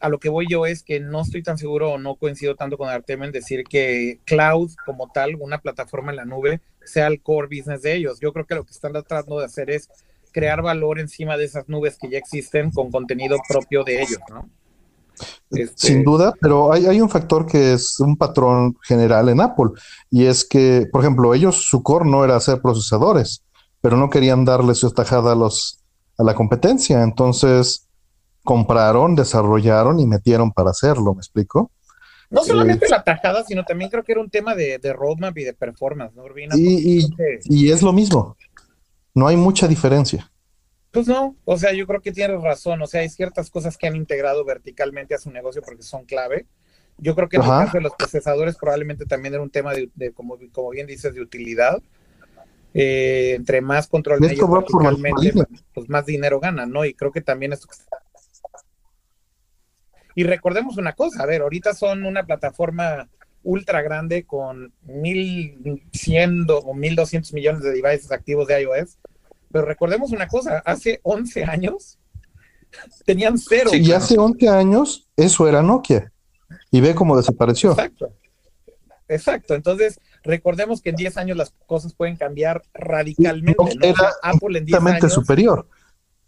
[0.00, 2.78] A lo que voy yo es que no estoy tan seguro o no coincido tanto
[2.78, 7.20] con Artem en decir que cloud como tal, una plataforma en la nube, sea el
[7.20, 8.20] core business de ellos.
[8.20, 9.88] Yo creo que lo que están tratando de hacer es
[10.32, 14.48] crear valor encima de esas nubes que ya existen con contenido propio de ellos, ¿no?
[15.50, 19.70] Este, Sin duda, pero hay, un factor que es un patrón general en Apple
[20.10, 23.42] y es que, por ejemplo, ellos su core no era hacer procesadores,
[23.80, 25.80] pero no querían darle su tajada a los
[26.18, 27.86] a la competencia, entonces
[28.42, 31.70] compraron, desarrollaron y metieron para hacerlo, ¿me explico?
[32.28, 35.44] No solamente eh, la tajada, sino también creo que era un tema de, roadmap y
[35.44, 36.24] de performance, ¿no,
[36.56, 38.36] y es lo mismo,
[39.14, 40.28] no hay mucha diferencia.
[40.98, 43.86] Pues no, o sea, yo creo que tienes razón, o sea, hay ciertas cosas que
[43.86, 46.44] han integrado verticalmente a su negocio porque son clave.
[46.96, 50.12] Yo creo que en el caso de los procesadores probablemente también era un tema de,
[50.12, 51.80] como, como bien dices, de utilidad.
[52.74, 55.34] Eh, entre más control de ellos verticalmente,
[55.72, 56.84] pues más dinero ganan, ¿no?
[56.84, 57.68] Y creo que también esto
[60.16, 63.08] Y recordemos una cosa, a ver, ahorita son una plataforma
[63.44, 68.98] ultra grande con 1.100 o 1.200 millones de devices activos de iOS
[69.50, 71.98] pero recordemos una cosa, hace 11 años
[73.04, 73.70] tenían cero.
[73.72, 76.12] y hace 11 años eso era Nokia.
[76.70, 77.72] Y ve cómo desapareció.
[77.72, 78.12] Exacto.
[79.08, 79.54] Exacto.
[79.54, 83.78] Entonces, recordemos que en 10 años las cosas pueden cambiar radicalmente.
[83.80, 85.12] Era Apple en 10 años.
[85.12, 85.66] superior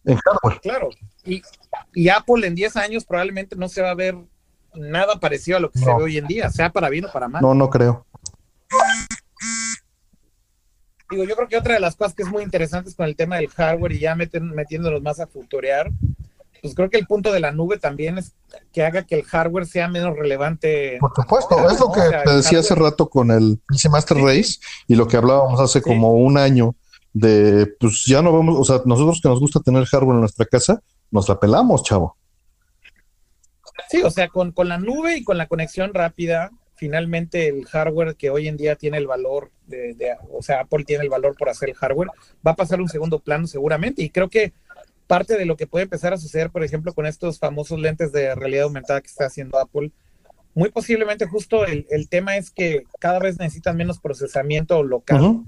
[0.05, 0.61] en hardware.
[0.61, 0.89] Claro.
[1.25, 1.43] Y,
[1.95, 4.17] y, Apple en 10 años probablemente no se va a ver
[4.75, 7.29] nada parecido a lo que se ve hoy en día, sea para bien o para
[7.29, 7.43] mal.
[7.43, 8.07] No, no creo.
[11.11, 13.37] Digo, yo creo que otra de las cosas que es muy interesante con el tema
[13.37, 15.91] del hardware y ya metiéndonos más a futurear,
[16.63, 18.33] pues creo que el punto de la nube también es
[18.73, 20.99] que haga que el hardware sea menos relevante.
[21.01, 24.95] Por supuesto, es lo que te decía hace rato con el PC Master Race y
[24.95, 26.75] lo que hablábamos hace como un año
[27.13, 30.47] de, pues ya no vamos, o sea, nosotros que nos gusta tener hardware en nuestra
[30.47, 30.81] casa,
[31.11, 32.17] nos la pelamos, chavo.
[33.89, 36.51] Sí, o sea, con, con la nube y con la conexión rápida,
[36.81, 41.05] finalmente el hardware que hoy en día tiene el valor de, o sea, Apple tiene
[41.05, 42.09] el valor por hacer el hardware,
[42.45, 44.03] va a pasar un segundo plano seguramente.
[44.03, 44.55] Y creo que
[45.07, 48.35] parte de lo que puede empezar a suceder, por ejemplo, con estos famosos lentes de
[48.35, 49.93] realidad aumentada que está haciendo Apple,
[50.55, 55.43] muy posiblemente justo el, tema es que cada vez necesitan menos procesamiento local.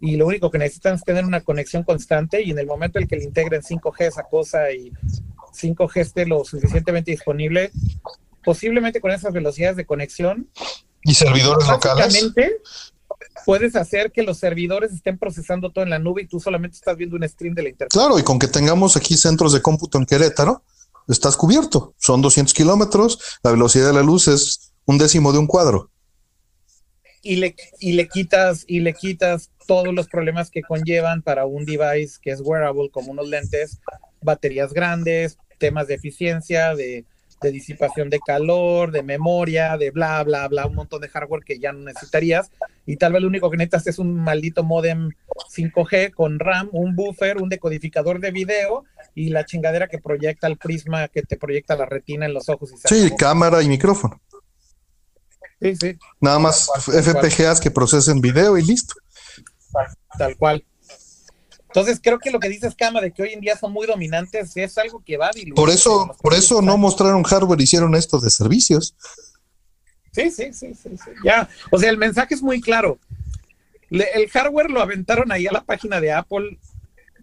[0.00, 3.04] Y lo único que necesitan es tener una conexión constante y en el momento en
[3.04, 4.92] el que le integren 5G esa cosa y
[5.54, 7.70] 5G esté lo suficientemente disponible,
[8.48, 10.48] posiblemente con esas velocidades de conexión.
[11.02, 12.32] Y servidores locales.
[13.44, 16.96] Puedes hacer que los servidores estén procesando todo en la nube y tú solamente estás
[16.96, 17.92] viendo un stream de la internet.
[17.92, 20.62] Claro, y con que tengamos aquí centros de cómputo en Querétaro,
[21.08, 21.94] estás cubierto.
[21.98, 25.90] Son 200 kilómetros, la velocidad de la luz es un décimo de un cuadro.
[27.20, 31.66] Y le, y le quitas y le quitas todos los problemas que conllevan para un
[31.66, 33.78] device que es wearable como unos lentes,
[34.22, 37.04] baterías grandes, temas de eficiencia, de,
[37.40, 41.58] de disipación de calor, de memoria, de bla, bla, bla, un montón de hardware que
[41.58, 42.50] ya no necesitarías.
[42.86, 45.10] Y tal vez lo único que necesitas es un maldito modem
[45.54, 48.84] 5G con RAM, un buffer, un decodificador de video
[49.14, 52.72] y la chingadera que proyecta el prisma, que te proyecta la retina en los ojos.
[52.72, 54.20] Y sí, cámara y micrófono.
[55.60, 55.98] Sí, sí.
[56.20, 58.94] Nada más FPGAs que procesen video y listo.
[60.16, 60.64] Tal cual.
[61.68, 64.56] Entonces creo que lo que dices, Cama, de que hoy en día son muy dominantes,
[64.56, 65.54] es algo que va a diluir.
[65.54, 68.94] Por eso, por eso no mostraron hardware, hicieron esto de servicios.
[70.12, 71.10] Sí, sí, sí, sí, sí.
[71.22, 72.98] Ya, o sea, el mensaje es muy claro.
[73.90, 76.58] el hardware lo aventaron ahí a la página de Apple,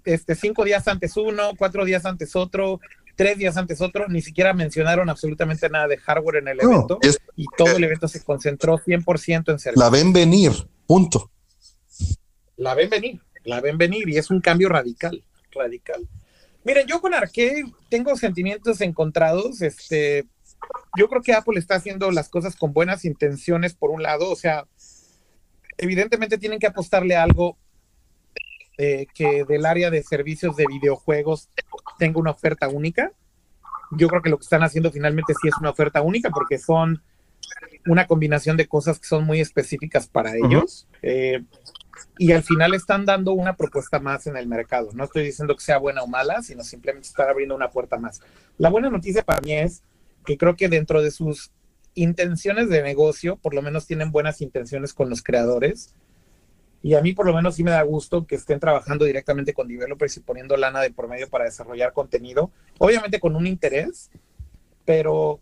[0.06, 2.80] este, cinco días antes uno, cuatro días antes otro,
[3.16, 7.00] tres días antes otro, ni siquiera mencionaron absolutamente nada de hardware en el evento
[7.36, 9.76] y todo el evento se concentró 100% en servicios.
[9.76, 10.52] La ven venir,
[10.86, 11.32] punto.
[12.58, 16.08] La ven venir la ven venir y es un cambio radical, radical.
[16.64, 20.26] Miren, yo con Arcade tengo sentimientos encontrados, este,
[20.98, 24.36] yo creo que Apple está haciendo las cosas con buenas intenciones por un lado, o
[24.36, 24.66] sea,
[25.78, 27.58] evidentemente tienen que apostarle algo
[28.78, 31.50] eh, que del área de servicios de videojuegos
[31.98, 33.12] tenga una oferta única.
[33.92, 37.02] Yo creo que lo que están haciendo finalmente sí es una oferta única porque son
[37.86, 40.88] una combinación de cosas que son muy específicas para ellos
[42.18, 44.90] y al final están dando una propuesta más en el mercado.
[44.94, 48.22] No estoy diciendo que sea buena o mala, sino simplemente están abriendo una puerta más.
[48.58, 49.84] La buena noticia para mí es
[50.26, 51.52] que creo que dentro de sus
[51.94, 55.94] intenciones de negocio, por lo menos tienen buenas intenciones con los creadores.
[56.82, 59.68] Y a mí por lo menos sí me da gusto que estén trabajando directamente con
[59.68, 64.12] developers y poniendo lana de por medio para desarrollar contenido, obviamente con un interés,
[64.86, 65.40] pero,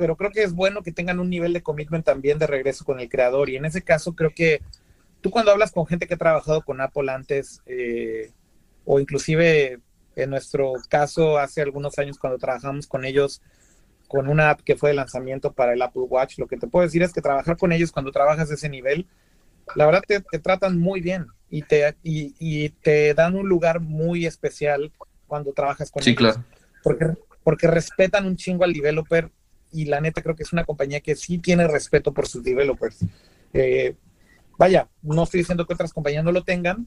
[0.00, 3.00] pero creo que es bueno que tengan un nivel de commitment también de regreso con
[3.00, 3.50] el creador.
[3.50, 4.62] Y en ese caso creo que
[5.20, 8.32] tú cuando hablas con gente que ha trabajado con Apple antes, eh,
[8.86, 9.78] o inclusive
[10.16, 13.42] en nuestro caso hace algunos años cuando trabajamos con ellos
[14.08, 16.86] con una app que fue de lanzamiento para el Apple Watch, lo que te puedo
[16.86, 19.06] decir es que trabajar con ellos cuando trabajas a ese nivel,
[19.76, 24.90] la verdad te, tratan muy bien y te, y, te dan un lugar muy especial
[25.26, 26.36] cuando trabajas con sí, ellos.
[26.36, 26.44] Claro.
[26.82, 27.06] Porque,
[27.44, 29.30] porque respetan un chingo al developer
[29.72, 32.98] y la neta creo que es una compañía que sí tiene respeto por sus developers.
[33.52, 33.96] Eh,
[34.60, 36.86] Vaya, no estoy diciendo que otras compañías no lo tengan,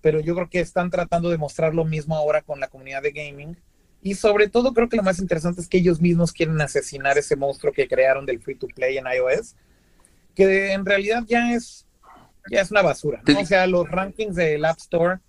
[0.00, 3.12] pero yo creo que están tratando de mostrar lo mismo ahora con la comunidad de
[3.12, 3.56] gaming.
[4.02, 7.36] Y sobre todo creo que lo más interesante es que ellos mismos quieren asesinar ese
[7.36, 9.54] monstruo que crearon del free to play en iOS,
[10.34, 11.86] que en realidad ya es,
[12.50, 13.22] ya es una basura.
[13.40, 15.20] O sea, los rankings del App Store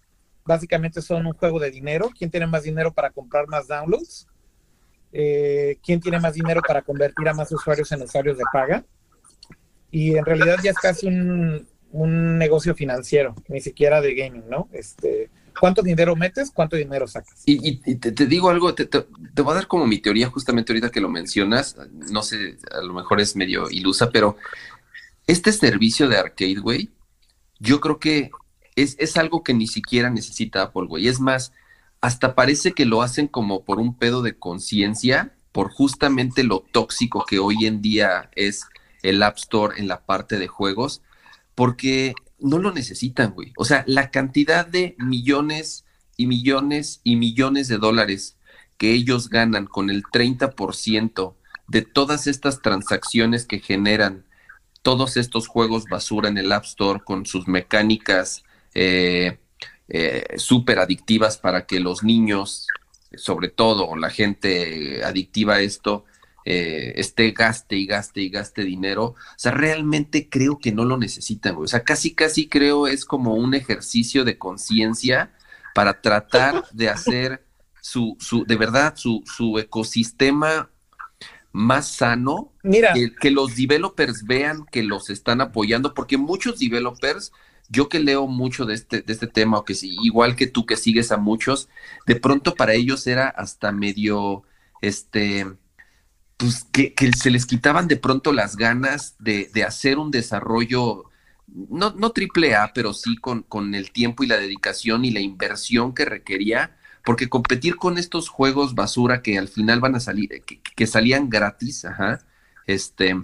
[0.44, 2.10] básicamente son un juego de dinero.
[2.18, 4.28] ¿Quién tiene más dinero para comprar más downloads?
[5.18, 8.84] Eh, ¿Quién tiene más dinero para convertir a más usuarios en usuarios de paga?
[9.90, 14.68] Y en realidad ya es casi un, un negocio financiero, ni siquiera de gaming, ¿no?
[14.74, 16.52] Este, ¿Cuánto dinero metes?
[16.52, 17.44] ¿Cuánto dinero sacas?
[17.46, 18.86] Y, te, digo algo, te,
[19.42, 21.78] voy a dar como mi teoría justamente ahorita que lo mencionas,
[22.12, 24.36] no sé, a lo mejor es medio ilusa, pero
[25.28, 26.90] este servicio de arcade, güey,
[27.60, 28.32] yo creo que
[28.76, 31.08] es, es algo que ni siquiera necesita Apple, güey.
[31.08, 31.54] Es más,
[32.06, 37.26] hasta parece que lo hacen como por un pedo de conciencia, por justamente lo tóxico
[37.28, 38.68] que hoy en día es
[39.02, 41.02] el App Store en la parte de juegos
[41.56, 43.54] porque no lo necesitan, güey.
[43.58, 45.84] O sea, la cantidad de millones
[46.16, 48.38] y millones y millones de dólares
[48.78, 51.34] que ellos ganan con el 30%
[51.68, 54.26] de todas estas transacciones que generan
[54.84, 58.44] todos estos juegos basura en el App Store con sus mecánicas
[58.76, 59.40] eh,
[59.88, 62.68] eh, súper adictivas para que los niños,
[63.16, 66.06] sobre todo la gente adictiva a esto,
[66.48, 69.04] eh, esté gaste y gaste y gaste dinero.
[69.04, 71.66] O sea, realmente creo que no lo necesitan, güey.
[71.66, 75.34] O sea, casi, casi creo es como un ejercicio de conciencia
[75.74, 77.44] para tratar de hacer
[77.82, 80.70] su, su de verdad, su, su ecosistema
[81.52, 82.94] más sano, Mira.
[82.94, 87.32] Que, los developers vean que los están apoyando, porque muchos developers,
[87.70, 90.66] yo que leo mucho de este, de este tema, o que sí, igual que tú
[90.66, 91.70] que sigues a muchos,
[92.06, 94.44] de pronto para ellos era hasta medio,
[94.82, 95.48] este,
[96.38, 101.06] pues que, que, se les quitaban de pronto las ganas de, de hacer un desarrollo,
[101.48, 105.22] no, no triple A, pero sí con, con, el tiempo y la dedicación y la
[105.22, 110.42] inversión que requería, porque competir con estos juegos basura que al final van a salir,
[110.46, 112.20] que, que salían gratis, ajá,
[112.68, 113.16] este,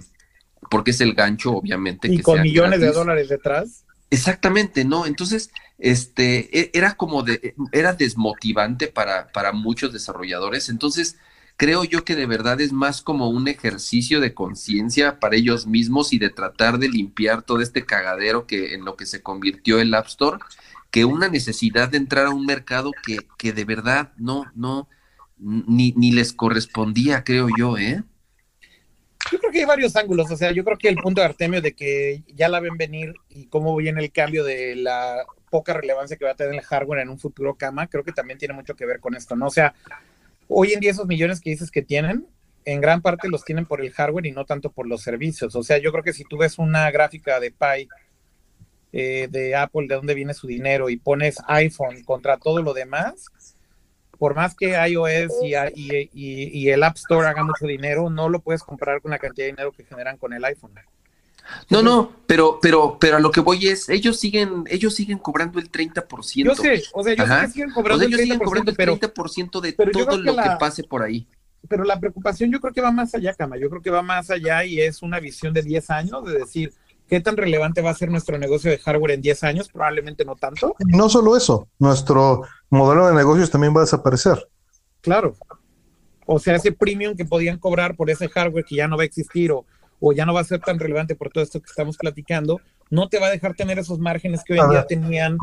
[0.70, 2.08] porque es el gancho, obviamente.
[2.08, 3.84] Y con millones de dólares detrás.
[4.12, 5.06] Exactamente, ¿no?
[5.06, 10.68] Entonces, este, e, era como de, era desmotivante para, para muchos desarrolladores.
[10.68, 11.16] Entonces,
[11.56, 16.12] creo yo que de verdad es más como un ejercicio de conciencia para ellos mismos
[16.12, 19.94] y de tratar de limpiar todo este cagadero que en lo que se convirtió el
[19.94, 20.40] App Store,
[20.90, 24.88] que una necesidad de entrar a un mercado que, que de verdad no, no,
[25.38, 28.04] ni, ni les correspondía, creo yo, ¿eh?
[29.30, 31.62] Yo creo que hay varios ángulos, o sea, yo creo que el punto de Artemio
[31.62, 36.16] de que ya la ven venir y cómo viene el cambio de la poca relevancia
[36.16, 38.74] que va a tener el hardware en un futuro cama, creo que también tiene mucho
[38.74, 39.46] que ver con esto, ¿no?
[39.46, 39.74] O sea,
[40.48, 42.26] hoy en día esos millones que dices que tienen,
[42.64, 45.54] en gran parte los tienen por el hardware y no tanto por los servicios.
[45.56, 47.88] O sea, yo creo que si tú ves una gráfica de Pi
[48.92, 53.26] eh, de Apple, de dónde viene su dinero, y pones iPhone contra todo lo demás,
[54.22, 58.38] por más que iOS y, y, y, el App Store haga mucho dinero, no lo
[58.38, 60.70] puedes comparar con la cantidad de dinero que generan con el iPhone.
[61.68, 65.58] No, no, pero, pero, pero a lo que voy es, ellos siguen, ellos siguen cobrando
[65.58, 66.44] el 30%.
[66.44, 69.60] Yo sé, o sea, yo sé que siguen cobrando, el, 30%, siguen cobrando el 30%
[69.60, 71.26] de todo lo que, pase por ahí.
[71.68, 74.30] Pero la preocupación yo creo que va más allá, Cama, yo creo que va más
[74.30, 76.72] allá y es una visión de 10 años de decir,
[77.08, 79.68] ¿qué tan relevante va a ser nuestro negocio de hardware en 10 años?
[79.68, 80.74] Probablemente no tanto.
[80.86, 84.48] No solo eso, nuestro modelo de negocios también va a desaparecer.
[85.00, 85.34] Claro.
[86.26, 89.06] O sea, ese premium que podían cobrar por ese hardware que ya no va a
[89.06, 89.66] existir o
[90.02, 92.60] o ya no va a ser tan relevante por todo esto que estamos platicando,
[92.90, 95.38] no te va a dejar tener esos márgenes que hoy en día tenían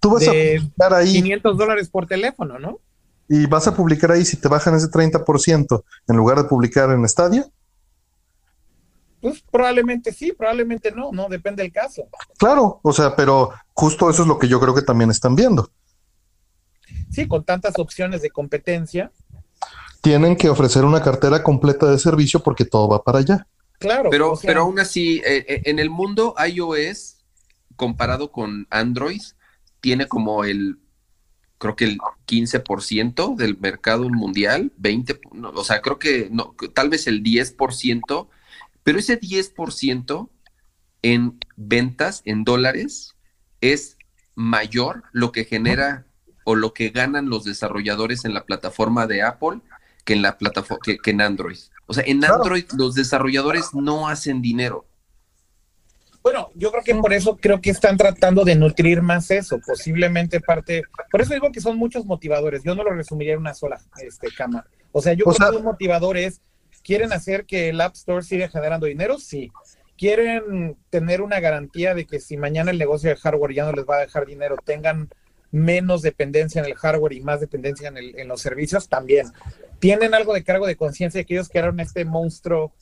[0.00, 2.80] Tú vas de a publicar ahí 500 dólares por teléfono, ¿no?
[3.28, 7.06] Y vas a publicar ahí si te bajan ese 30% en lugar de publicar en
[7.06, 7.46] Stadia.
[9.22, 12.08] Pues probablemente sí, probablemente no, no, depende del caso.
[12.36, 15.70] Claro, o sea, pero justo eso es lo que yo creo que también están viendo.
[17.08, 19.12] Sí, con tantas opciones de competencia.
[20.00, 23.46] Tienen que ofrecer una cartera completa de servicio porque todo va para allá.
[23.78, 24.10] Claro.
[24.10, 27.18] Pero, pero aún así, eh, eh, en el mundo iOS,
[27.76, 29.22] comparado con Android,
[29.80, 30.80] tiene como el,
[31.58, 35.20] creo que el 15% del mercado mundial, 20,
[35.54, 38.26] o sea, creo que no, tal vez el 10%,
[38.82, 40.28] pero ese 10%
[41.02, 43.16] en ventas en dólares
[43.60, 43.96] es
[44.34, 46.06] mayor lo que genera
[46.44, 49.60] o lo que ganan los desarrolladores en la plataforma de Apple
[50.04, 51.58] que en la plataforma que en Android.
[51.86, 54.86] O sea, en Android los desarrolladores no hacen dinero.
[56.22, 60.40] Bueno, yo creo que por eso creo que están tratando de nutrir más eso, posiblemente
[60.40, 63.80] parte, por eso digo que son muchos motivadores, yo no lo resumiría en una sola
[64.00, 64.64] este, cama.
[64.92, 66.40] O sea, yo creo que los motivadores
[66.82, 69.50] quieren hacer que el App Store siga generando dinero, sí.
[69.96, 73.84] Quieren tener una garantía de que si mañana el negocio de hardware ya no les
[73.84, 75.08] va a dejar dinero, tengan
[75.52, 79.28] menos dependencia en el hardware y más dependencia en, los servicios, también.
[79.78, 82.72] Tienen algo de cargo de conciencia de que ellos crearon este monstruo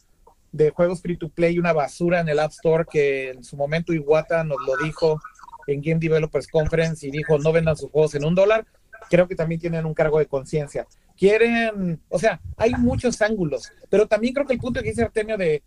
[0.52, 3.92] de juegos free to play, una basura en el App Store que en su momento
[3.92, 5.20] Iwata nos lo dijo
[5.66, 8.66] en Game Developers Conference y dijo no vendan sus juegos en un dólar,
[9.08, 10.86] creo que también tienen un cargo de conciencia.
[11.16, 15.36] Quieren, o sea, hay muchos ángulos, pero también creo que el punto que dice Artemio
[15.36, 15.62] de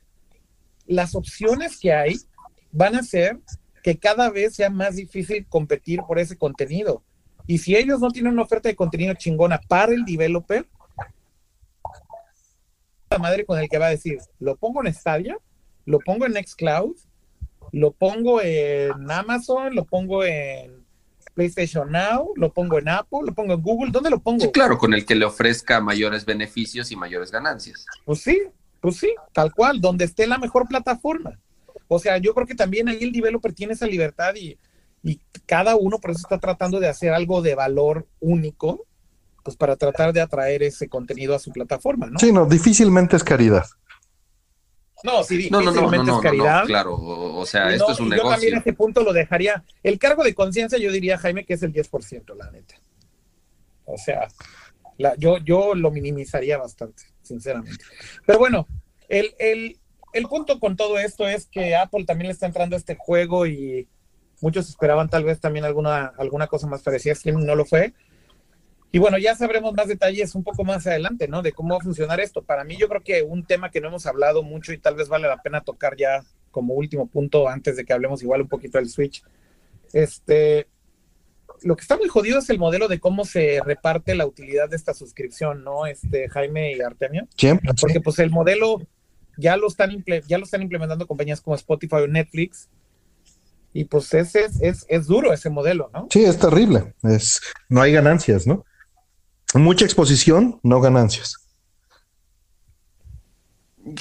[0.86, 2.16] las opciones que hay
[2.72, 3.40] van a ser
[3.84, 7.04] que cada vez sea más difícil competir por ese contenido.
[7.46, 10.66] Y si ellos no tienen una oferta de contenido chingona para el developer,
[13.20, 15.38] madre con el que va a decir, lo pongo en Stadia,
[15.86, 16.96] lo pongo en Nextcloud,
[17.72, 20.83] lo pongo en Amazon, lo pongo en
[21.34, 24.42] PlayStation Now, lo pongo en Apple, lo pongo en Google, ¿dónde lo pongo?
[24.42, 27.86] Sí, claro, con el que le ofrezca mayores beneficios y mayores ganancias.
[28.06, 28.42] Pues sí,
[28.80, 31.40] pues sí, tal cual, donde esté la mejor plataforma.
[31.88, 34.58] O sea, yo creo que también ahí el developer tiene esa libertad y,
[35.04, 38.86] y cada uno por eso está tratando de hacer algo de valor único
[39.44, 42.18] pues para tratar de atraer ese contenido a su plataforma, ¿no?
[42.18, 43.66] Sí, no, difícilmente es caridad.
[45.04, 46.66] No, sí, difícilmente es caridad.
[46.66, 48.30] claro, o, sea, esto es un negocio.
[48.30, 51.64] Yo también este punto lo dejaría, el cargo de conciencia yo diría, Jaime, que es
[51.64, 52.76] el 10%, la neta.
[53.86, 54.30] O sea,
[55.18, 57.84] yo, yo lo minimizaría bastante, sinceramente.
[58.26, 58.68] Pero bueno,
[59.10, 59.78] el, el,
[60.14, 63.46] el punto con todo esto es que Apple también le está entrando a este juego
[63.46, 63.90] y
[64.40, 67.94] muchos esperaban tal vez también alguna, alguna cosa más parecida, Slim no lo fue,
[68.94, 71.42] y bueno, ya sabremos más detalles un poco más adelante, ¿no?
[71.42, 72.44] De cómo va a funcionar esto.
[72.44, 75.10] Para mí yo creo que un tema que no hemos hablado mucho y tal vez
[75.10, 78.78] vale la pena tocar ya como último punto antes de que hablemos igual un poquito
[78.78, 79.24] del Switch.
[79.94, 80.68] Este,
[81.64, 84.76] lo que está muy jodido es el modelo de cómo se reparte la utilidad de
[84.76, 85.88] esta suscripción, ¿no?
[85.88, 87.28] Este Jaime y Artemio.
[87.36, 87.72] Siempre.
[87.82, 88.80] Porque pues el modelo
[89.38, 92.70] ya lo están ya lo están implementando compañías como Spotify o Netflix.
[93.74, 96.08] Y pues ese es, es, duro ese modelo, ¿no?
[96.12, 96.94] Sí, es terrible.
[97.02, 98.64] Es, no hay ganancias, ¿no?
[99.54, 101.38] Mucha exposición, no ganancias.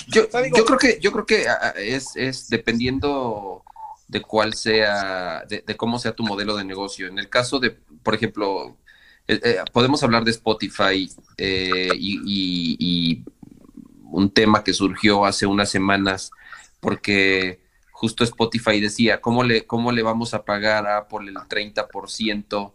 [0.08, 3.62] Yo, yo creo que, yo creo que ah, ah, es, es dependiendo
[4.12, 7.08] de cuál sea, de, cómo sea tu modelo de negocio.
[7.08, 8.76] En el caso de, por ejemplo,
[9.26, 13.24] eh, eh, podemos hablar de Spotify eh, y,
[14.04, 16.30] un tema que surgió hace unas semanas,
[16.80, 22.72] porque justo Spotify decía, ¿cómo le, cómo le vamos a pagar a Apple el 30%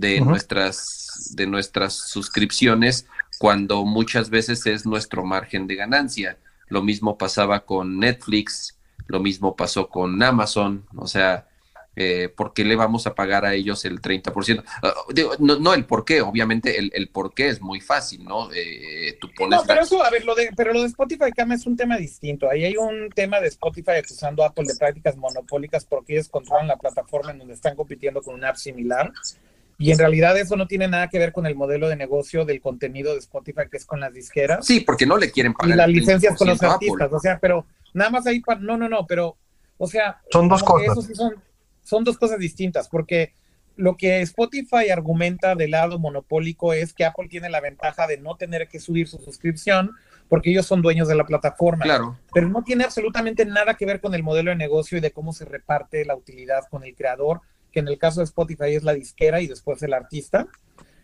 [0.00, 3.06] de, nuestras, de nuestras suscripciones
[3.38, 6.38] cuando muchas veces es nuestro margen de ganancia?
[6.68, 11.46] Lo mismo pasaba con Netflix, lo mismo pasó con Amazon, o sea,
[11.96, 14.62] eh, ¿por qué le vamos a pagar a ellos el 30%?
[14.82, 14.94] Ah,
[15.40, 18.50] no, el por qué, obviamente el, el por qué es muy fácil, ¿no?
[18.52, 21.52] Eh, tú pones no, pero eso, a ver, lo de, pero lo de Spotify Cam
[21.52, 22.48] es un tema distinto.
[22.48, 26.68] Ahí hay un tema de Spotify acusando a Apple de prácticas monopólicas porque ellos controlan
[26.68, 29.12] la plataforma en donde están compitiendo con una app similar.
[29.80, 32.60] Y en realidad eso no tiene nada que ver con el modelo de negocio del
[32.60, 34.64] contenido de Spotify, que es con las disqueras.
[34.64, 35.74] Sí, porque no le quieren pagar.
[35.74, 37.12] Y las licencias con los artistas.
[37.12, 39.36] O sea, pero Nada más ahí, no, no, no, pero,
[39.78, 41.16] o sea, son dos cosas.
[41.16, 41.34] son,
[41.82, 43.34] son dos cosas distintas, porque
[43.76, 48.36] lo que Spotify argumenta del lado monopólico es que Apple tiene la ventaja de no
[48.36, 49.92] tener que subir su suscripción
[50.28, 51.84] porque ellos son dueños de la plataforma.
[51.84, 52.16] Claro.
[52.32, 55.32] Pero no tiene absolutamente nada que ver con el modelo de negocio y de cómo
[55.32, 57.40] se reparte la utilidad con el creador,
[57.70, 60.46] que en el caso de Spotify es la disquera y después el artista.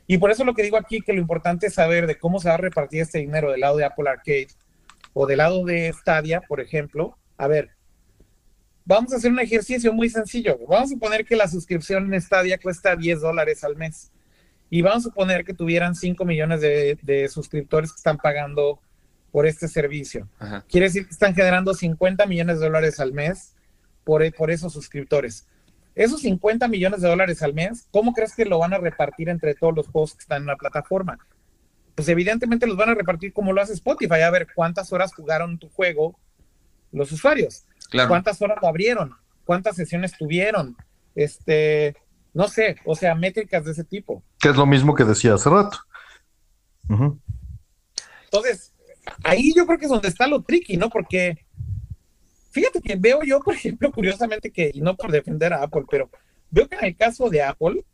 [0.07, 2.49] Y por eso lo que digo aquí, que lo importante es saber de cómo se
[2.49, 4.49] va a repartir este dinero del lado de Apple Arcade
[5.13, 7.71] o del lado de Stadia, por ejemplo, a ver,
[8.85, 10.59] vamos a hacer un ejercicio muy sencillo.
[10.69, 14.13] Vamos a suponer que la suscripción en Stadia cuesta 10 dólares al mes.
[14.71, 18.81] Y vamos a suponer que tuvieran 5 millones de, suscriptores que están pagando
[19.31, 20.29] por este servicio.
[20.69, 23.55] Quiere decir que están generando 50 millones de dólares al mes
[24.05, 25.47] por, por esos suscriptores.
[25.97, 29.55] Esos 50 millones de dólares al mes, ¿cómo crees que lo van a repartir entre
[29.55, 31.19] todos los juegos que están en la plataforma?
[31.97, 35.59] pues evidentemente los van a repartir como lo hace Spotify, a ver cuántas horas jugaron
[35.59, 36.21] tu juego
[36.93, 37.65] los usuarios,
[38.07, 39.15] cuántas horas lo abrieron,
[39.45, 40.77] cuántas sesiones tuvieron,
[41.15, 41.97] este,
[42.35, 44.23] no sé, o sea, métricas de ese tipo.
[44.39, 45.79] Que es lo mismo que decía hace rato.
[48.25, 48.75] Entonces,
[49.25, 50.91] ahí yo creo que es donde está lo tricky, ¿no?
[50.91, 51.46] Porque
[52.57, 56.09] fíjate que veo yo, por ejemplo, curiosamente que, y no por defender a Apple, pero
[56.51, 57.85] veo que en el caso de Apple,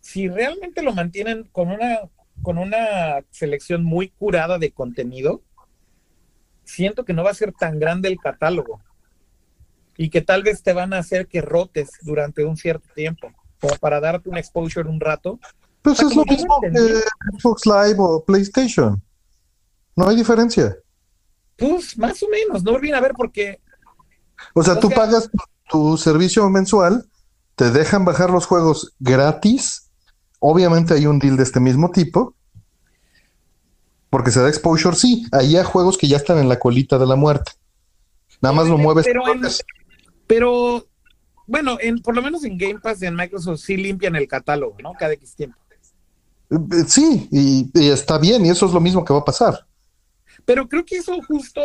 [0.00, 2.00] si realmente lo mantienen con una
[2.42, 5.40] con una selección muy curada de contenido,
[6.64, 8.80] siento que no va a ser tan grande el catálogo
[9.96, 13.30] y que tal vez te van a hacer que rotes durante un cierto tiempo,
[13.60, 15.38] como para darte un exposure un rato.
[15.82, 16.70] Pues es lo mismo que
[17.38, 19.00] Xbox Live o PlayStation.
[19.94, 20.76] No hay diferencia.
[21.68, 23.60] Pues más o menos, no olviden a ver porque...
[24.54, 25.30] O sea, tú pagas
[25.70, 27.06] tu servicio mensual,
[27.54, 29.92] te dejan bajar los juegos gratis
[30.44, 32.34] Obviamente hay un deal de este mismo tipo,
[34.10, 37.06] porque se da exposure, sí, ahí hay juegos que ya están en la colita de
[37.06, 37.52] la muerte.
[38.40, 39.06] Nada más lo mueves.
[39.06, 39.22] Pero,
[40.26, 40.86] pero
[41.46, 44.74] bueno, en, por lo menos en Game Pass y en Microsoft sí limpian el catálogo,
[44.82, 44.94] ¿no?
[44.98, 45.56] Cada X tiempo.
[46.50, 49.64] Eh, sí, y, está bien, y eso es lo mismo que va a pasar.
[50.44, 51.62] Pero creo que eso justo,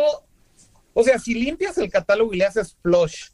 [0.94, 3.26] o sea, si limpias el catálogo y le haces flush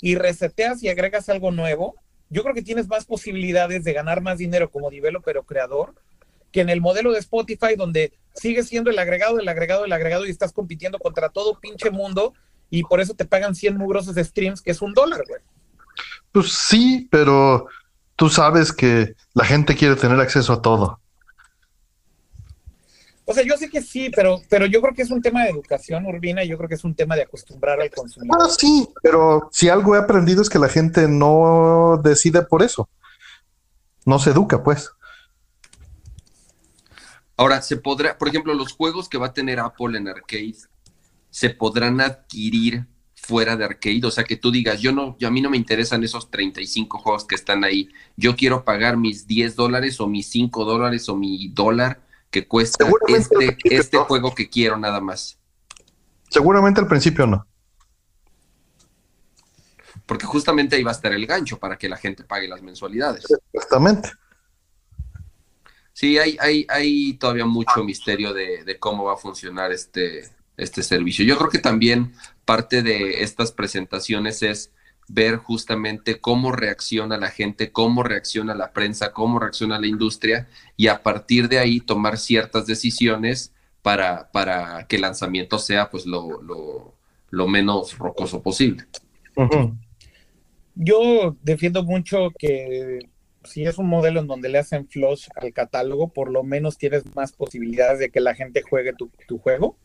[0.00, 1.94] y reseteas y agregas algo nuevo,
[2.30, 5.94] yo creo que tienes más posibilidades de ganar más dinero como developer o creador
[6.54, 10.24] que en el modelo de Spotify donde sigues siendo el agregado, el agregado, el agregado
[10.24, 12.32] y estás compitiendo contra todo pinche mundo
[12.70, 15.40] y por eso te pagan 100 mugrosos de streams que es un dólar, güey.
[16.30, 17.66] Pues sí, pero
[18.16, 21.00] tú sabes que la gente quiere tener acceso a todo.
[23.26, 25.50] O sea, yo sé que sí, pero, pero yo creo que es un tema de
[25.50, 28.38] educación urbina y yo creo que es un tema de acostumbrar al consumidor.
[28.38, 32.88] Ah, sí, pero si algo he aprendido es que la gente no decide por eso.
[34.04, 34.90] No se educa, pues.
[37.36, 40.56] Ahora, se podrá, por ejemplo, los juegos que va a tener Apple en arcade,
[41.30, 45.30] se podrán adquirir fuera de arcade, o sea, que tú digas, yo no, yo, a
[45.30, 49.56] mí no me interesan esos 35 juegos que están ahí, yo quiero pagar mis 10
[49.56, 52.03] dólares o mis 5 dólares o mi dólar
[52.34, 55.38] que cuesta este, este juego que quiero nada más.
[56.28, 57.46] Seguramente al principio no.
[60.04, 63.24] Porque justamente ahí va a estar el gancho para que la gente pague las mensualidades.
[63.52, 64.10] Exactamente.
[65.92, 71.24] Sí, hay, hay, hay todavía mucho misterio de, cómo va a funcionar este, este servicio.
[71.24, 74.72] Yo creo que también parte de estas presentaciones es
[75.08, 80.88] ver justamente cómo reacciona la gente, cómo reacciona la prensa, cómo reacciona la industria y
[80.88, 83.52] a partir de ahí tomar ciertas decisiones
[83.82, 86.40] para, para que el lanzamiento sea pues lo,
[87.30, 88.84] lo, menos rocoso posible.
[90.74, 93.10] Yo defiendo mucho que
[93.44, 97.04] si es un modelo en donde le hacen flush al catálogo, por lo menos tienes
[97.14, 99.76] más posibilidades de que la gente juegue tu, tu juego.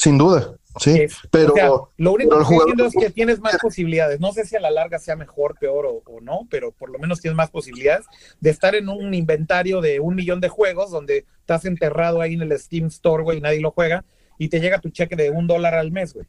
[0.00, 1.08] Sin duda, sí.
[1.30, 4.18] pero lo único que estoy diciendo es que tienes más posibilidades.
[4.18, 7.20] No sé si a la larga sea mejor, peor o, no, pero por lo menos
[7.20, 8.06] tienes más posibilidades
[8.40, 12.40] de estar en un inventario de un millón de juegos donde estás enterrado ahí en
[12.40, 14.02] el Steam Store, güey, y nadie lo juega,
[14.38, 16.26] y te llega tu cheque de un dólar al mes, güey.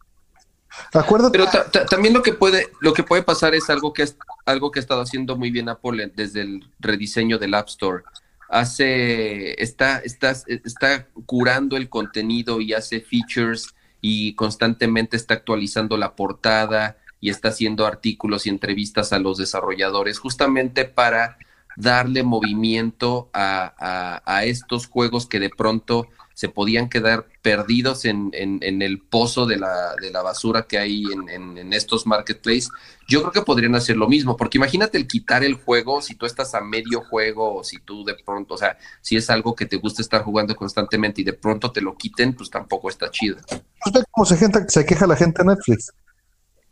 [0.91, 1.39] Acuérdate.
[1.39, 4.79] Pero también lo que puede, lo que puede pasar es algo que es algo que
[4.79, 8.03] ha estado haciendo muy bien Apple desde el rediseño del App Store
[8.51, 16.15] hace, está, está, está curando el contenido y hace features y constantemente está actualizando la
[16.15, 21.37] portada y está haciendo artículos y entrevistas a los desarrolladores justamente para
[21.77, 26.07] darle movimiento a, a estos juegos que de pronto
[26.41, 31.03] se podían quedar perdidos en, en, el pozo de la, de la, basura que hay
[31.29, 32.71] en, en, estos marketplaces,
[33.07, 36.25] yo creo que podrían hacer lo mismo, porque imagínate el quitar el juego, si tú
[36.25, 39.67] estás a medio juego o si tú de pronto, o sea, si es algo que
[39.67, 43.37] te gusta estar jugando constantemente y de pronto te lo quiten, pues tampoco está chido.
[43.47, 43.61] Pues
[44.09, 45.93] cómo se, gente, se queja la gente en Netflix.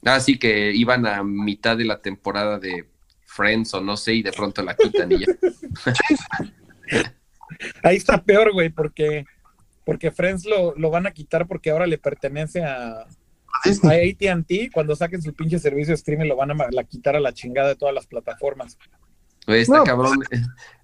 [0.04, 2.90] Ah, sí, que iban a mitad de la temporada de
[3.28, 5.28] Friends o no sé, y de pronto la quitan y ya.
[7.84, 9.26] Ahí está peor, güey, porque
[9.86, 13.08] porque Friends lo, lo van a quitar porque ahora le pertenece a, a
[13.64, 14.72] ATT.
[14.74, 17.70] Cuando saquen su pinche servicio de streaming, lo van a la quitar a la chingada
[17.70, 18.78] de todas las plataformas.
[19.48, 20.24] está cabrón.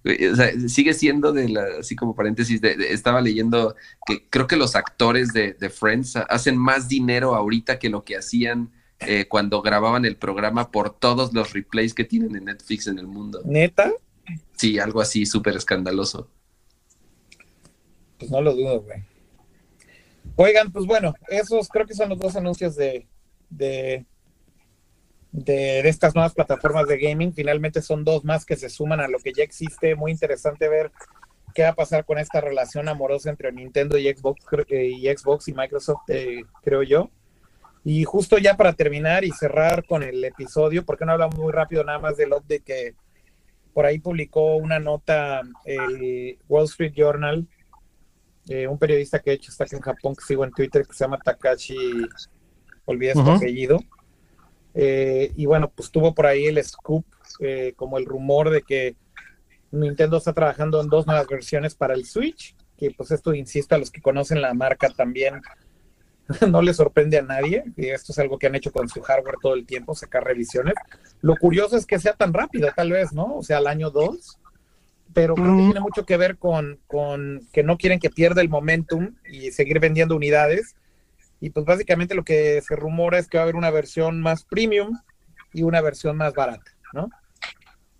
[0.05, 4.75] O sea, sigue siendo de la, así como paréntesis, estaba leyendo que creo que los
[4.75, 10.05] actores de, de, Friends hacen más dinero ahorita que lo que hacían eh, cuando grababan
[10.05, 13.41] el programa por todos los replays que tienen en Netflix en el mundo.
[13.45, 13.91] ¿Neta?
[14.55, 16.29] Sí, algo así súper escandaloso.
[18.17, 19.03] Pues no lo dudo, güey.
[20.37, 23.07] Oigan, pues bueno, esos creo que son los dos anuncios de,
[23.49, 24.05] de,
[25.31, 27.33] de, estas nuevas plataformas de gaming.
[27.33, 29.95] Finalmente son dos más que se suman a lo que ya existe.
[29.95, 30.91] Muy interesante ver
[31.53, 35.47] qué va a pasar con esta relación amorosa entre Nintendo y Xbox eh, y Xbox
[35.47, 37.09] y Microsoft, eh, creo yo.
[37.85, 41.83] Y justo ya para terminar y cerrar con el episodio, porque no hablamos muy rápido
[41.83, 42.95] nada más del update que
[43.73, 47.47] por ahí publicó una nota el Wall Street Journal
[48.47, 50.93] eh, un periodista que he hecho está aquí en Japón, que sigo en Twitter, que
[50.93, 51.75] se llama Takashi,
[52.85, 53.79] olvidé su apellido.
[54.73, 57.05] Eh, y bueno, pues tuvo por ahí el scoop,
[57.39, 58.95] eh, como el rumor de que
[59.71, 63.77] Nintendo está trabajando en dos nuevas versiones para el Switch, que pues esto, insisto, a
[63.77, 65.41] los que conocen la marca también
[66.49, 69.37] no le sorprende a nadie, y esto es algo que han hecho con su hardware
[69.41, 70.75] todo el tiempo, sacar revisiones.
[71.21, 73.37] Lo curioso es que sea tan rápido, tal vez, ¿no?
[73.37, 74.39] O sea, al año 2
[75.15, 76.77] pero creo que tiene mucho que ver con,
[77.53, 80.75] que no quieren que pierda el momentum y seguir vendiendo unidades.
[81.39, 84.43] Y pues básicamente lo que se rumora es que va a haber una versión más
[84.43, 84.99] premium
[85.53, 87.09] y una versión más barata, ¿no?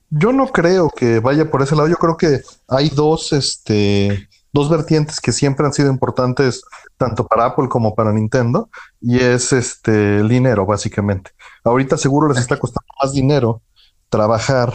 [0.10, 1.88] Yo no creo que vaya por ese lado.
[1.88, 6.64] Yo creo que hay dos, este, dos vertientes que siempre han sido importantes
[6.98, 8.70] tanto para Apple como para Nintendo
[9.00, 11.32] y es este el dinero básicamente.
[11.64, 13.62] Ahorita seguro les está costando más dinero
[14.10, 14.74] trabajar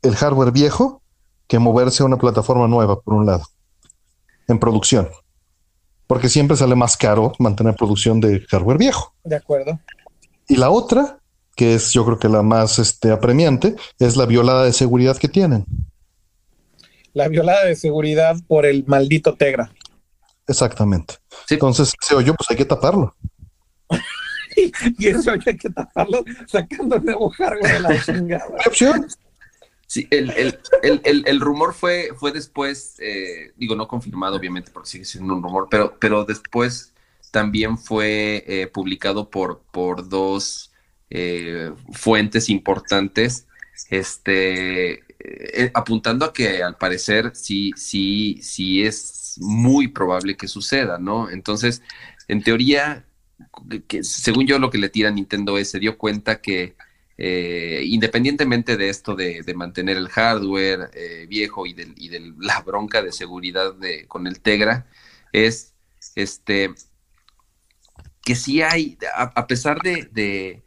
[0.00, 1.00] el hardware viejo
[1.50, 3.42] que moverse a una plataforma nueva, por un lado,
[4.46, 5.08] en producción.
[6.06, 9.12] Porque siempre sale más caro mantener producción de hardware viejo.
[9.24, 9.80] De acuerdo.
[10.46, 11.18] Y la otra,
[11.56, 15.26] que es yo creo que la más este, apremiante, es la violada de seguridad que
[15.26, 15.66] tienen.
[17.14, 19.72] La violada de seguridad por el maldito Tegra.
[20.46, 21.14] Exactamente.
[21.48, 23.16] Entonces, ese hoyo, pues hay que taparlo.
[24.56, 28.46] y ese hoyo hay que taparlo sacando el nuevo hardware de la chingada.
[28.64, 29.08] opción?
[29.90, 30.56] Sí, el,
[31.02, 35.66] el, rumor fue, fue después, eh, digo, no confirmado obviamente porque sigue siendo un rumor,
[35.68, 36.94] pero, pero después
[37.32, 40.70] también fue eh, publicado por, por dos
[41.10, 43.48] eh, fuentes importantes,
[43.88, 45.02] este,
[45.74, 51.28] apuntando a que al parecer sí, sí, sí es muy probable que suceda, ¿no?
[51.30, 51.82] Entonces,
[52.28, 53.06] en teoría,
[53.88, 56.76] que, según yo lo que le tira a Nintendo es, se dio cuenta que
[57.22, 63.12] eh, independientemente de esto de, mantener el hardware eh, viejo y de, la bronca de
[63.12, 64.86] seguridad de, con el Tegra,
[65.30, 65.74] es
[66.16, 66.74] este
[68.22, 70.62] que sí hay, a, pesar de,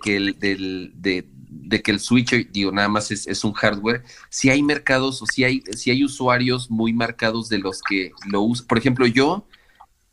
[0.00, 5.42] que el, de, Switch, digo, nada más es, un hardware, si hay mercados o si
[5.42, 8.66] hay, si hay usuarios muy marcados de los que lo usan.
[8.68, 9.48] Por ejemplo, yo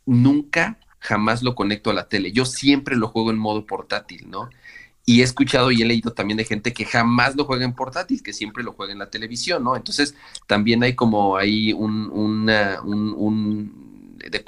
[0.04, 2.32] nunca, jamás lo conecto a la tele.
[2.32, 4.48] Yo siempre lo juego en modo portátil, ¿no?
[5.08, 8.24] Y he escuchado y he leído también de gente que jamás lo juega en portátil,
[8.24, 9.76] que siempre lo juega en la televisión, ¿no?
[9.76, 10.16] Entonces,
[10.48, 12.50] también hay como ahí un, un,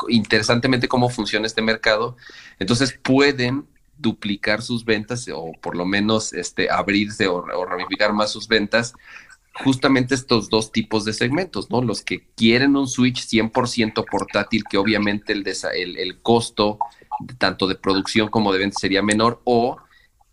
[0.08, 2.16] interesantemente cómo funciona este mercado.
[2.58, 3.66] Entonces, pueden
[3.98, 8.94] duplicar sus ventas o por lo menos este, abrirse o, o ramificar más sus ventas
[9.64, 11.82] justamente estos dos tipos de segmentos, ¿no?
[11.82, 15.44] Los que quieren un Switch 100% portátil, que obviamente el,
[15.74, 16.78] el, el costo
[17.38, 19.78] tanto de producción como de venta sería menor, o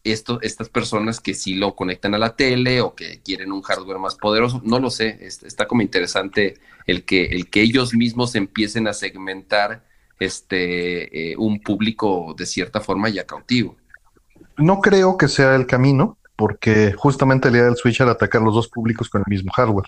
[0.06, 4.00] esto, estas personas que sí lo conectan a la tele o que quieren un hardware
[4.00, 8.88] más poderoso, no lo sé, está como interesante el que, el que ellos mismos empiecen
[8.88, 9.84] a segmentar
[10.20, 13.76] este, eh, un público de cierta forma ya cautivo.
[14.58, 18.54] No creo que sea el camino, porque justamente la idea del Switch era atacar los
[18.54, 19.88] dos públicos con el mismo hardware.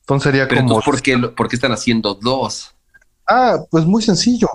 [0.00, 0.80] Entonces sería como...
[0.80, 2.74] ¿por, qué, ¿Por qué están haciendo dos?
[3.26, 4.48] Ah, pues muy sencillo.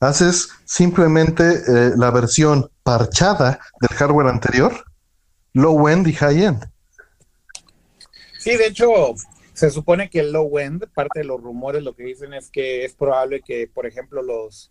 [0.00, 4.72] Haces simplemente eh, la versión parchada del hardware anterior,
[5.54, 6.70] low end y high end.
[8.38, 8.86] Sí, de hecho,
[9.54, 12.84] se supone que el low end, parte de los rumores, lo que dicen es que
[12.84, 14.70] es probable que, por ejemplo, los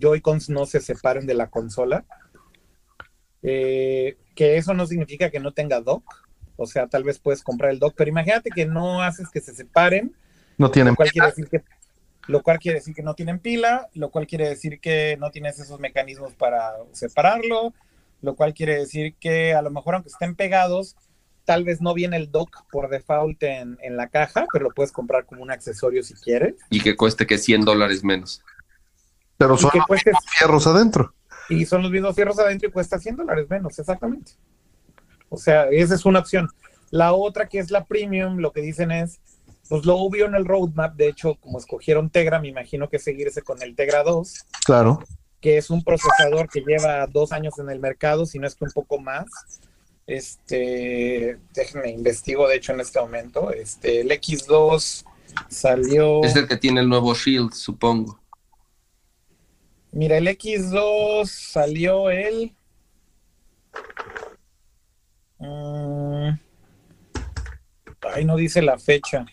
[0.00, 2.04] Joy-Cons no se separen de la consola.
[3.42, 6.04] Eh, que eso no significa que no tenga dock.
[6.54, 9.54] O sea, tal vez puedes comprar el dock, pero imagínate que no haces que se
[9.54, 10.14] separen.
[10.56, 11.64] No tienen lo cual quiere decir que
[12.28, 15.58] lo cual quiere decir que no tienen pila, lo cual quiere decir que no tienes
[15.58, 17.72] esos mecanismos para separarlo,
[18.22, 20.96] lo cual quiere decir que a lo mejor aunque estén pegados,
[21.44, 25.24] tal vez no viene el dock por default en, la caja, pero lo puedes comprar
[25.24, 26.56] como un accesorio si quieres.
[26.70, 28.42] Y que cueste que 100 dólares menos.
[29.38, 30.00] Pero son los
[30.38, 31.14] fierros adentro.
[31.48, 34.32] Y son los mismos fierros adentro y cuesta 100 dólares menos, exactamente.
[35.28, 36.48] O sea, esa es una opción.
[36.90, 39.20] La otra que es la premium, lo que dicen es,
[39.68, 43.42] pues lo obvio en el roadmap, de hecho, como escogieron Tegra, me imagino que seguirse
[43.42, 44.44] con el Tegra 2.
[44.64, 45.00] Claro.
[45.40, 48.64] Que es un procesador que lleva dos años en el mercado, si no es que
[48.64, 49.26] un poco más.
[50.06, 53.50] Este, déjenme investigo, de hecho, en este momento.
[53.50, 55.04] Este, el X2
[55.48, 56.22] salió.
[56.22, 58.20] Es el que tiene el nuevo Shield, supongo.
[59.92, 62.54] Mira, el X2 salió el.
[65.38, 66.30] Mm,
[68.14, 69.26] ay, no dice la fecha.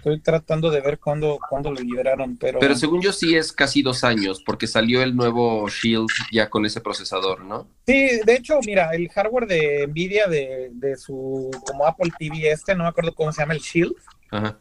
[0.00, 2.58] Estoy tratando de ver cuándo, cuándo lo liberaron, pero...
[2.58, 6.64] Pero según yo sí es casi dos años, porque salió el nuevo Shield ya con
[6.64, 7.68] ese procesador, ¿no?
[7.86, 12.74] Sí, de hecho, mira, el hardware de Nvidia de, de su, como Apple TV este,
[12.74, 13.94] no me acuerdo cómo se llama el Shield.
[14.30, 14.58] Ajá.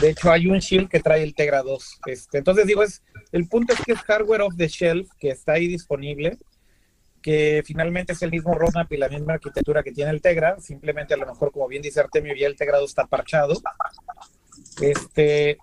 [0.00, 2.00] De hecho, hay un Shield que trae el Tegra 2.
[2.06, 5.52] Este, entonces digo, es el punto es que es hardware off the shelf, que está
[5.52, 6.36] ahí disponible,
[7.22, 11.14] que finalmente es el mismo roadmap y la misma arquitectura que tiene el Tegra, simplemente
[11.14, 13.54] a lo mejor, como bien dice Artemio, ya el Tegra 2 está parchado
[14.80, 15.58] este,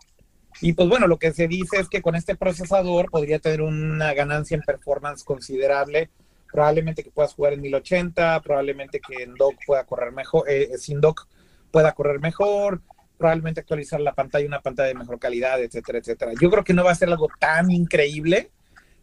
[0.62, 4.14] y pues bueno, lo que se dice es que con este procesador podría tener una
[4.14, 6.10] ganancia en performance considerable.
[6.52, 11.00] Probablemente que puedas jugar en 1080, probablemente que en dock pueda correr mejor, eh, sin
[11.00, 11.28] dock
[11.72, 12.82] pueda correr mejor,
[13.18, 16.34] probablemente actualizar la pantalla, una pantalla de mejor calidad, etcétera, etcétera.
[16.40, 18.52] Yo creo que no va a ser algo tan increíble,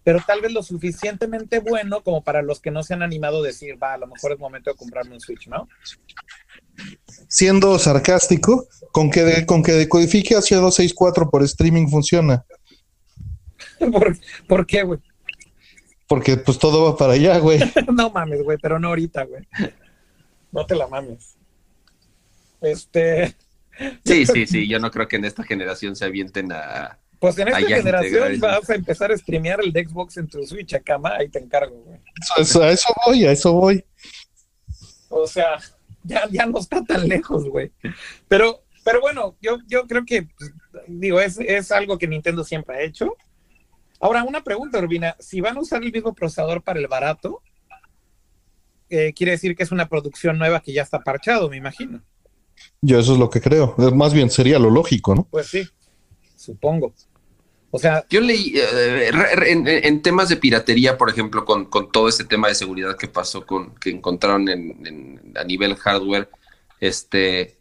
[0.09, 3.47] pero tal vez lo suficientemente bueno como para los que no se han animado a
[3.47, 5.69] decir, va, a lo mejor es momento de comprarme un Switch, ¿no?
[7.29, 12.43] siendo sarcástico, con que, con que decodifique hacia 264 por streaming funciona.
[14.49, 14.99] ¿Por, qué, güey?
[16.07, 17.61] Porque pues todo va para allá, güey.
[17.95, 19.47] no mames, güey, pero no ahorita, güey.
[20.53, 21.37] No te la mames.
[22.63, 23.37] Este.
[24.07, 26.99] Sí, sí, sí, yo no creo que en esta generación se avienten a.
[27.19, 30.75] Pues en esta generación vas a empezar a streamear el de Xbox en tu Switch
[30.75, 31.99] acá, ahí te encargo, güey.
[32.39, 33.85] Eso, a eso voy, a eso voy.
[35.09, 35.59] O sea,
[36.05, 37.73] ya, no está tan lejos, güey.
[38.29, 40.53] Pero, pero bueno, yo, yo creo que, pues,
[40.87, 43.17] digo, es, es algo que Nintendo siempre ha hecho.
[44.01, 45.17] Ahora, una pregunta, Urbina.
[45.19, 47.43] Si van a usar el mismo procesador para el barato,
[48.91, 52.03] eh, quiere decir que es una producción nueva que ya está parchado, me imagino.
[52.81, 53.75] Yo eso es lo que creo.
[53.95, 55.25] Más bien sería lo lógico, ¿no?
[55.25, 55.69] Pues sí,
[56.37, 56.95] supongo.
[57.71, 62.25] O sea, yo leí eh, en, temas de piratería, por ejemplo, con, con, todo este
[62.25, 66.31] tema de seguridad que pasó con que encontraron en, a nivel hardware,
[66.81, 67.59] este,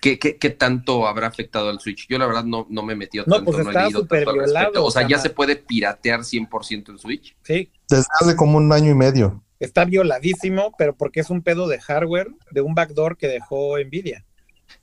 [0.00, 2.08] ¿qué, ¿qué, tanto habrá afectado al Switch?
[2.08, 4.84] Yo la verdad no, no me metí tanto, pues no he leído tanto al respecto.
[4.84, 7.36] O sea, ¿ya se puede piratear 100% el Switch?
[7.44, 7.70] Sí.
[7.88, 9.44] Desde hace como un año y medio.
[9.60, 14.24] Está violadísimo, pero porque es un pedo de hardware, de un backdoor que dejó Nvidia.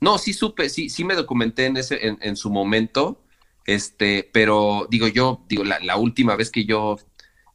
[0.00, 3.20] No, sí supe, sí, sí me documenté en ese, en, en su momento
[3.66, 6.98] este, pero digo yo, digo, la, última vez que yo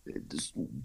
[0.05, 0.21] eh,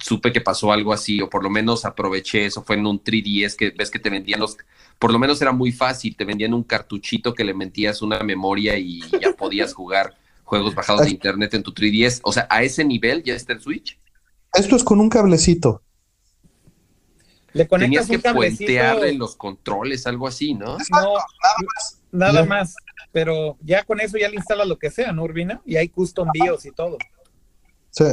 [0.02, 3.56] supe que pasó algo así, o por lo menos aproveché eso, fue en un 3DS
[3.56, 4.56] que ves que te vendían los,
[4.98, 8.76] por lo menos era muy fácil, te vendían un cartuchito que le metías una memoria
[8.78, 12.20] y ya podías jugar juegos bajados de internet en tu 3DS.
[12.22, 13.98] O sea, a ese nivel ya está el Switch.
[14.52, 15.82] Esto es con un cablecito.
[17.52, 18.58] Le conectas Tenías que un cablecito.
[18.58, 20.76] puentearle los controles, algo así, ¿no?
[20.90, 22.00] No, nada más.
[22.12, 22.74] nada más.
[23.12, 25.60] Pero ya con eso ya le instalas lo que sea, ¿no, Urbina?
[25.64, 26.98] Y hay custom BIOS y todo.
[27.90, 28.04] Sí.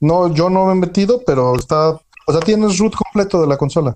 [0.00, 1.90] No, yo no me he metido, pero está.
[2.26, 3.94] O sea, tienes root completo de la consola.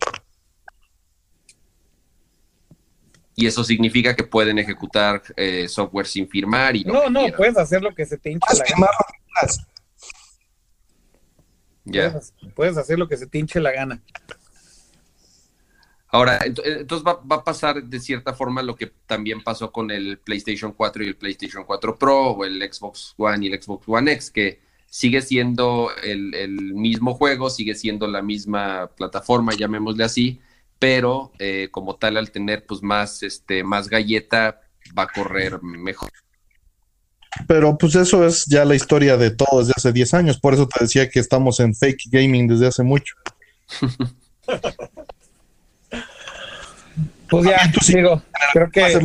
[3.34, 7.36] Y eso significa que pueden ejecutar eh, software sin firmar y No, no, quieran.
[7.36, 8.86] puedes hacer lo que se te hinche la gana.
[11.84, 12.10] Ya.
[12.10, 14.02] Puedes, puedes hacer lo que se te hinche la gana.
[16.10, 19.90] Ahora, eh, entonces va, va a pasar de cierta forma lo que también pasó con
[19.90, 23.84] el PlayStation 4 y el PlayStation 4 Pro o el Xbox One y el Xbox
[23.86, 30.04] One X, que sigue siendo el, el mismo juego, sigue siendo la misma plataforma, llamémosle
[30.04, 30.40] así,
[30.78, 34.60] pero eh, como tal al tener pues más, este, más galleta
[34.96, 36.10] va a correr mejor.
[37.46, 40.40] Pero pues eso es ya la historia de todo desde hace 10 años.
[40.40, 43.14] Por eso te decía que estamos en fake gaming desde hace mucho.
[47.28, 47.94] Pues ya, Tú sí.
[47.96, 48.22] digo,
[48.52, 48.98] creo que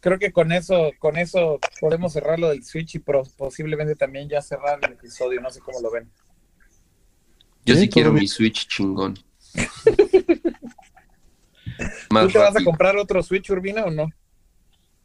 [0.00, 4.28] creo que con eso, con eso podemos cerrar lo del Switch y pro- posiblemente también
[4.28, 6.08] ya cerrar el episodio, no sé cómo lo ven.
[7.64, 9.18] Yo Sí, sí, quiero mi Switch chingón.
[12.08, 14.08] ¿Tú te vas a comprar otro Switch Urbina o no?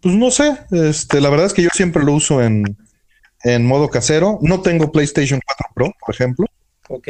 [0.02, 2.64] Pues no sé, este, la verdad es que yo siempre lo uso en,
[3.44, 4.40] en modo casero.
[4.42, 6.46] No tengo PlayStation 4 Pro, por ejemplo.
[6.90, 7.08] Ok.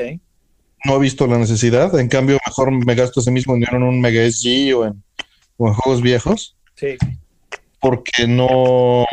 [0.85, 1.97] No he visto la necesidad.
[1.99, 5.03] En cambio, mejor me gasto ese mismo dinero en un Mega SG o en,
[5.57, 6.97] o en juegos viejos, Sí.
[7.79, 9.05] porque no,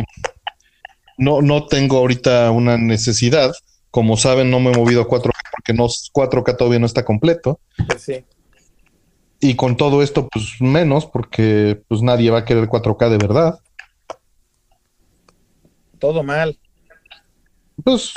[1.18, 3.52] no, no tengo ahorita una necesidad.
[3.90, 7.60] Como saben, no me he movido a 4K porque no, 4K todavía no está completo.
[7.86, 8.24] Pues sí.
[9.40, 13.60] Y con todo esto, pues menos, porque pues nadie va a querer 4K de verdad.
[15.98, 16.58] Todo mal.
[17.84, 18.12] Pues,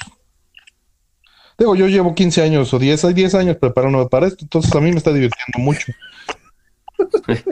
[1.61, 4.79] digo, yo llevo 15 años o 10, hay 10 años preparándome para esto, entonces a
[4.81, 5.91] mí me está divirtiendo mucho.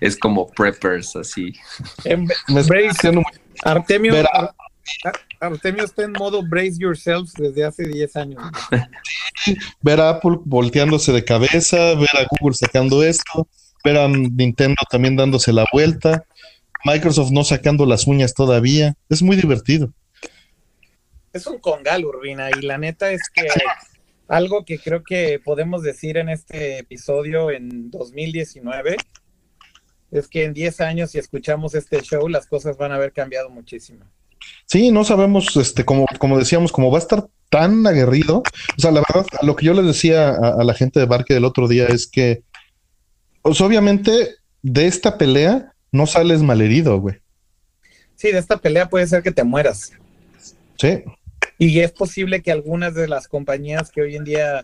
[0.00, 1.52] Es como preppers, así.
[2.04, 3.40] En- Me está Brace, divirtiendo mucho.
[3.64, 4.54] Artemio, Ar-
[5.40, 8.42] Artemio está en modo brace yourselves desde hace 10 años.
[9.82, 13.48] Ver a Apple volteándose de cabeza, ver a Google sacando esto,
[13.84, 16.24] ver a Nintendo también dándose la vuelta,
[16.84, 18.94] Microsoft no sacando las uñas todavía.
[19.08, 19.92] Es muy divertido.
[21.36, 23.46] Es un congal, Urbina, y la neta es que
[24.26, 28.96] algo que creo que podemos decir en este episodio en 2019
[30.12, 33.50] es que en 10 años, si escuchamos este show, las cosas van a haber cambiado
[33.50, 34.06] muchísimo.
[34.64, 38.38] Sí, no sabemos, este, como, como decíamos, como va a estar tan aguerrido.
[38.38, 41.34] O sea, la verdad, lo que yo les decía a, a la gente de Barque
[41.34, 42.44] del otro día es que,
[43.42, 47.16] pues obviamente, de esta pelea no sales malherido, güey.
[48.14, 49.92] Sí, de esta pelea puede ser que te mueras.
[50.78, 51.02] Sí,
[51.58, 54.62] Y es posible que algunas de las compañías que hoy en día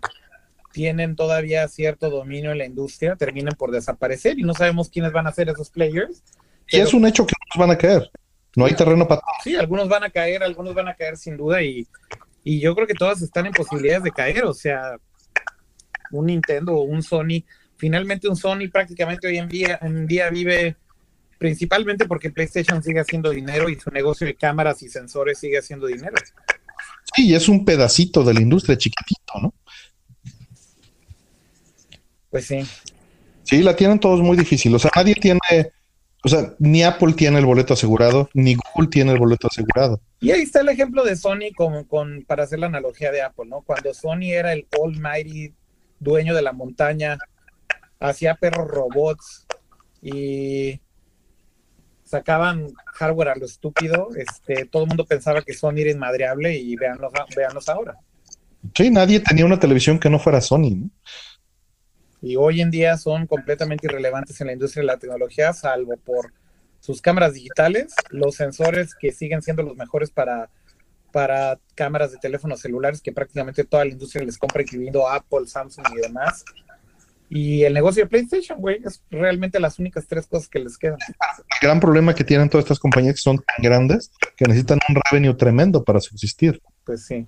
[0.73, 5.27] tienen todavía cierto dominio en la industria terminen por desaparecer y no sabemos quiénes van
[5.27, 6.23] a ser esos players.
[6.69, 8.10] y es un hecho que van a caer.
[8.56, 11.62] No hay terreno para Sí, algunos van a caer, algunos van a caer sin duda
[11.62, 11.86] y,
[12.44, 14.98] y yo creo que todas están en posibilidades de caer, o sea,
[16.10, 17.44] un Nintendo o un Sony,
[17.77, 20.77] finalmente un Sony prácticamente hoy en día, en día vive
[21.39, 25.86] principalmente porque PlayStation sigue haciendo dinero y su negocio de cámaras y sensores sigue haciendo
[25.86, 26.14] dinero.
[27.15, 29.55] Sí, es un pedacito de la industria chiquitito, ¿no?
[32.31, 32.65] Pues sí,
[33.45, 34.75] Sí, la tienen todos muy difícil.
[34.75, 35.41] O sea, nadie tiene,
[36.25, 40.01] o sea, ni Apple tiene el boleto asegurado, ni Google tiene el boleto asegurado.
[40.21, 43.47] Y ahí está el ejemplo de Sony con, con, para hacer la analogía de Apple,
[43.49, 43.63] ¿no?
[43.63, 45.53] Cuando Sony era el almighty
[45.99, 47.19] dueño de la montaña,
[48.01, 49.47] hacía perros robots
[50.01, 50.81] y
[52.13, 56.77] sacaban hardware a lo estúpido, este, todo el mundo pensaba que Sony era inmadreable y
[56.77, 57.97] véanlos, véanlos ahora.
[58.75, 60.91] Sí, nadie tenía una televisión que no fuera Sony, ¿no?
[62.21, 66.35] Y hoy en día son completamente irrelevantes en la industria de la tecnología, salvo por
[66.81, 70.51] sus cámaras digitales, los sensores que siguen siendo los mejores para,
[71.13, 75.87] para cámaras de teléfonos celulares que prácticamente toda la industria les compra, incluyendo Apple, Samsung
[75.97, 76.45] y demás.
[77.35, 80.99] Y el negocio de PlayStation, güey, es realmente las únicas tres cosas que les quedan.
[81.09, 85.01] El gran problema que tienen todas estas compañías que son tan grandes que necesitan un
[85.11, 86.61] revenue tremendo para subsistir.
[86.85, 87.27] Pues sí.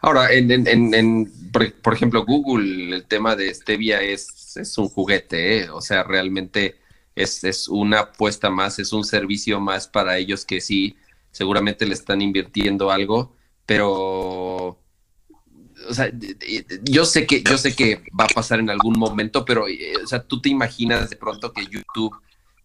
[0.00, 4.78] Ahora, en, en, en, en por, por, ejemplo, Google, el tema de Stevia es, es
[4.78, 5.70] un juguete, ¿eh?
[5.70, 6.76] o sea, realmente
[7.16, 10.94] es, es una apuesta más, es un servicio más para ellos que sí,
[11.32, 13.34] seguramente le están invirtiendo algo,
[13.66, 14.79] pero
[15.88, 16.10] o sea,
[16.82, 20.22] yo sé que yo sé que va a pasar en algún momento, pero o sea,
[20.22, 22.14] tú te imaginas de pronto que YouTube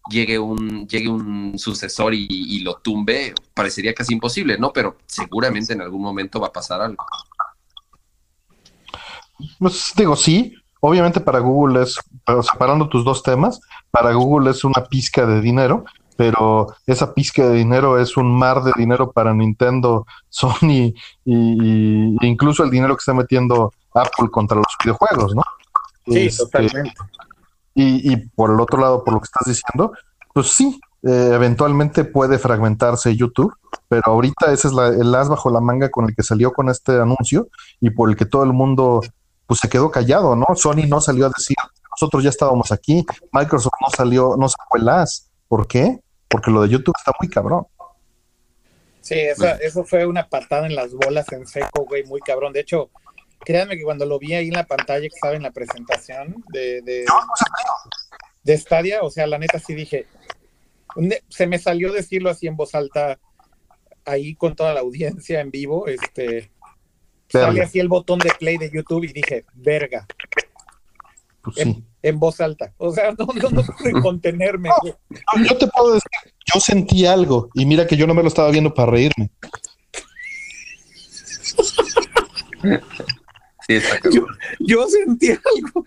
[0.10, 4.72] llegue un, llegue un sucesor y, lo tumbe, parecería casi imposible, ¿no?
[4.72, 7.06] Pero seguramente en algún momento va a pasar algo.
[9.60, 11.98] Pues digo, sí, obviamente para Google es,
[12.52, 13.60] separando tus dos temas,
[13.92, 15.86] para Google es una pizca de dinero,
[16.16, 20.94] pero esa pizca de dinero es un mar de dinero para Nintendo, Sony
[21.26, 25.42] y, incluso el dinero que está metiendo Apple contra los videojuegos, ¿no?
[26.08, 26.94] Sí, este, totalmente.
[27.74, 29.92] Y, y, por el otro lado, por lo que estás diciendo,
[30.34, 33.54] pues sí, eh, eventualmente puede fragmentarse YouTube,
[33.88, 36.94] pero ahorita ese es el as bajo la manga con el que salió con este
[37.00, 37.48] anuncio
[37.80, 39.02] y por el que todo el mundo
[39.46, 40.48] pues se quedó callado, ¿no?
[40.56, 41.56] Sony no salió a decir,
[41.92, 45.30] nosotros ya estábamos aquí, Microsoft no salió, no sacó el as.
[45.48, 46.02] ¿Por qué?
[46.36, 47.66] Porque lo de YouTube está muy cabrón.
[49.00, 49.16] Sí,
[49.62, 52.52] eso fue una patada en las bolas en seco, güey, muy cabrón.
[52.52, 52.90] De hecho,
[53.40, 56.82] créanme que cuando lo vi ahí en la pantalla que estaba en la presentación de,
[56.82, 57.06] de,
[58.44, 60.08] de Stadia, o sea, la neta sí dije,
[61.30, 63.18] se me salió decirlo así en voz alta
[64.04, 66.52] ahí con toda la audiencia en vivo, este,
[67.30, 70.06] sale así el botón de play de YouTube y dije, verga.
[71.46, 71.68] Pues
[72.02, 72.74] en, voz alta.
[72.78, 74.70] O sea, no, no, pude contenerme.
[75.48, 76.10] yo te puedo decir,
[76.54, 79.30] yo sentí algo y mira que yo no me lo estaba viendo para reírme.
[84.12, 84.28] yo,
[84.60, 85.86] yo, sentí algo.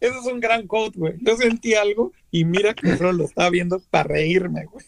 [0.00, 1.14] Eso es un gran quote, güey.
[1.20, 4.86] Yo sentí algo y mira que solo lo estaba viendo para reírme, güey.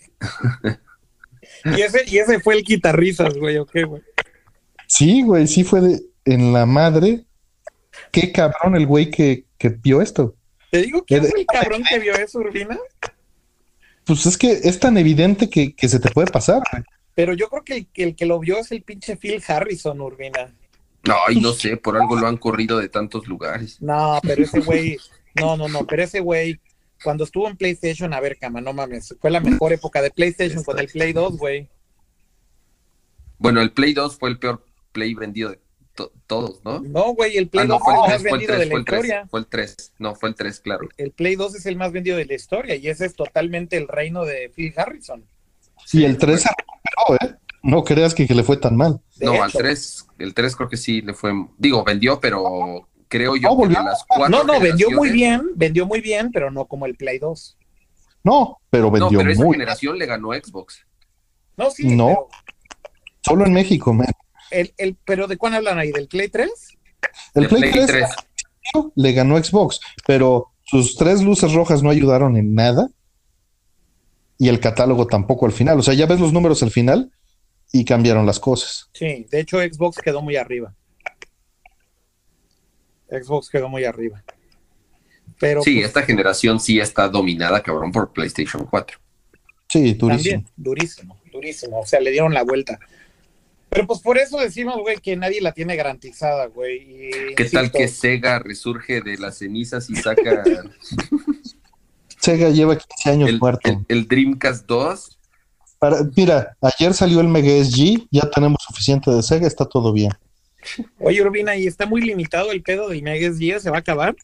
[1.64, 4.02] Y ese, y ese fue el guitarrizas, güey, ¿ok, güey?
[4.86, 7.24] Sí, güey, sí fue de, en la madre.
[8.10, 10.34] Qué cabrón el güey que, que vio esto.
[10.70, 12.78] Te digo, ¿quién es el cabrón que vio eso, Urbina?
[14.04, 16.62] Pues es que es tan evidente que, se te puede pasar.
[17.14, 20.00] Pero yo creo que el, que el, que lo vio es el pinche Phil Harrison,
[20.00, 20.52] Urbina.
[21.26, 23.80] Ay, no sé, por algo lo han corrido de tantos lugares.
[23.80, 24.98] No, pero ese güey,
[25.34, 26.60] no, no, no, pero ese güey,
[27.02, 30.62] cuando estuvo en PlayStation, a ver, cama, no mames, fue la mejor época de PlayStation
[30.62, 31.68] con el Play 2, güey.
[33.38, 35.58] Bueno, el Play 2 fue el peor Play vendido de
[36.26, 36.80] todos, ¿no?
[36.80, 39.26] No, güey, el Play 2 ah, fue el más vendido de la historia.
[39.30, 40.88] fue el 3, no, fue el 3, claro.
[40.96, 43.88] El Play 2 es el más vendido de la historia y ese es totalmente el
[43.88, 45.24] reino de Phil Harrison.
[45.84, 47.36] Sí, el 3 se recuperó, ¿eh?
[47.62, 49.00] No creas que, le fue tan mal.
[49.20, 53.50] no, al 3, el 3 creo que sí le fue, digo, vendió, pero creo yo
[53.50, 56.86] no, que las cuatro No, no, vendió muy bien, vendió muy bien, pero no como
[56.86, 57.58] el Play 2.
[58.22, 60.86] No, pero vendió no, pero esa generación le ganó Xbox.
[61.56, 61.94] No, sí.
[61.94, 62.28] No,
[63.22, 64.06] solo en México, man.
[64.50, 65.92] El, el, ¿Pero de cuál hablan ahí?
[65.92, 66.50] ¿Del Play 3?
[67.34, 68.06] El Play, 3,
[68.94, 72.90] le ganó Xbox, pero sus tres luces rojas no ayudaron en nada
[74.38, 75.78] y el catálogo tampoco al final.
[75.78, 77.10] O sea, ya ves los números al final
[77.72, 78.88] y cambiaron las cosas.
[78.92, 80.74] Sí, de hecho Xbox quedó muy arriba.
[83.10, 84.22] Xbox quedó muy arriba.
[85.38, 88.98] Pero, sí, pues, esta generación sí está dominada, cabrón, por PlayStation 4.
[89.68, 90.44] Sí, durísimo.
[90.56, 91.80] durísimo, durísimo.
[91.80, 92.78] O sea, le dieron la vuelta.
[93.70, 97.34] Pero pues por eso decimos, güey, que nadie la tiene garantizada, güey.
[97.36, 100.42] ¿Qué tal que Sega resurge de las cenizas y saca...
[102.18, 103.84] Sega lleva 15 años muerto.
[103.88, 105.18] El, Dreamcast 2.
[106.16, 110.10] mira, ayer salió el Mega SG, ya tenemos suficiente de Sega, está todo bien.
[110.98, 113.60] Oye, Urbina, ¿y está muy limitado el pedo del Mega SG?
[113.60, 114.16] ¿Se va a acabar?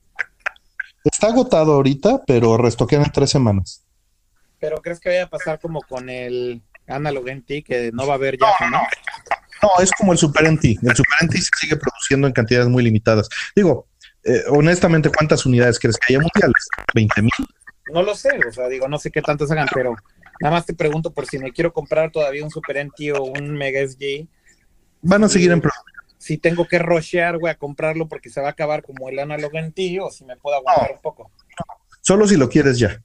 [1.04, 3.84] Está agotado ahorita, pero restoquean en tres semanas.
[4.58, 8.16] ¿Pero crees que vaya a pasar como con el Analog NT, que no va a
[8.16, 8.78] haber ya no, no,
[9.82, 10.64] es como el Super NT.
[10.82, 13.28] El Super NT se sigue produciendo en cantidades muy limitadas.
[13.54, 13.88] Digo,
[14.24, 16.68] eh, honestamente, ¿cuántas unidades crees que haya mundiales?
[16.94, 17.48] ¿20 mil?
[17.92, 19.94] No lo sé, o sea, digo, no sé qué tantos hagan, pero
[20.40, 23.56] nada más te pregunto por si me quiero comprar todavía un Super NT o un
[23.56, 24.26] Mega SG.
[25.02, 25.84] Van a seguir en producción.
[26.18, 29.52] Si tengo que rushear, güey, a comprarlo porque se va a acabar como el Analog
[29.54, 31.30] NT o si me puedo aguantar un poco.
[32.00, 33.00] Solo si lo quieres ya.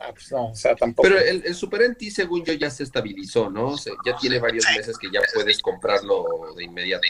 [0.00, 1.08] Ah, pues no, o sea, tampoco.
[1.08, 3.74] Pero el, Super NT, según yo, ya se estabilizó, ¿no?
[4.06, 7.02] ya tiene varios meses que ya puedes comprarlo de inmediato.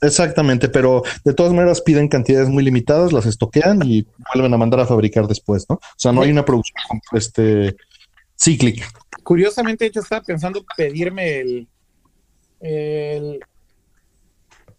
[0.00, 4.80] Exactamente, pero de todas maneras piden cantidades muy limitadas, las estoquean y vuelven a mandar
[4.80, 5.76] a fabricar después, ¿no?
[5.76, 6.76] O sea, no hay una producción
[7.12, 7.76] este,
[8.38, 8.86] cíclica.
[9.22, 11.68] Curiosamente, yo estaba pensando pedirme el,
[12.60, 13.40] el,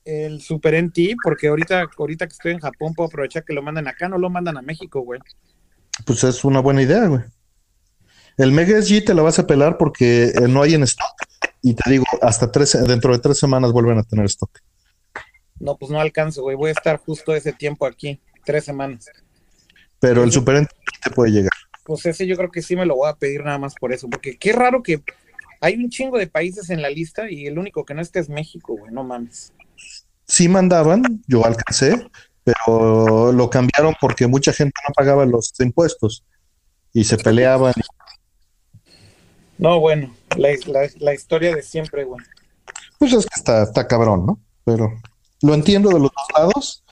[0.04, 3.88] el Super NT, porque ahorita, ahorita que estoy en Japón puedo aprovechar que lo mandan
[3.88, 5.20] acá, no lo mandan a México, güey.
[6.06, 7.22] Pues es una buena idea, güey.
[8.38, 11.16] El Mega SG te la vas a pelar porque eh, no hay en stock.
[11.62, 14.52] Y te digo, hasta tres, dentro de tres semanas vuelven a tener stock.
[15.60, 16.56] No, pues no alcanzo, güey.
[16.56, 19.10] Voy a estar justo ese tiempo aquí, tres semanas.
[20.00, 20.68] Pero el Super
[21.04, 21.52] te puede llegar.
[21.86, 24.10] Pues ese yo creo que sí me lo voy a pedir nada más por eso.
[24.10, 25.02] Porque qué raro que
[25.62, 28.30] hay un chingo de países en la lista y el único que no está es
[28.30, 28.92] México, güey.
[28.92, 29.54] No mames.
[30.28, 32.10] Sí mandaban, yo alcancé,
[32.44, 36.24] pero lo cambiaron porque mucha gente no pagaba los impuestos
[36.94, 37.74] y se peleaban.
[39.58, 42.24] No, bueno, la, la, la historia de siempre, güey.
[43.00, 44.40] Pues es que está, está cabrón, ¿no?
[44.64, 44.92] Pero
[45.42, 46.84] lo entiendo de los dos lados.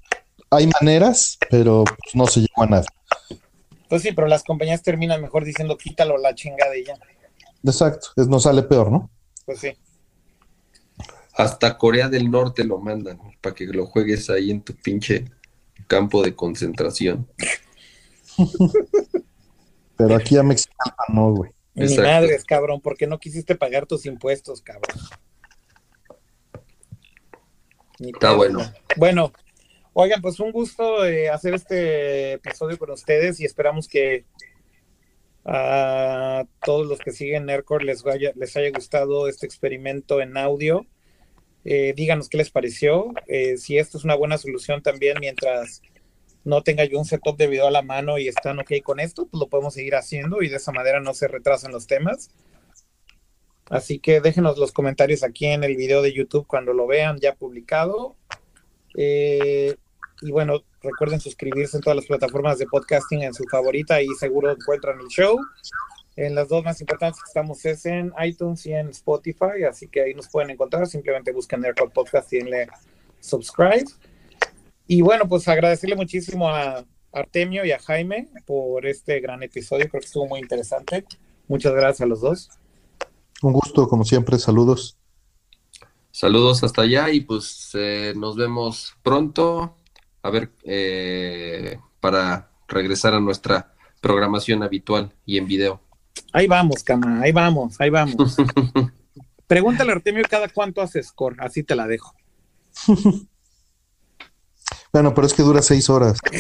[0.49, 2.85] Hay maneras, pero pues, no se llegó a nada.
[3.89, 6.95] Pues sí, pero las compañías terminan mejor diciendo quítalo la chingada y ya.
[7.63, 9.09] Exacto, es, no sale peor, ¿no?
[9.45, 9.75] Pues sí.
[11.35, 15.25] Hasta Corea del Norte lo mandan para que lo juegues ahí en tu pinche
[15.87, 17.27] campo de concentración.
[19.97, 20.73] Pero aquí a México
[21.07, 21.51] no, güey.
[21.75, 22.03] Ni Exacto.
[22.03, 24.97] madres, cabrón, porque no quisiste pagar tus impuestos, cabrón.
[27.99, 28.59] Ni Está bueno.
[28.95, 29.33] Bueno,
[29.93, 34.25] oigan, pues un gusto eh, hacer este episodio con ustedes y esperamos que
[35.45, 40.85] a todos los que siguen les, vaya, les haya gustado este experimento en audio.
[41.65, 45.81] Eh, díganos qué les pareció, eh, si esto es una buena solución también mientras
[46.43, 49.27] no tenga yo un setup de video a la mano y están ok con esto,
[49.27, 52.31] pues lo podemos seguir haciendo y de esa manera no se retrasan los temas.
[53.69, 57.35] Así que déjenos los comentarios aquí en el video de YouTube cuando lo vean ya
[57.35, 58.15] publicado.
[58.95, 59.75] Eh,
[60.21, 64.51] y bueno, recuerden suscribirse en todas las plataformas de podcasting en su favorita y seguro
[64.51, 65.39] encuentran el show.
[66.15, 70.01] En las dos más importantes que estamos es en iTunes y en Spotify, así que
[70.01, 70.85] ahí nos pueden encontrar.
[70.85, 72.67] Simplemente buscan Nerdcore Podcast y denle
[73.19, 73.85] subscribe.
[74.93, 79.89] Y bueno, pues agradecerle muchísimo a Artemio y a Jaime por este gran episodio.
[79.89, 81.03] Creo que estuvo muy interesante.
[81.47, 82.51] Muchas gracias a los dos.
[83.41, 84.95] Un gusto, como siempre, saludos.
[86.11, 89.77] Saludos hasta allá y pues eh, nos vemos pronto.
[90.21, 95.81] A ver, eh, para regresar a nuestra programación habitual y en video.
[96.33, 98.35] Ahí vamos, cama, ahí vamos, ahí vamos.
[99.47, 102.13] Pregúntale a Artemio cada cuánto hace score, así te la dejo.
[104.93, 106.19] Bueno, pero es que dura seis horas.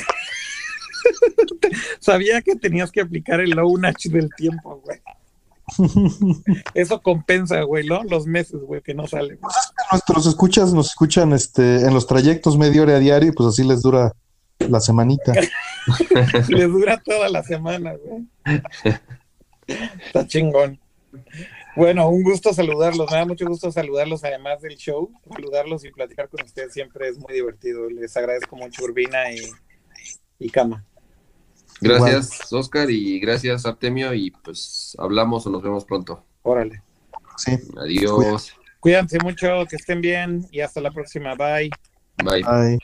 [1.99, 5.01] Sabía que tenías que aplicar el low natch del tiempo, güey.
[6.75, 8.03] Eso compensa, güey, ¿no?
[8.03, 9.39] Los meses, güey, que no salen.
[9.91, 13.63] Nuestros escuchas nos escuchan este, en los trayectos media hora a diario y pues así
[13.63, 14.13] les dura
[14.59, 15.33] la semanita.
[16.47, 18.61] Les dura toda la semana, güey.
[20.05, 20.79] Está chingón.
[21.75, 23.09] Bueno, un gusto saludarlos.
[23.11, 25.11] Me da mucho gusto saludarlos, además del show.
[25.31, 27.89] Saludarlos y platicar con ustedes siempre es muy divertido.
[27.89, 29.41] Les agradezco mucho, Urbina y,
[30.39, 30.85] y Cama.
[31.81, 36.23] Gracias, Oscar, y gracias, Artemio, y pues hablamos o nos vemos pronto.
[36.43, 36.81] Órale.
[37.37, 37.57] Sí.
[37.77, 38.53] Adiós.
[38.79, 41.35] Cuídense mucho, que estén bien y hasta la próxima.
[41.35, 41.69] Bye.
[42.23, 42.43] Bye.
[42.43, 42.79] Bye.